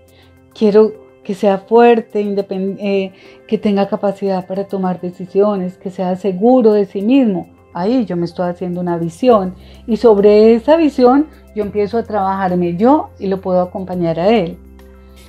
Quiero 0.53 0.93
que 1.23 1.35
sea 1.35 1.59
fuerte, 1.59 2.21
eh, 2.79 3.11
que 3.47 3.57
tenga 3.59 3.87
capacidad 3.87 4.47
para 4.47 4.67
tomar 4.67 4.99
decisiones, 4.99 5.77
que 5.77 5.91
sea 5.91 6.15
seguro 6.15 6.73
de 6.73 6.85
sí 6.85 7.03
mismo. 7.03 7.47
Ahí 7.73 8.05
yo 8.05 8.17
me 8.17 8.25
estoy 8.25 8.49
haciendo 8.49 8.81
una 8.81 8.97
visión 8.97 9.55
y 9.85 9.97
sobre 9.97 10.55
esa 10.55 10.75
visión 10.75 11.27
yo 11.55 11.63
empiezo 11.63 11.97
a 11.97 12.03
trabajarme 12.03 12.75
yo 12.75 13.09
y 13.17 13.27
lo 13.27 13.41
puedo 13.41 13.61
acompañar 13.61 14.19
a 14.19 14.29
él. 14.29 14.57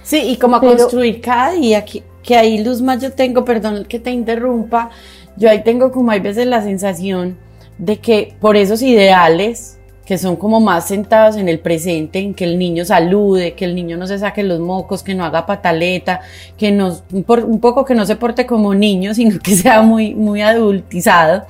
Sí, 0.02 0.18
y 0.18 0.36
como 0.36 0.56
a 0.56 0.60
construir 0.60 1.20
cada 1.20 1.52
día, 1.52 1.84
que, 1.84 2.02
que 2.22 2.36
ahí 2.36 2.62
Luzma 2.62 2.96
yo 2.96 3.12
tengo, 3.12 3.44
perdón 3.44 3.84
que 3.88 3.98
te 3.98 4.10
interrumpa, 4.10 4.90
yo 5.36 5.48
ahí 5.48 5.62
tengo 5.62 5.90
como 5.92 6.10
hay 6.10 6.20
veces 6.20 6.46
la 6.46 6.62
sensación 6.62 7.36
de 7.78 7.98
que 7.98 8.34
por 8.40 8.56
esos 8.56 8.82
ideales 8.82 9.76
que 10.06 10.18
son 10.18 10.36
como 10.36 10.60
más 10.60 10.86
sentados 10.86 11.36
en 11.36 11.48
el 11.48 11.58
presente, 11.58 12.20
en 12.20 12.32
que 12.32 12.44
el 12.44 12.58
niño 12.58 12.84
salude, 12.84 13.54
que 13.54 13.64
el 13.64 13.74
niño 13.74 13.96
no 13.96 14.06
se 14.06 14.20
saque 14.20 14.44
los 14.44 14.60
mocos, 14.60 15.02
que 15.02 15.16
no 15.16 15.24
haga 15.24 15.44
pataleta, 15.46 16.20
que 16.56 16.70
no, 16.70 16.96
un 17.12 17.60
poco 17.60 17.84
que 17.84 17.96
no 17.96 18.06
se 18.06 18.14
porte 18.14 18.46
como 18.46 18.72
niño, 18.72 19.14
sino 19.14 19.40
que 19.40 19.56
sea 19.56 19.82
muy, 19.82 20.14
muy 20.14 20.42
adultizado. 20.42 21.44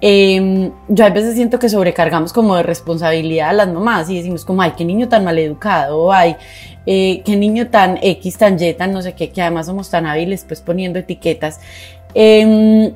Eh, 0.00 0.70
yo 0.88 1.04
a 1.04 1.10
veces 1.10 1.34
siento 1.34 1.58
que 1.58 1.68
sobrecargamos 1.68 2.32
como 2.32 2.56
de 2.56 2.62
responsabilidad 2.62 3.50
a 3.50 3.52
las 3.52 3.68
mamás 3.68 4.10
y 4.10 4.16
decimos 4.16 4.44
como, 4.44 4.62
ay, 4.62 4.72
qué 4.76 4.84
niño 4.84 5.08
tan 5.08 5.24
mal 5.24 5.38
educado, 5.38 6.12
ay, 6.12 6.36
eh, 6.86 7.22
qué 7.24 7.36
niño 7.36 7.68
tan 7.68 7.98
X, 8.02 8.36
tan 8.36 8.62
Y, 8.62 8.74
tan 8.74 8.92
no 8.92 9.02
sé 9.02 9.14
qué, 9.14 9.30
que 9.30 9.40
además 9.40 9.66
somos 9.66 9.90
tan 9.90 10.06
hábiles 10.06 10.44
pues 10.46 10.60
poniendo 10.60 10.98
etiquetas. 10.98 11.60
Eh, 12.14 12.92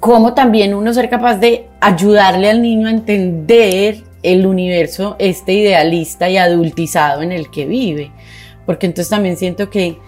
como 0.00 0.32
también 0.32 0.74
uno 0.74 0.94
ser 0.94 1.10
capaz 1.10 1.36
de 1.36 1.66
ayudarle 1.80 2.48
al 2.48 2.62
niño 2.62 2.88
a 2.88 2.90
entender 2.90 4.02
el 4.22 4.46
universo 4.46 5.16
este 5.18 5.52
idealista 5.52 6.28
y 6.28 6.38
adultizado 6.38 7.22
en 7.22 7.32
el 7.32 7.50
que 7.50 7.66
vive. 7.66 8.10
Porque 8.64 8.86
entonces 8.86 9.10
también 9.10 9.36
siento 9.36 9.68
que 9.68 9.98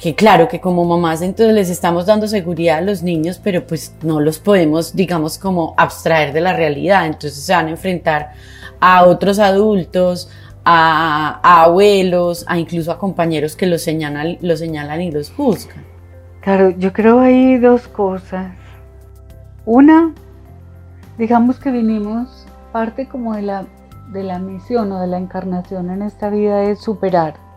que 0.00 0.14
claro, 0.14 0.48
que 0.48 0.60
como 0.60 0.84
mamás 0.86 1.20
entonces 1.20 1.54
les 1.54 1.68
estamos 1.68 2.06
dando 2.06 2.26
seguridad 2.26 2.78
a 2.78 2.80
los 2.80 3.02
niños, 3.02 3.38
pero 3.42 3.66
pues 3.66 3.94
no 4.02 4.18
los 4.18 4.38
podemos, 4.38 4.96
digamos, 4.96 5.36
como 5.36 5.74
abstraer 5.76 6.32
de 6.32 6.40
la 6.40 6.54
realidad. 6.54 7.04
Entonces 7.04 7.34
se 7.34 7.52
van 7.52 7.66
a 7.66 7.70
enfrentar 7.70 8.32
a 8.80 9.04
otros 9.04 9.38
adultos, 9.38 10.30
a, 10.64 11.62
abuelos, 11.64 12.46
a 12.48 12.58
incluso 12.58 12.90
a 12.90 12.98
compañeros 12.98 13.56
que 13.56 13.66
los 13.66 13.82
señalan, 13.82 14.38
los 14.40 14.60
señalan 14.60 15.02
y 15.02 15.10
los 15.10 15.30
juzgan. 15.30 15.84
Claro, 16.40 16.70
yo 16.70 16.94
creo 16.94 17.20
hay 17.20 17.58
dos 17.58 17.86
cosas. 17.86 18.52
Una, 19.66 20.14
digamos 21.18 21.58
que 21.58 21.70
vinimos, 21.70 22.46
parte 22.72 23.06
como 23.06 23.34
de 23.34 23.42
la, 23.42 23.66
de 24.12 24.22
la 24.22 24.38
misión 24.38 24.92
o 24.92 25.00
de 25.00 25.08
la 25.08 25.18
encarnación 25.18 25.90
en 25.90 26.00
esta 26.00 26.30
vida 26.30 26.62
es 26.62 26.80
superar 26.80 27.49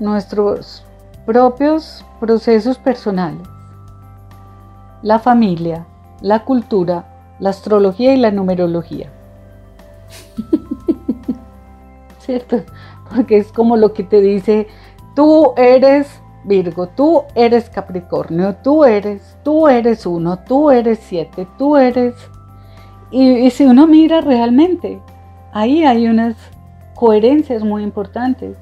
nuestros 0.00 0.84
propios 1.26 2.04
procesos 2.18 2.78
personales, 2.78 3.46
la 5.02 5.18
familia, 5.18 5.86
la 6.20 6.44
cultura, 6.44 7.04
la 7.38 7.50
astrología 7.50 8.14
y 8.14 8.18
la 8.18 8.30
numerología. 8.30 9.10
¿Cierto? 12.18 12.62
Porque 13.14 13.38
es 13.38 13.52
como 13.52 13.76
lo 13.76 13.92
que 13.92 14.02
te 14.02 14.20
dice, 14.20 14.66
tú 15.14 15.54
eres 15.56 16.20
Virgo, 16.44 16.88
tú 16.88 17.24
eres 17.34 17.68
Capricornio, 17.68 18.56
tú 18.56 18.84
eres, 18.84 19.36
tú 19.42 19.68
eres 19.68 20.06
uno, 20.06 20.38
tú 20.38 20.70
eres 20.70 20.98
siete, 21.00 21.46
tú 21.58 21.76
eres... 21.76 22.14
Y, 23.10 23.50
si 23.50 23.64
uno 23.64 23.86
mira 23.86 24.20
realmente, 24.20 25.00
ahí 25.52 25.84
hay 25.84 26.06
unas 26.06 26.36
coherencias 26.94 27.62
muy 27.62 27.82
importantes. 27.82 28.56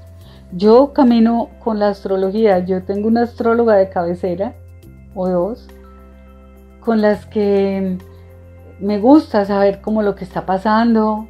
Yo 0.53 0.93
camino 0.93 1.51
con 1.63 1.79
la 1.79 1.89
astrología, 1.89 2.61
yo 2.61 2.83
tengo 2.83 3.09
una 3.09 3.23
astróloga 3.23 3.75
de 3.75 3.91
cabecera, 3.91 4.55
o 5.15 5.29
dos, 5.29 5.69
con 6.81 7.03
las 7.03 7.27
que 7.27 7.99
me 8.81 8.99
gusta 8.99 9.45
saber 9.45 9.81
cómo 9.81 10.03
lo 10.03 10.15
que 10.15 10.25
está 10.25 10.47
pasando, 10.47 11.29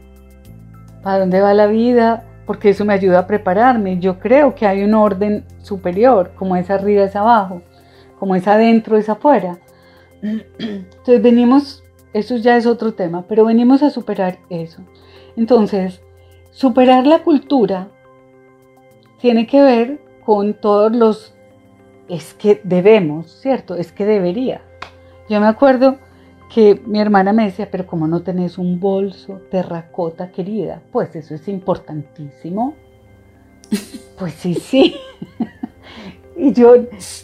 para 1.03 1.21
dónde 1.21 1.41
va 1.41 1.55
la 1.55 1.67
vida, 1.67 2.25
porque 2.47 2.71
eso 2.71 2.85
me 2.85 2.95
ayuda 2.95 3.21
a 3.21 3.27
prepararme. 3.27 3.99
Yo 3.99 4.19
creo 4.19 4.55
que 4.55 4.67
hay 4.67 4.85
un 4.85 4.95
orden 4.95 5.45
superior, 5.63 6.33
como 6.37 6.57
es 6.57 6.71
arriba 6.71 7.05
es 7.05 7.17
abajo, 7.17 7.63
como 8.19 8.37
es 8.37 8.47
adentro 8.47 8.97
es 8.97 9.09
afuera. 9.09 9.59
Entonces 10.23 11.23
venimos, 11.23 11.83
eso 12.13 12.37
ya 12.37 12.57
es 12.57 12.67
otro 12.67 12.95
tema, 12.95 13.25
pero 13.29 13.45
venimos 13.45 13.83
a 13.83 13.91
superar 13.91 14.39
eso. 14.49 14.83
Entonces, 15.37 16.01
superar 16.51 17.07
la 17.07 17.21
cultura 17.21 17.89
tiene 19.21 19.47
que 19.47 19.61
ver 19.61 20.01
con 20.25 20.55
todos 20.55 20.95
los, 20.95 21.35
es 22.09 22.35
que 22.35 22.61
debemos, 22.65 23.31
¿cierto? 23.41 23.75
Es 23.75 23.93
que 23.93 24.05
debería. 24.05 24.63
Yo 25.29 25.41
me 25.41 25.47
acuerdo 25.47 25.99
que 26.53 26.81
mi 26.87 27.01
hermana 27.01 27.33
me 27.33 27.45
decía, 27.45 27.69
pero 27.71 27.87
¿cómo 27.87 28.07
no 28.07 28.23
tenés 28.23 28.59
un 28.59 28.81
bolso 28.81 29.41
terracota 29.51 30.31
querida? 30.31 30.81
Pues 30.93 31.15
eso 31.15 31.35
es 31.35 31.47
importantísimo. 31.49 32.75
pues 34.19 34.33
sí, 34.35 34.55
sí. 34.55 34.97
y 36.37 36.53
yo 36.53 36.75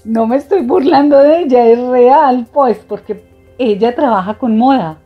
no 0.05 0.27
me 0.27 0.37
estoy 0.37 0.63
burlando 0.63 1.19
de 1.19 1.41
ella, 1.41 1.67
es 1.67 1.79
real, 1.79 2.47
pues, 2.53 2.79
porque 2.79 3.25
ella 3.59 3.95
trabaja 3.95 4.35
con 4.35 4.59
moda. 4.59 4.99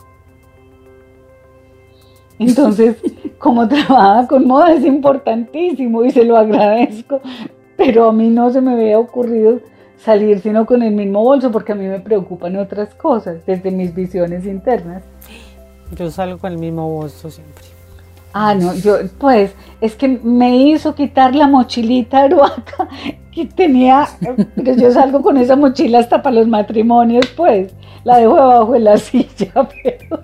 Entonces, 2.38 2.96
como 3.38 3.66
trabaja 3.68 4.26
con 4.26 4.46
moda 4.46 4.72
es 4.72 4.84
importantísimo 4.84 6.04
y 6.04 6.10
se 6.10 6.24
lo 6.24 6.36
agradezco, 6.36 7.20
pero 7.76 8.08
a 8.08 8.12
mí 8.12 8.28
no 8.28 8.50
se 8.50 8.60
me 8.60 8.72
había 8.72 8.98
ocurrido 8.98 9.60
salir 9.98 10.40
sino 10.40 10.64
con 10.64 10.82
el 10.82 10.94
mismo 10.94 11.22
bolso 11.22 11.50
porque 11.50 11.72
a 11.72 11.74
mí 11.74 11.86
me 11.86 12.00
preocupan 12.00 12.56
otras 12.56 12.94
cosas 12.94 13.44
desde 13.46 13.70
mis 13.70 13.94
visiones 13.94 14.46
internas. 14.46 15.02
Yo 15.96 16.10
salgo 16.10 16.38
con 16.38 16.52
el 16.52 16.58
mismo 16.58 16.88
bolso 16.88 17.30
siempre. 17.30 17.64
Ah, 18.32 18.54
no, 18.54 18.74
yo 18.74 18.98
pues 19.18 19.54
es 19.80 19.96
que 19.96 20.06
me 20.06 20.56
hizo 20.56 20.94
quitar 20.94 21.34
la 21.34 21.48
mochilita 21.48 22.24
aruaca 22.24 22.88
que 23.32 23.46
tenía, 23.46 24.06
pero 24.54 24.74
yo 24.74 24.92
salgo 24.92 25.22
con 25.22 25.38
esa 25.38 25.56
mochila 25.56 26.00
hasta 26.00 26.22
para 26.22 26.36
los 26.36 26.46
matrimonios, 26.46 27.26
pues 27.36 27.72
la 28.04 28.18
dejo 28.18 28.34
debajo 28.34 28.72
de 28.72 28.80
la 28.80 28.96
silla, 28.98 29.52
pero 29.82 30.22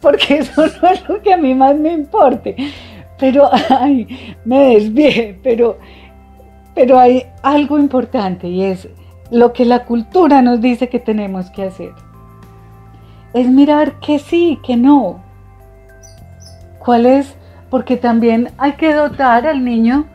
porque 0.00 0.38
eso 0.38 0.64
no 0.82 0.88
es 0.88 1.08
lo 1.08 1.20
que 1.22 1.32
a 1.32 1.36
mí 1.36 1.54
más 1.54 1.76
me 1.76 1.92
importe. 1.92 2.56
Pero, 3.18 3.50
ay, 3.68 4.36
me 4.44 4.74
desvié, 4.74 5.38
pero 5.42 5.78
pero 6.74 6.98
hay 6.98 7.26
algo 7.42 7.78
importante 7.78 8.48
y 8.48 8.64
es 8.64 8.88
lo 9.30 9.52
que 9.52 9.64
la 9.64 9.84
cultura 9.84 10.42
nos 10.42 10.60
dice 10.60 10.88
que 10.88 10.98
tenemos 10.98 11.50
que 11.50 11.64
hacer. 11.64 11.92
Es 13.32 13.48
mirar 13.48 14.00
que 14.00 14.18
sí, 14.18 14.58
que 14.64 14.76
no. 14.76 15.22
¿Cuál 16.78 17.06
es? 17.06 17.34
Porque 17.68 17.96
también 17.96 18.50
hay 18.58 18.72
que 18.72 18.94
dotar 18.94 19.46
al 19.46 19.64
niño 19.64 20.06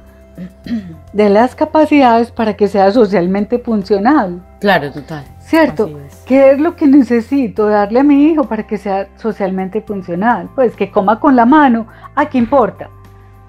de 1.13 1.29
las 1.29 1.55
capacidades 1.55 2.31
para 2.31 2.55
que 2.55 2.67
sea 2.67 2.91
socialmente 2.91 3.59
funcional. 3.59 4.43
Claro, 4.59 4.91
total. 4.91 5.23
¿Cierto? 5.45 5.89
¿Qué 6.25 6.51
es 6.51 6.59
lo 6.59 6.75
que 6.75 6.87
necesito 6.87 7.67
darle 7.67 7.99
a 7.99 8.03
mi 8.03 8.25
hijo 8.25 8.45
para 8.45 8.67
que 8.67 8.77
sea 8.77 9.07
socialmente 9.15 9.81
funcional? 9.81 10.49
Pues 10.55 10.75
que 10.75 10.91
coma 10.91 11.19
con 11.19 11.35
la 11.35 11.45
mano, 11.45 11.87
¿a 12.15 12.25
qué 12.27 12.37
importa? 12.37 12.89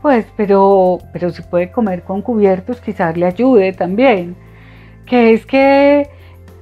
pues, 0.06 0.24
pero, 0.36 1.00
pero 1.12 1.30
si 1.30 1.42
puede 1.42 1.72
comer 1.72 2.04
con 2.04 2.22
cubiertos, 2.22 2.80
quizás 2.80 3.16
le 3.16 3.26
ayude 3.26 3.72
también. 3.72 4.36
Que 5.04 5.32
es 5.32 5.44
que, 5.44 6.08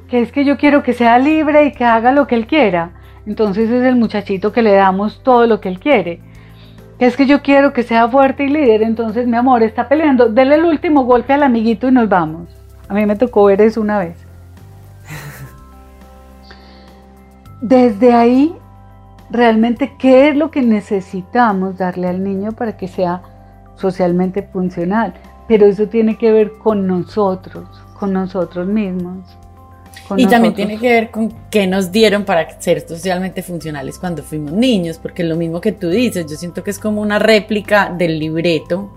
que 0.08 0.22
es 0.22 0.32
que 0.32 0.46
yo 0.46 0.56
quiero 0.56 0.82
que 0.82 0.94
sea 0.94 1.18
libre 1.18 1.66
y 1.66 1.72
que 1.72 1.84
haga 1.84 2.10
lo 2.10 2.26
que 2.26 2.36
él 2.36 2.46
quiera. 2.46 2.92
Entonces 3.26 3.68
es 3.68 3.82
el 3.84 3.96
muchachito 3.96 4.50
que 4.50 4.62
le 4.62 4.72
damos 4.72 5.22
todo 5.22 5.46
lo 5.46 5.60
que 5.60 5.68
él 5.68 5.78
quiere. 5.78 6.20
Que 6.98 7.04
es 7.04 7.18
que 7.18 7.26
yo 7.26 7.42
quiero 7.42 7.74
que 7.74 7.82
sea 7.82 8.08
fuerte 8.08 8.44
y 8.44 8.48
líder, 8.48 8.80
entonces 8.82 9.26
mi 9.26 9.36
amor 9.36 9.62
está 9.62 9.90
peleando, 9.90 10.30
dele 10.30 10.54
el 10.54 10.64
último 10.64 11.04
golpe 11.04 11.34
al 11.34 11.42
amiguito 11.42 11.86
y 11.88 11.92
nos 11.92 12.08
vamos. 12.08 12.48
A 12.88 12.94
mí 12.94 13.04
me 13.04 13.14
tocó 13.14 13.44
ver 13.44 13.60
eso 13.60 13.82
una 13.82 13.98
vez. 13.98 14.23
Desde 17.60 18.12
ahí, 18.12 18.54
realmente, 19.30 19.94
¿qué 19.98 20.28
es 20.28 20.36
lo 20.36 20.50
que 20.50 20.62
necesitamos 20.62 21.78
darle 21.78 22.08
al 22.08 22.22
niño 22.22 22.52
para 22.52 22.76
que 22.76 22.88
sea 22.88 23.22
socialmente 23.76 24.42
funcional, 24.42 25.14
pero 25.48 25.66
eso 25.66 25.86
tiene 25.88 26.16
que 26.16 26.32
ver 26.32 26.52
con 26.58 26.86
nosotros, 26.86 27.68
con 27.98 28.12
nosotros 28.12 28.66
mismos. 28.66 29.18
y 30.16 30.26
también 30.26 30.54
tiene 30.54 30.78
que 30.78 30.88
ver 30.88 31.10
con 31.10 31.32
qué 31.50 31.66
nos 31.66 31.90
dieron 31.90 32.24
para 32.24 32.60
ser 32.60 32.86
socialmente 32.86 33.42
funcionales 33.42 33.98
cuando 33.98 34.22
fuimos 34.22 34.52
niños, 34.52 34.98
porque 34.98 35.24
lo 35.24 35.36
mismo 35.36 35.60
que 35.60 35.72
tú 35.72 35.88
dices, 35.88 36.26
yo 36.28 36.36
siento 36.36 36.62
que 36.62 36.70
es 36.70 36.78
como 36.78 37.00
una 37.00 37.18
réplica 37.18 37.90
del 37.96 38.18
libreto, 38.18 38.90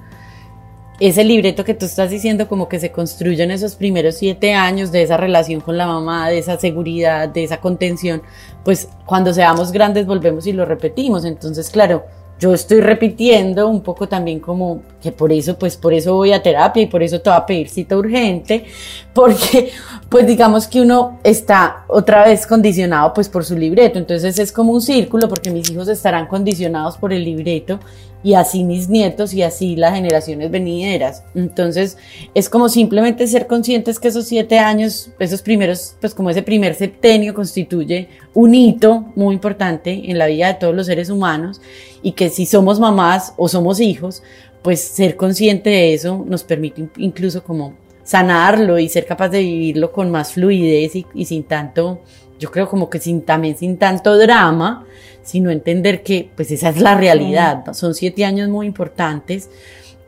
ese 1.00 1.24
libreto 1.24 1.64
que 1.64 1.74
tú 1.74 1.86
estás 1.86 2.10
diciendo 2.10 2.48
como 2.48 2.68
que 2.68 2.80
se 2.80 2.92
construye 2.92 3.44
en 3.44 3.52
esos 3.52 3.76
primeros 3.76 4.16
siete 4.16 4.54
años 4.54 4.92
de 4.92 5.04
esa 5.04 5.18
relación 5.18 5.62
con 5.62 5.78
la 5.78 5.86
mamá, 5.86 6.30
de 6.30 6.40
esa 6.40 6.58
seguridad, 6.58 7.30
de 7.30 7.44
esa 7.44 7.58
contención, 7.58 8.22
pues 8.64 8.90
cuando 9.06 9.34
seamos 9.34 9.72
grandes 9.72 10.06
volvemos 10.06 10.48
y 10.48 10.54
lo 10.54 10.66
repetimos. 10.66 11.24
Entonces, 11.24 11.70
claro, 11.70 12.06
yo 12.40 12.54
estoy 12.54 12.82
repitiendo 12.82 13.68
un 13.68 13.82
poco 13.82 14.08
también 14.08 14.40
como 14.40 14.82
que 15.02 15.12
por 15.12 15.32
eso, 15.32 15.58
pues 15.58 15.76
por 15.76 15.94
eso 15.94 16.14
voy 16.14 16.34
a 16.34 16.44
terapia 16.44 16.84
y 16.84 16.86
por 16.86 17.02
eso 17.02 17.20
te 17.20 17.30
voy 17.30 17.38
a 17.38 17.46
pedir 17.46 17.70
cita 17.70 17.98
urgente, 17.98 18.66
porque 19.14 19.72
pues 20.10 20.28
digamos 20.28 20.68
que 20.68 20.82
uno 20.82 21.20
está 21.24 21.86
otra 21.88 22.26
vez 22.26 22.46
condicionado 22.46 23.14
pues 23.14 23.28
por 23.28 23.44
su 23.44 23.58
libreto, 23.58 23.98
entonces 23.98 24.38
es 24.38 24.52
como 24.52 24.72
un 24.72 24.82
círculo 24.82 25.28
porque 25.28 25.50
mis 25.50 25.70
hijos 25.72 25.88
estarán 25.88 26.28
condicionados 26.28 26.98
por 26.98 27.12
el 27.12 27.24
libreto 27.24 27.80
y 28.24 28.34
así 28.34 28.64
mis 28.64 28.90
nietos 28.90 29.34
y 29.34 29.44
así 29.44 29.76
las 29.76 29.94
generaciones 29.94 30.52
venideras. 30.52 31.24
Entonces 31.36 31.98
es 32.34 32.50
como 32.50 32.70
simplemente 32.70 33.28
ser 33.28 33.48
conscientes 33.48 34.00
que 34.00 34.08
esos 34.08 34.26
siete 34.26 34.60
años, 34.60 35.12
esos 35.20 35.42
primeros, 35.42 35.96
pues 36.02 36.14
como 36.14 36.30
ese 36.30 36.42
primer 36.42 36.76
septenio 36.76 37.34
constituye 37.34 38.10
un 38.34 38.56
hito 38.56 39.06
muy 39.16 39.34
importante 39.34 40.10
en 40.10 40.18
la 40.18 40.28
vida 40.28 40.48
de 40.48 40.54
todos 40.56 40.76
los 40.76 40.88
seres 40.88 41.10
humanos 41.10 41.62
y 42.02 42.14
que 42.14 42.30
si 42.30 42.46
somos 42.46 42.80
mamás 42.80 43.34
o 43.38 43.48
somos 43.48 43.80
hijos, 43.80 44.24
pues 44.62 44.82
ser 44.82 45.16
consciente 45.16 45.70
de 45.70 45.94
eso 45.94 46.26
nos 46.28 46.44
permite 46.44 46.88
incluso 46.98 47.44
como 47.44 47.76
sanarlo 48.04 48.80
y 48.80 48.88
ser 48.88 49.06
capaz 49.06 49.30
de 49.30 49.40
vivirlo 49.40 49.92
con 49.92 50.10
más 50.10 50.32
fluidez 50.32 50.94
y, 51.14 51.26
sin 51.26 51.44
tanto, 51.44 52.02
yo 52.40 52.50
creo 52.50 52.70
como 52.70 52.90
que 52.90 53.00
sin, 53.00 53.22
también 53.22 53.58
sin 53.58 53.78
tanto 53.78 54.18
drama, 54.18 54.86
sino 55.28 55.52
entender 55.52 56.04
que 56.04 56.30
pues 56.36 56.52
esa 56.52 56.70
es 56.70 56.80
la 56.80 56.96
realidad, 56.96 57.74
son 57.74 57.94
siete 57.94 58.24
años 58.24 58.48
muy 58.48 58.66
importantes 58.66 59.50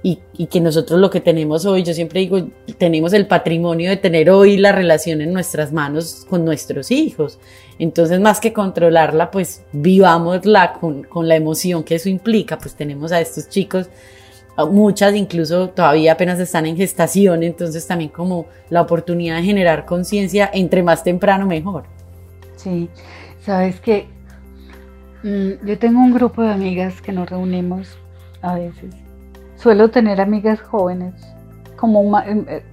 y, 0.02 0.20
y, 0.38 0.48
que 0.48 0.62
nosotros 0.62 0.98
lo 0.98 1.10
que 1.10 1.20
tenemos 1.20 1.66
hoy, 1.66 1.84
yo 1.84 1.94
siempre 1.94 2.22
digo, 2.22 2.48
tenemos 2.78 3.12
el 3.12 3.28
patrimonio 3.28 3.90
de 3.90 3.98
tener 3.98 4.30
hoy 4.30 4.56
la 4.56 4.72
relación 4.72 5.20
en 5.20 5.34
nuestras 5.34 5.74
manos 5.74 6.26
con 6.30 6.46
nuestros 6.46 6.90
hijos. 6.90 7.38
Entonces, 7.80 8.22
más 8.22 8.40
que 8.40 8.54
controlarla, 8.54 9.30
pues 9.30 9.62
vivámosla 9.74 10.72
con, 10.80 11.04
con 11.04 11.28
la 11.28 11.36
emoción 11.36 11.84
que 11.84 11.96
eso 11.96 12.08
implica, 12.08 12.58
pues 12.58 12.76
tenemos 12.76 13.12
a 13.12 13.20
estos 13.20 13.50
chicos 13.50 13.90
muchas 14.68 15.16
incluso 15.16 15.70
todavía 15.70 16.14
apenas 16.14 16.40
están 16.40 16.66
en 16.66 16.76
gestación, 16.76 17.44
entonces 17.44 17.86
también 17.88 18.10
como 18.10 18.48
la 18.70 18.82
oportunidad 18.82 19.38
de 19.38 19.44
generar 19.44 19.86
conciencia 19.86 20.50
entre 20.54 20.84
más 20.84 21.04
temprano 21.04 21.46
mejor. 21.46 21.84
Sí, 22.56 22.90
sabes 23.46 23.80
que 23.80 24.08
yo 25.24 25.80
tengo 25.80 26.00
un 26.00 26.14
grupo 26.14 26.42
de 26.42 26.52
amigas 26.52 27.02
que 27.02 27.12
nos 27.12 27.30
reunimos 27.30 27.98
a 28.42 28.56
veces. 28.56 28.96
Suelo 29.56 29.90
tener 29.90 30.22
amigas 30.22 30.62
jóvenes, 30.62 31.14
como, 31.76 32.18
em, 32.22 32.46
eh, 32.48 32.64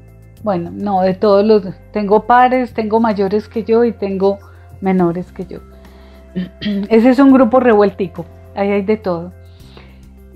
bueno, 0.42 0.70
no, 0.72 1.02
de 1.02 1.14
todos 1.14 1.44
los, 1.44 1.62
tengo 1.92 2.26
pares, 2.26 2.72
tengo 2.72 3.00
mayores 3.00 3.48
que 3.48 3.64
yo 3.64 3.84
y 3.84 3.92
tengo 3.92 4.38
menores 4.80 5.32
que 5.32 5.46
yo. 5.46 5.58
Ese 6.88 7.10
es 7.10 7.18
un 7.18 7.32
grupo 7.32 7.58
revueltico, 7.58 8.24
ahí 8.54 8.70
hay 8.70 8.82
de 8.82 8.96
todo. 8.96 9.32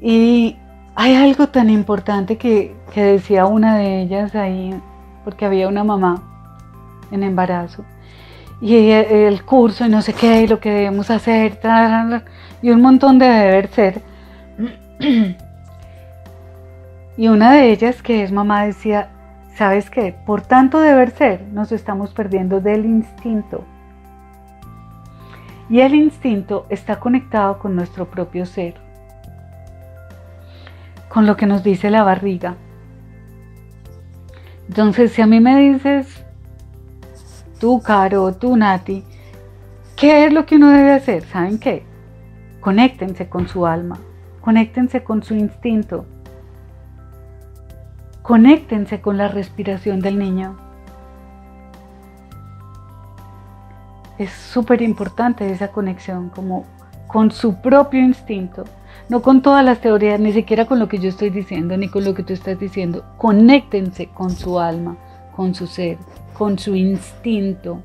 Y 0.00 0.56
hay 0.96 1.14
algo 1.14 1.48
tan 1.48 1.70
importante 1.70 2.36
que, 2.36 2.74
que 2.92 3.02
decía 3.02 3.46
una 3.46 3.76
de 3.76 4.02
ellas 4.02 4.34
ahí, 4.34 4.74
porque 5.24 5.44
había 5.44 5.68
una 5.68 5.84
mamá 5.84 6.22
en 7.12 7.22
embarazo, 7.22 7.84
y 8.60 8.90
el 8.90 9.44
curso 9.44 9.86
y 9.86 9.88
no 9.88 10.02
sé 10.02 10.12
qué, 10.12 10.42
y 10.42 10.46
lo 10.46 10.60
que 10.60 10.70
debemos 10.70 11.10
hacer, 11.10 11.58
y 12.62 12.70
un 12.70 12.80
montón 12.80 13.18
de 13.18 13.26
deber 13.26 13.68
ser. 13.68 14.02
Y 17.16 17.28
una 17.28 17.52
de 17.52 17.70
ellas, 17.70 18.00
que 18.00 18.22
es 18.22 18.32
mamá, 18.32 18.64
decía, 18.64 19.10
¿sabes 19.54 19.90
qué? 19.90 20.14
Por 20.24 20.40
tanto 20.40 20.80
deber 20.80 21.10
ser, 21.10 21.42
nos 21.52 21.70
estamos 21.70 22.14
perdiendo 22.14 22.62
del 22.62 22.86
instinto. 22.86 23.62
Y 25.68 25.80
el 25.80 25.94
instinto 25.94 26.64
está 26.70 26.98
conectado 26.98 27.58
con 27.58 27.76
nuestro 27.76 28.06
propio 28.06 28.46
ser, 28.46 28.76
con 31.10 31.26
lo 31.26 31.36
que 31.36 31.44
nos 31.44 31.62
dice 31.62 31.90
la 31.90 32.04
barriga. 32.04 32.54
Entonces, 34.68 35.12
si 35.12 35.20
a 35.20 35.26
mí 35.26 35.40
me 35.40 35.58
dices, 35.58 36.24
tú, 37.60 37.80
Caro, 37.80 38.32
tú, 38.34 38.56
Nati, 38.56 39.04
¿qué 39.94 40.26
es 40.26 40.32
lo 40.32 40.46
que 40.46 40.56
uno 40.56 40.70
debe 40.70 40.92
hacer? 40.92 41.22
¿Saben 41.26 41.60
qué? 41.60 41.84
Conéctense 42.60 43.28
con 43.28 43.46
su 43.46 43.66
alma, 43.66 43.98
conéctense 44.40 45.04
con 45.04 45.22
su 45.22 45.34
instinto, 45.34 46.06
conéctense 48.22 49.00
con 49.00 49.16
la 49.16 49.28
respiración 49.28 50.00
del 50.00 50.18
niño. 50.18 50.56
Es 54.18 54.32
súper 54.32 54.82
importante 54.82 55.50
esa 55.50 55.68
conexión, 55.68 56.30
como 56.30 56.64
con 57.06 57.30
su 57.30 57.60
propio 57.60 58.00
instinto, 58.00 58.64
no 59.08 59.22
con 59.22 59.42
todas 59.42 59.64
las 59.64 59.80
teorías, 59.80 60.20
ni 60.20 60.32
siquiera 60.32 60.66
con 60.66 60.78
lo 60.78 60.88
que 60.88 60.98
yo 60.98 61.08
estoy 61.08 61.30
diciendo, 61.30 61.76
ni 61.76 61.88
con 61.88 62.04
lo 62.04 62.14
que 62.14 62.22
tú 62.22 62.32
estás 62.32 62.58
diciendo. 62.58 63.04
Conéctense 63.16 64.08
con 64.08 64.30
su 64.30 64.58
alma, 64.58 64.96
con 65.40 65.54
su 65.54 65.66
ser, 65.66 65.96
con 66.34 66.58
su 66.58 66.74
instinto. 66.74 67.82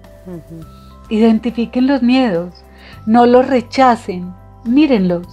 Identifiquen 1.08 1.88
los 1.88 2.04
miedos, 2.04 2.66
no 3.06 3.26
los 3.26 3.48
rechacen, 3.48 4.34
mírenlos. 4.66 5.26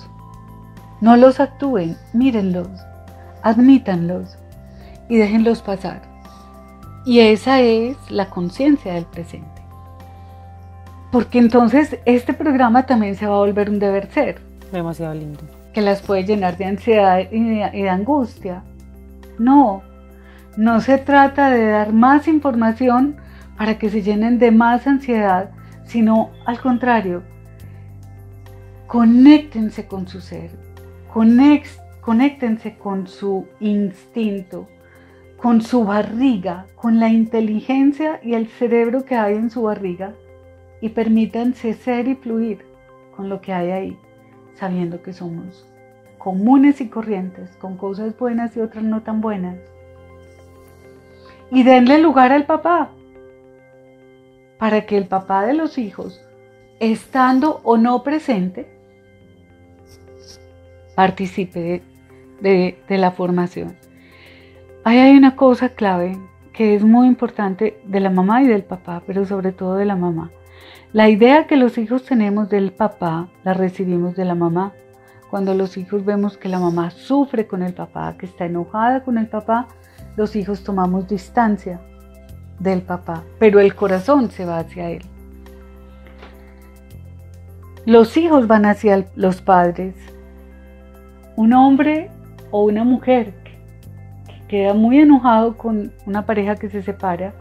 No 1.01 1.17
los 1.17 1.41
actúen, 1.41 1.97
mírenlos, 2.13 2.69
admítanlos 3.43 4.39
y 5.09 5.17
déjenlos 5.17 5.63
pasar. 5.63 6.01
Y 7.05 7.19
esa 7.19 7.61
es 7.61 7.97
la 8.09 8.31
conciencia 8.31 8.95
del 8.95 9.07
presente. 9.07 9.63
Porque 11.11 11.41
entonces 11.41 11.99
este 12.05 12.35
programa 12.35 12.87
también 12.87 13.17
se 13.17 13.27
va 13.27 13.35
a 13.35 13.39
volver 13.39 13.69
un 13.69 13.81
deber 13.81 14.09
ser. 14.13 14.41
Demasiado 14.71 15.13
lindo. 15.13 15.41
Que 15.75 15.83
las 15.83 16.03
puede 16.03 16.23
llenar 16.23 16.57
de 16.57 16.67
ansiedad 16.67 17.19
y 17.33 17.43
de, 17.43 17.71
y 17.73 17.83
de 17.83 17.91
angustia. 17.91 18.63
No, 19.41 19.83
no 20.57 20.81
se 20.81 20.99
trata 20.99 21.51
de 21.51 21.67
dar 21.67 21.93
más 21.93 22.29
información 22.29 23.17
para 23.57 23.79
que 23.79 23.91
se 23.91 24.03
llenen 24.03 24.39
de 24.39 24.51
más 24.51 24.87
ansiedad, 24.87 25.51
sino 25.85 26.31
al 26.47 26.61
contrario, 26.61 27.23
conéctense 28.87 29.87
con 29.87 30.09
su 30.09 30.21
ser, 30.21 30.51
conéctense 32.01 32.77
con 32.77 33.07
su 33.07 33.47
instinto, 33.61 34.69
con 35.37 35.63
su 35.63 35.85
barriga, 35.85 36.67
con 36.77 37.01
la 37.01 37.09
inteligencia 37.09 38.21
y 38.23 38.35
el 38.35 38.49
cerebro 38.49 39.05
que 39.05 39.17
hay 39.17 39.35
en 39.35 39.51
su 39.51 39.63
barriga 39.63 40.13
y 40.81 40.91
permítanse 40.91 41.75
ser 41.75 42.09
y 42.09 42.15
fluir 42.15 42.65
con 43.17 43.29
lo 43.29 43.41
que 43.41 43.53
hay 43.53 43.71
ahí, 43.71 43.99
sabiendo 44.55 45.03
que 45.03 45.13
somos 45.13 45.67
comunes 46.19 46.81
y 46.81 46.89
corrientes, 46.89 47.57
con 47.57 47.77
cosas 47.77 48.17
buenas 48.17 48.57
y 48.57 48.61
otras 48.61 48.85
no 48.85 49.03
tan 49.03 49.21
buenas. 49.21 49.59
Y 51.55 51.65
denle 51.65 51.99
lugar 51.99 52.33
al 52.33 52.47
papá, 52.47 52.89
para 54.59 54.87
que 54.87 54.97
el 54.97 55.07
papá 55.07 55.45
de 55.45 55.53
los 55.53 55.77
hijos, 55.77 56.25
estando 56.81 57.61
o 57.63 57.77
no 57.77 58.03
presente, 58.03 58.67
participe 60.95 61.83
de, 62.41 62.79
la 62.89 63.11
formación. 63.11 63.77
Ahí 64.83 64.97
hay 64.97 65.15
una 65.15 65.37
cosa 65.37 65.69
clave 65.69 66.19
que 66.55 66.75
es 66.75 66.85
muy 66.85 67.07
importante 67.07 67.79
de 67.85 68.01
la 68.01 68.09
mamá 68.09 68.43
y 68.43 68.47
del 68.47 68.65
papá, 68.65 69.03
pero 69.07 69.27
sobre 69.27 69.53
todo 69.53 69.75
de 69.77 69.85
la 69.85 69.97
mamá. 69.97 70.31
La 70.95 71.11
idea 71.11 71.47
que 71.47 71.57
los 71.57 71.77
hijos 71.77 72.05
tenemos 72.05 72.49
del 72.49 72.73
papá 72.73 73.29
la 73.45 73.53
recibimos 73.53 74.17
de 74.17 74.25
la 74.25 74.35
mamá. 74.35 74.73
Cuando 75.31 75.53
los 75.53 75.77
hijos 75.77 76.07
vemos 76.07 76.39
que 76.39 76.49
la 76.49 76.59
mamá 76.59 76.91
sufre 76.91 77.47
con 77.47 77.63
el 77.63 77.75
papá, 77.75 78.17
que 78.17 78.25
está 78.25 78.47
enojada 78.47 79.03
con 79.03 79.19
el 79.19 79.29
papá, 79.29 79.69
los 80.17 80.37
hijos 80.37 80.63
tomamos 80.63 81.09
distancia 81.09 81.81
del 82.59 82.83
papá, 82.83 83.23
pero 83.39 83.61
el 83.61 83.75
corazón 83.75 84.31
se 84.31 84.45
va 84.45 84.59
hacia 84.59 84.91
él. 84.91 85.03
Los 87.85 88.17
hijos 88.17 88.47
van 88.47 88.65
hacia 88.65 89.07
los 89.17 89.43
padres, 89.43 89.95
un 91.35 91.53
hombre 91.53 92.11
o 92.51 92.65
una 92.65 92.85
mujer 92.85 93.33
que 94.25 94.47
queda 94.47 94.75
muy 94.75 95.01
enojado 95.01 95.57
con 95.57 95.93
una 96.07 96.25
pareja 96.25 96.57
que 96.57 96.71
se 96.71 96.83
separa, 96.83 97.33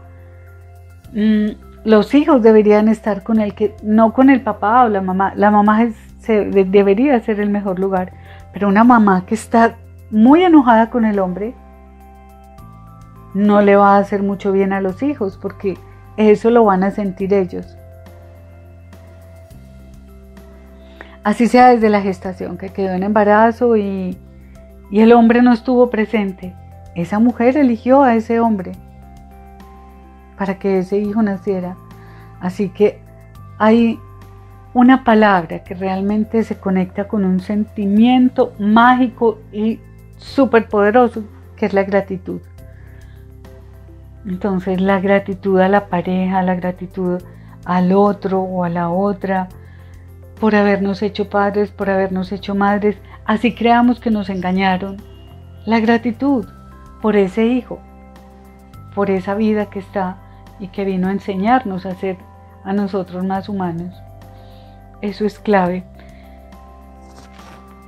mm, 1.12 1.50
los 1.84 2.14
hijos 2.14 2.42
deberían 2.42 2.88
estar 2.88 3.22
con 3.22 3.40
el 3.40 3.54
que, 3.54 3.74
no 3.82 4.12
con 4.12 4.30
el 4.30 4.40
papá 4.40 4.84
o 4.84 4.88
la 4.88 5.00
mamá. 5.00 5.32
La 5.36 5.50
mamá 5.50 5.88
debería 6.26 7.20
ser 7.20 7.40
el 7.40 7.50
mejor 7.50 7.78
lugar, 7.78 8.12
pero 8.52 8.68
una 8.68 8.84
mamá 8.84 9.26
que 9.26 9.34
está 9.34 9.76
muy 10.10 10.44
enojada 10.44 10.90
con 10.90 11.04
el 11.04 11.18
hombre 11.18 11.54
no 13.34 13.60
le 13.60 13.76
va 13.76 13.96
a 13.96 13.98
hacer 13.98 14.22
mucho 14.22 14.52
bien 14.52 14.72
a 14.72 14.80
los 14.80 15.02
hijos 15.02 15.38
porque 15.40 15.76
eso 16.16 16.50
lo 16.50 16.64
van 16.64 16.84
a 16.84 16.90
sentir 16.90 17.32
ellos. 17.32 17.76
Así 21.24 21.46
sea 21.46 21.68
desde 21.68 21.88
la 21.88 22.02
gestación, 22.02 22.58
que 22.58 22.70
quedó 22.70 22.94
en 22.94 23.04
embarazo 23.04 23.76
y, 23.76 24.18
el 24.90 25.12
hombre 25.12 25.40
no 25.40 25.52
estuvo 25.52 25.88
presente. 25.88 26.54
Esa 26.94 27.18
mujer 27.18 27.56
eligió 27.56 28.02
a 28.02 28.14
ese 28.14 28.40
hombre 28.40 28.72
para 30.36 30.58
que 30.58 30.78
ese 30.78 30.98
hijo 30.98 31.22
naciera. 31.22 31.76
Así 32.40 32.68
que 32.68 33.00
hay 33.58 33.98
una 34.74 35.04
palabra 35.04 35.62
que 35.62 35.74
realmente 35.74 36.42
se 36.42 36.58
conecta 36.58 37.08
con 37.08 37.24
un 37.24 37.40
sentimiento 37.40 38.52
mágico 38.58 39.38
y 39.52 39.80
súper 40.18 40.68
poderoso, 40.68 41.24
que 41.56 41.66
es 41.66 41.72
la 41.72 41.84
gratitud. 41.84 42.40
Entonces 44.26 44.80
la 44.80 45.00
gratitud 45.00 45.60
a 45.60 45.68
la 45.68 45.86
pareja, 45.86 46.42
la 46.42 46.54
gratitud 46.54 47.22
al 47.64 47.92
otro 47.92 48.40
o 48.40 48.64
a 48.64 48.68
la 48.68 48.90
otra, 48.90 49.48
por 50.40 50.54
habernos 50.54 51.02
hecho 51.02 51.28
padres, 51.28 51.70
por 51.70 51.90
habernos 51.90 52.32
hecho 52.32 52.54
madres, 52.54 52.96
así 53.24 53.54
creamos 53.54 54.00
que 54.00 54.10
nos 54.10 54.28
engañaron. 54.28 54.96
La 55.66 55.80
gratitud 55.80 56.46
por 57.00 57.16
ese 57.16 57.46
hijo, 57.46 57.78
por 58.94 59.10
esa 59.10 59.34
vida 59.34 59.66
que 59.66 59.78
está 59.78 60.16
y 60.58 60.68
que 60.68 60.84
vino 60.84 61.08
a 61.08 61.12
enseñarnos 61.12 61.86
a 61.86 61.94
ser 61.94 62.16
a 62.64 62.72
nosotros 62.72 63.24
más 63.24 63.48
humanos. 63.48 63.94
Eso 65.00 65.24
es 65.24 65.38
clave. 65.38 65.84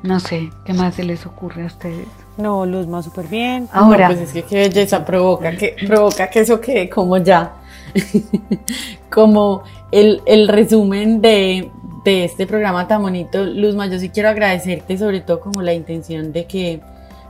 No 0.02 0.20
sé, 0.20 0.50
¿qué 0.64 0.74
más 0.74 0.94
se 0.94 1.04
les 1.04 1.26
ocurre 1.26 1.62
a 1.62 1.66
ustedes? 1.66 2.23
No, 2.36 2.66
Luz, 2.66 2.86
más 2.86 3.04
súper 3.04 3.28
bien. 3.28 3.68
Ahora. 3.72 4.08
pues 4.08 4.20
es 4.20 4.32
que 4.32 4.42
qué 4.42 4.68
belleza 4.68 5.04
provoca, 5.04 5.52
que 5.56 5.76
provoca 5.86 6.28
que 6.28 6.40
eso 6.40 6.60
quede 6.60 6.88
como 6.88 7.16
ya. 7.18 7.54
como 9.10 9.62
el, 9.92 10.20
el 10.26 10.48
resumen 10.48 11.20
de, 11.20 11.70
de 12.04 12.24
este 12.24 12.46
programa 12.46 12.88
tan 12.88 13.02
bonito. 13.02 13.44
Luzma, 13.44 13.86
yo 13.86 13.98
sí 13.98 14.10
quiero 14.10 14.28
agradecerte 14.28 14.98
sobre 14.98 15.20
todo 15.20 15.40
como 15.40 15.62
la 15.62 15.74
intención 15.74 16.32
de 16.32 16.46
que, 16.46 16.80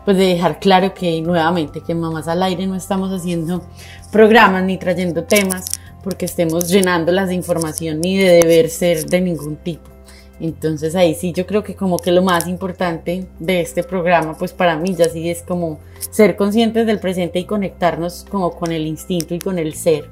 pues 0.05 0.16
de 0.16 0.24
dejar 0.24 0.59
claro 0.59 0.94
que 0.94 1.20
nuevamente 1.20 1.82
que 1.82 1.94
Mamás 1.94 2.28
al 2.28 2.42
Aire 2.42 2.66
no 2.66 2.74
estamos 2.74 3.11
haciendo 3.12 3.62
programas 4.11 4.64
ni 4.64 4.78
trayendo 4.78 5.24
temas 5.24 5.66
porque 6.02 6.26
estemos 6.26 6.68
llenándolas 6.68 7.28
de 7.28 7.34
información 7.34 8.00
ni 8.00 8.16
de 8.16 8.42
deber 8.42 8.68
ser 8.68 9.07
de 9.07 9.20
ningún 9.20 9.57
tipo. 9.57 9.93
Entonces 10.41 10.95
ahí 10.97 11.14
sí 11.14 11.32
yo 11.32 11.47
creo 11.47 11.62
que 11.62 11.74
como 11.74 11.99
que 11.99 12.11
lo 12.11 12.22
más 12.22 12.49
importante 12.49 13.26
de 13.39 13.61
este 13.61 13.82
programa, 13.82 14.37
pues 14.37 14.53
para 14.53 14.76
mí 14.76 14.95
ya 14.95 15.09
sí 15.09 15.28
es 15.30 15.43
como 15.43 15.78
ser 16.11 16.37
conscientes 16.37 16.87
del 16.87 16.99
presente 16.99 17.39
y 17.39 17.45
conectarnos 17.45 18.26
como 18.28 18.51
con 18.51 18.72
el 18.72 18.87
instinto 18.87 19.35
y 19.35 19.39
con 19.39 19.59
el 19.59 19.74
ser 19.74 20.09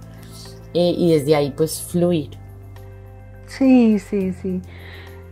eh, 0.75 0.95
y 0.97 1.13
desde 1.13 1.35
ahí 1.35 1.53
pues 1.57 1.83
fluir. 1.83 2.31
Sí, 3.47 3.99
sí, 3.99 4.33
sí. 4.33 4.61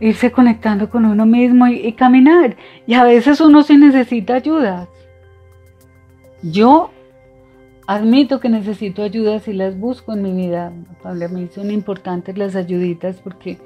Irse 0.01 0.31
conectando 0.31 0.91
con 0.91 1.05
uno 1.05 1.27
mismo 1.27 1.67
y, 1.67 1.93
caminar. 1.93 2.57
Y 2.87 2.95
a 2.95 3.05
veces 3.05 3.41
uno 3.41 3.63
sí 3.63 3.77
necesita 3.77 4.35
ayuda. 4.35 4.89
Yo 6.43 6.91
admito 7.87 8.41
que 8.41 8.49
necesito 8.49 9.03
ayudas 9.03 9.47
y 9.49 9.53
las 9.53 9.79
busco 9.79 10.13
en 10.13 10.23
mi 10.23 10.33
vida. 10.33 10.73
Para 11.03 11.29
mí 11.29 11.49
son 11.55 11.71
importantes 11.71 12.37
las 12.37 12.57
ayuditas 12.57 13.17
porque, 13.23 13.59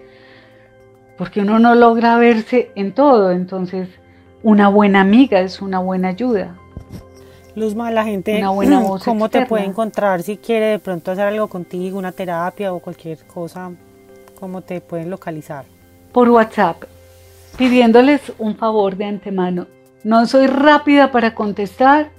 porque 1.17 1.41
uno 1.41 1.59
no 1.59 1.75
logra 1.75 2.17
verse 2.17 2.71
en 2.75 2.93
todo. 2.93 3.31
Entonces, 3.31 3.89
una 4.43 4.69
buena 4.69 5.01
amiga, 5.01 5.41
es 5.41 5.63
una 5.63 5.79
buena 5.79 6.09
ayuda. 6.09 6.57
Luzma, 7.57 7.91
la 7.91 8.05
gente, 8.05 8.37
Una 8.39 8.51
buena 8.51 8.81
voz 8.89 9.05
¿cómo 9.05 9.29
te 9.29 9.47
puede 9.47 9.65
encontrar 9.65 10.23
si 10.23 10.37
quiere 10.37 10.67
de 10.67 10.79
pronto 10.81 11.13
hacer 11.13 11.27
algo 11.27 11.47
contigo, 11.49 11.99
una 11.99 12.13
terapia 12.13 12.73
o 12.73 12.81
cualquier 12.81 13.19
cosa? 13.27 13.71
¿Cómo 14.39 14.61
te 14.63 14.81
pueden 14.81 15.11
localizar? 15.11 15.65
por 16.13 16.29
WhatsApp 16.31 16.85
pidiéndoles 17.59 18.33
un 18.39 18.57
favor 18.57 18.97
de 18.97 19.05
antemano. 19.05 19.67
No 20.05 20.27
soy 20.27 20.47
rápida 20.47 21.11
para 21.11 21.35
contestar. 21.35 22.11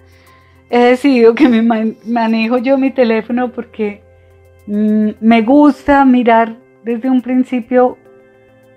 He 0.70 0.80
decidido 0.80 1.34
que 1.36 1.48
me 1.48 1.62
man- 1.62 1.96
manejo 2.06 2.58
yo 2.58 2.78
mi 2.78 2.92
teléfono 2.92 3.52
porque 3.54 4.02
mm, 4.68 5.10
me 5.22 5.42
gusta 5.44 6.04
mirar 6.04 6.56
desde 6.84 7.10
un 7.10 7.22
principio, 7.22 7.98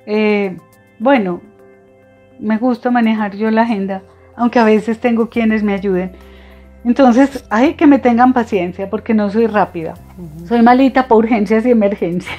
eh, 0.08 0.56
bueno, 0.98 1.40
me 2.40 2.56
gusta 2.56 2.90
manejar 2.90 3.36
yo 3.36 3.50
la 3.50 3.62
agenda, 3.62 4.02
aunque 4.36 4.58
a 4.58 4.64
veces 4.64 4.98
tengo 4.98 5.28
quienes 5.28 5.62
me 5.62 5.74
ayuden. 5.74 6.12
Entonces, 6.84 7.44
hay 7.50 7.74
que 7.74 7.86
me 7.86 7.98
tengan 7.98 8.32
paciencia 8.32 8.88
porque 8.88 9.12
no 9.12 9.28
soy 9.30 9.46
rápida. 9.46 9.94
Soy 10.46 10.62
malita 10.62 11.06
para 11.08 11.16
urgencias 11.18 11.66
y 11.66 11.70
emergencias, 11.72 12.34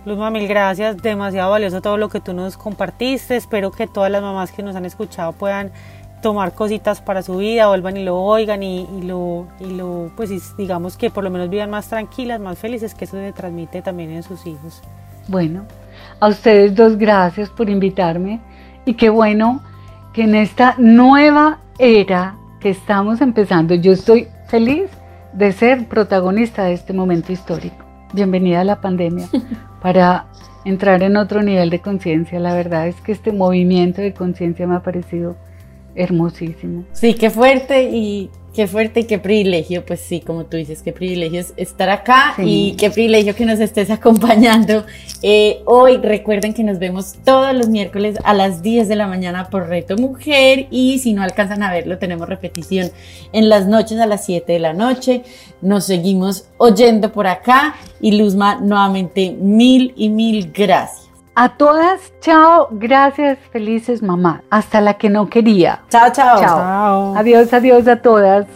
Luzma, 0.05 0.31
mil 0.31 0.47
gracias, 0.47 0.95
demasiado 1.01 1.51
valioso 1.51 1.81
todo 1.81 1.97
lo 1.97 2.07
que 2.07 2.21
tú 2.21 2.33
nos 2.33 2.55
compartiste. 2.55 3.35
Espero 3.35 3.71
que 3.71 3.87
todas 3.87 4.09
las 4.09 4.21
mamás 4.21 4.53
que 4.53 4.63
nos 4.63 4.73
han 4.77 4.85
escuchado 4.85 5.33
puedan 5.33 5.73
tomar 6.21 6.53
cositas 6.53 7.01
para 7.01 7.21
su 7.21 7.37
vida, 7.37 7.67
vuelvan 7.67 7.97
y 7.97 8.03
lo 8.03 8.17
oigan 8.17 8.63
y, 8.63 8.87
y 8.97 9.01
lo, 9.03 9.47
y 9.59 9.65
lo, 9.65 10.11
pues 10.15 10.57
digamos 10.57 10.97
que 10.97 11.09
por 11.09 11.23
lo 11.23 11.29
menos 11.29 11.49
vivan 11.49 11.69
más 11.69 11.87
tranquilas, 11.87 12.39
más 12.39 12.57
felices, 12.57 12.95
que 12.95 13.05
eso 13.05 13.17
se 13.17 13.31
transmite 13.33 13.81
también 13.81 14.11
en 14.11 14.23
sus 14.23 14.45
hijos. 14.45 14.81
Bueno, 15.27 15.63
a 16.19 16.27
ustedes 16.27 16.75
dos 16.75 16.97
gracias 16.97 17.49
por 17.49 17.69
invitarme 17.69 18.39
y 18.85 18.93
qué 18.93 19.09
bueno 19.09 19.61
que 20.13 20.23
en 20.23 20.35
esta 20.35 20.75
nueva 20.77 21.59
era 21.77 22.35
que 22.59 22.69
estamos 22.69 23.21
empezando, 23.21 23.75
yo 23.75 23.91
estoy 23.91 24.27
feliz 24.47 24.89
de 25.33 25.51
ser 25.51 25.87
protagonista 25.87 26.63
de 26.63 26.73
este 26.73 26.93
momento 26.93 27.31
histórico. 27.31 27.85
Bienvenida 28.13 28.61
a 28.61 28.63
la 28.63 28.81
pandemia 28.81 29.27
para 29.81 30.25
entrar 30.65 31.03
en 31.03 31.17
otro 31.17 31.43
nivel 31.43 31.69
de 31.69 31.79
conciencia. 31.79 32.39
La 32.39 32.53
verdad 32.55 32.87
es 32.87 32.95
que 33.01 33.11
este 33.11 33.31
movimiento 33.31 34.01
de 34.01 34.13
conciencia 34.13 34.65
me 34.65 34.75
ha 34.75 34.79
parecido 34.81 35.35
hermosísimo. 35.97 36.85
Sí, 36.93 37.13
qué 37.13 37.29
fuerte 37.29 37.89
y 37.91 38.29
qué 38.53 38.65
fuerte 38.65 39.01
y 39.01 39.03
qué 39.03 39.19
privilegio, 39.19 39.85
pues 39.85 39.99
sí, 39.99 40.19
como 40.19 40.45
tú 40.45 40.57
dices, 40.57 40.81
qué 40.81 40.91
privilegio 40.91 41.39
es 41.39 41.53
estar 41.57 41.89
acá 41.91 42.33
Sí. 42.37 42.43
y 42.71 42.75
qué 42.75 42.89
privilegio 42.89 43.35
que 43.35 43.45
nos 43.45 43.59
estés 43.59 43.91
acompañando. 43.97 44.83
Eh, 45.21 45.59
hoy 45.65 45.97
recuerden 45.97 46.55
que 46.55 46.63
nos 46.63 46.79
vemos 46.79 47.13
todos 47.23 47.53
los 47.53 47.69
miércoles 47.69 48.17
a 48.23 48.33
las 48.33 48.63
10 48.63 48.87
de 48.87 48.95
la 48.95 49.05
mañana 49.05 49.49
por 49.51 49.67
Reto 49.67 49.95
Mujer 49.97 50.67
y 50.71 50.97
si 50.99 51.13
no 51.13 51.21
alcanzan 51.21 51.61
a 51.61 51.71
verlo 51.71 51.99
tenemos 51.99 52.27
repetición 52.27 52.89
en 53.31 53.49
las 53.49 53.67
noches 53.67 53.99
a 53.99 54.07
las 54.07 54.25
7 54.25 54.51
de 54.53 54.59
la 54.59 54.73
noche. 54.73 55.21
Nos 55.61 55.85
seguimos 55.85 56.45
oyendo 56.57 57.11
por 57.11 57.27
acá 57.27 57.75
y 58.01 58.11
Luzma, 58.17 58.55
nuevamente 58.59 59.35
mil 59.39 59.93
y 59.95 60.09
mil 60.09 60.51
gracias. 60.51 61.06
A 61.39 61.49
todas, 61.49 62.13
chao, 62.19 62.67
gracias, 62.71 63.37
felices 63.51 64.01
mamá. 64.01 64.41
Hasta 64.49 64.81
la 64.81 64.95
que 64.95 65.07
no 65.07 65.29
quería. 65.29 65.83
Chao, 65.87 66.11
chao. 66.11 66.39
Chao. 66.39 66.57
Chao. 66.57 67.15
Adiós, 67.15 67.53
adiós 67.53 67.87
a 67.87 68.01
todas. 68.01 68.47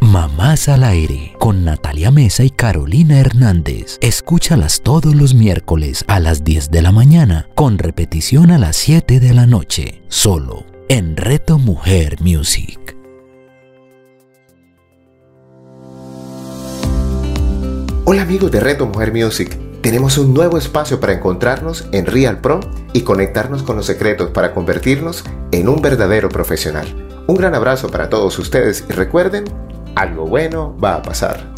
Mamás 0.00 0.68
al 0.68 0.84
aire 0.84 1.34
con 1.40 1.64
Natalia 1.64 2.12
Mesa 2.12 2.44
y 2.44 2.50
Carolina 2.50 3.18
Hernández. 3.18 3.98
Escúchalas 4.00 4.82
todos 4.82 5.16
los 5.16 5.34
miércoles 5.34 6.04
a 6.06 6.20
las 6.20 6.44
10 6.44 6.70
de 6.70 6.82
la 6.82 6.92
mañana 6.92 7.48
con 7.56 7.78
repetición 7.78 8.52
a 8.52 8.58
las 8.58 8.76
7 8.76 9.18
de 9.18 9.34
la 9.34 9.46
noche, 9.46 10.00
solo 10.06 10.64
en 10.88 11.16
Reto 11.16 11.58
Mujer 11.58 12.18
Music. 12.20 12.97
Hola 18.10 18.22
amigos 18.22 18.50
de 18.50 18.60
Reto 18.60 18.86
Mujer 18.86 19.12
Music. 19.12 19.54
Tenemos 19.82 20.16
un 20.16 20.32
nuevo 20.32 20.56
espacio 20.56 20.98
para 20.98 21.12
encontrarnos 21.12 21.90
en 21.92 22.06
Real 22.06 22.40
Pro 22.40 22.60
y 22.94 23.02
conectarnos 23.02 23.62
con 23.62 23.76
los 23.76 23.84
secretos 23.84 24.30
para 24.30 24.54
convertirnos 24.54 25.24
en 25.52 25.68
un 25.68 25.82
verdadero 25.82 26.30
profesional. 26.30 26.86
Un 27.26 27.36
gran 27.36 27.54
abrazo 27.54 27.90
para 27.90 28.08
todos 28.08 28.38
ustedes 28.38 28.82
y 28.88 28.94
recuerden, 28.94 29.44
algo 29.94 30.24
bueno 30.24 30.74
va 30.82 30.94
a 30.94 31.02
pasar. 31.02 31.52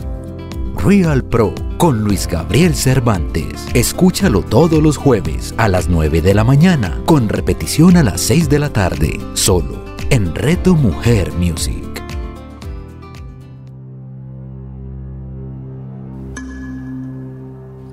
Real 0.84 1.22
Pro 1.22 1.54
con 1.78 2.02
Luis 2.02 2.26
Gabriel 2.26 2.74
Cervantes. 2.74 3.68
Escúchalo 3.72 4.42
todos 4.42 4.82
los 4.82 4.96
jueves 4.96 5.54
a 5.56 5.68
las 5.68 5.88
9 5.88 6.20
de 6.20 6.34
la 6.34 6.42
mañana 6.42 7.00
con 7.06 7.28
repetición 7.28 7.96
a 7.96 8.02
las 8.02 8.22
6 8.22 8.48
de 8.48 8.58
la 8.58 8.72
tarde, 8.72 9.20
solo 9.34 9.78
en 10.10 10.34
Reto 10.34 10.74
Mujer 10.74 11.32
Music. 11.34 11.89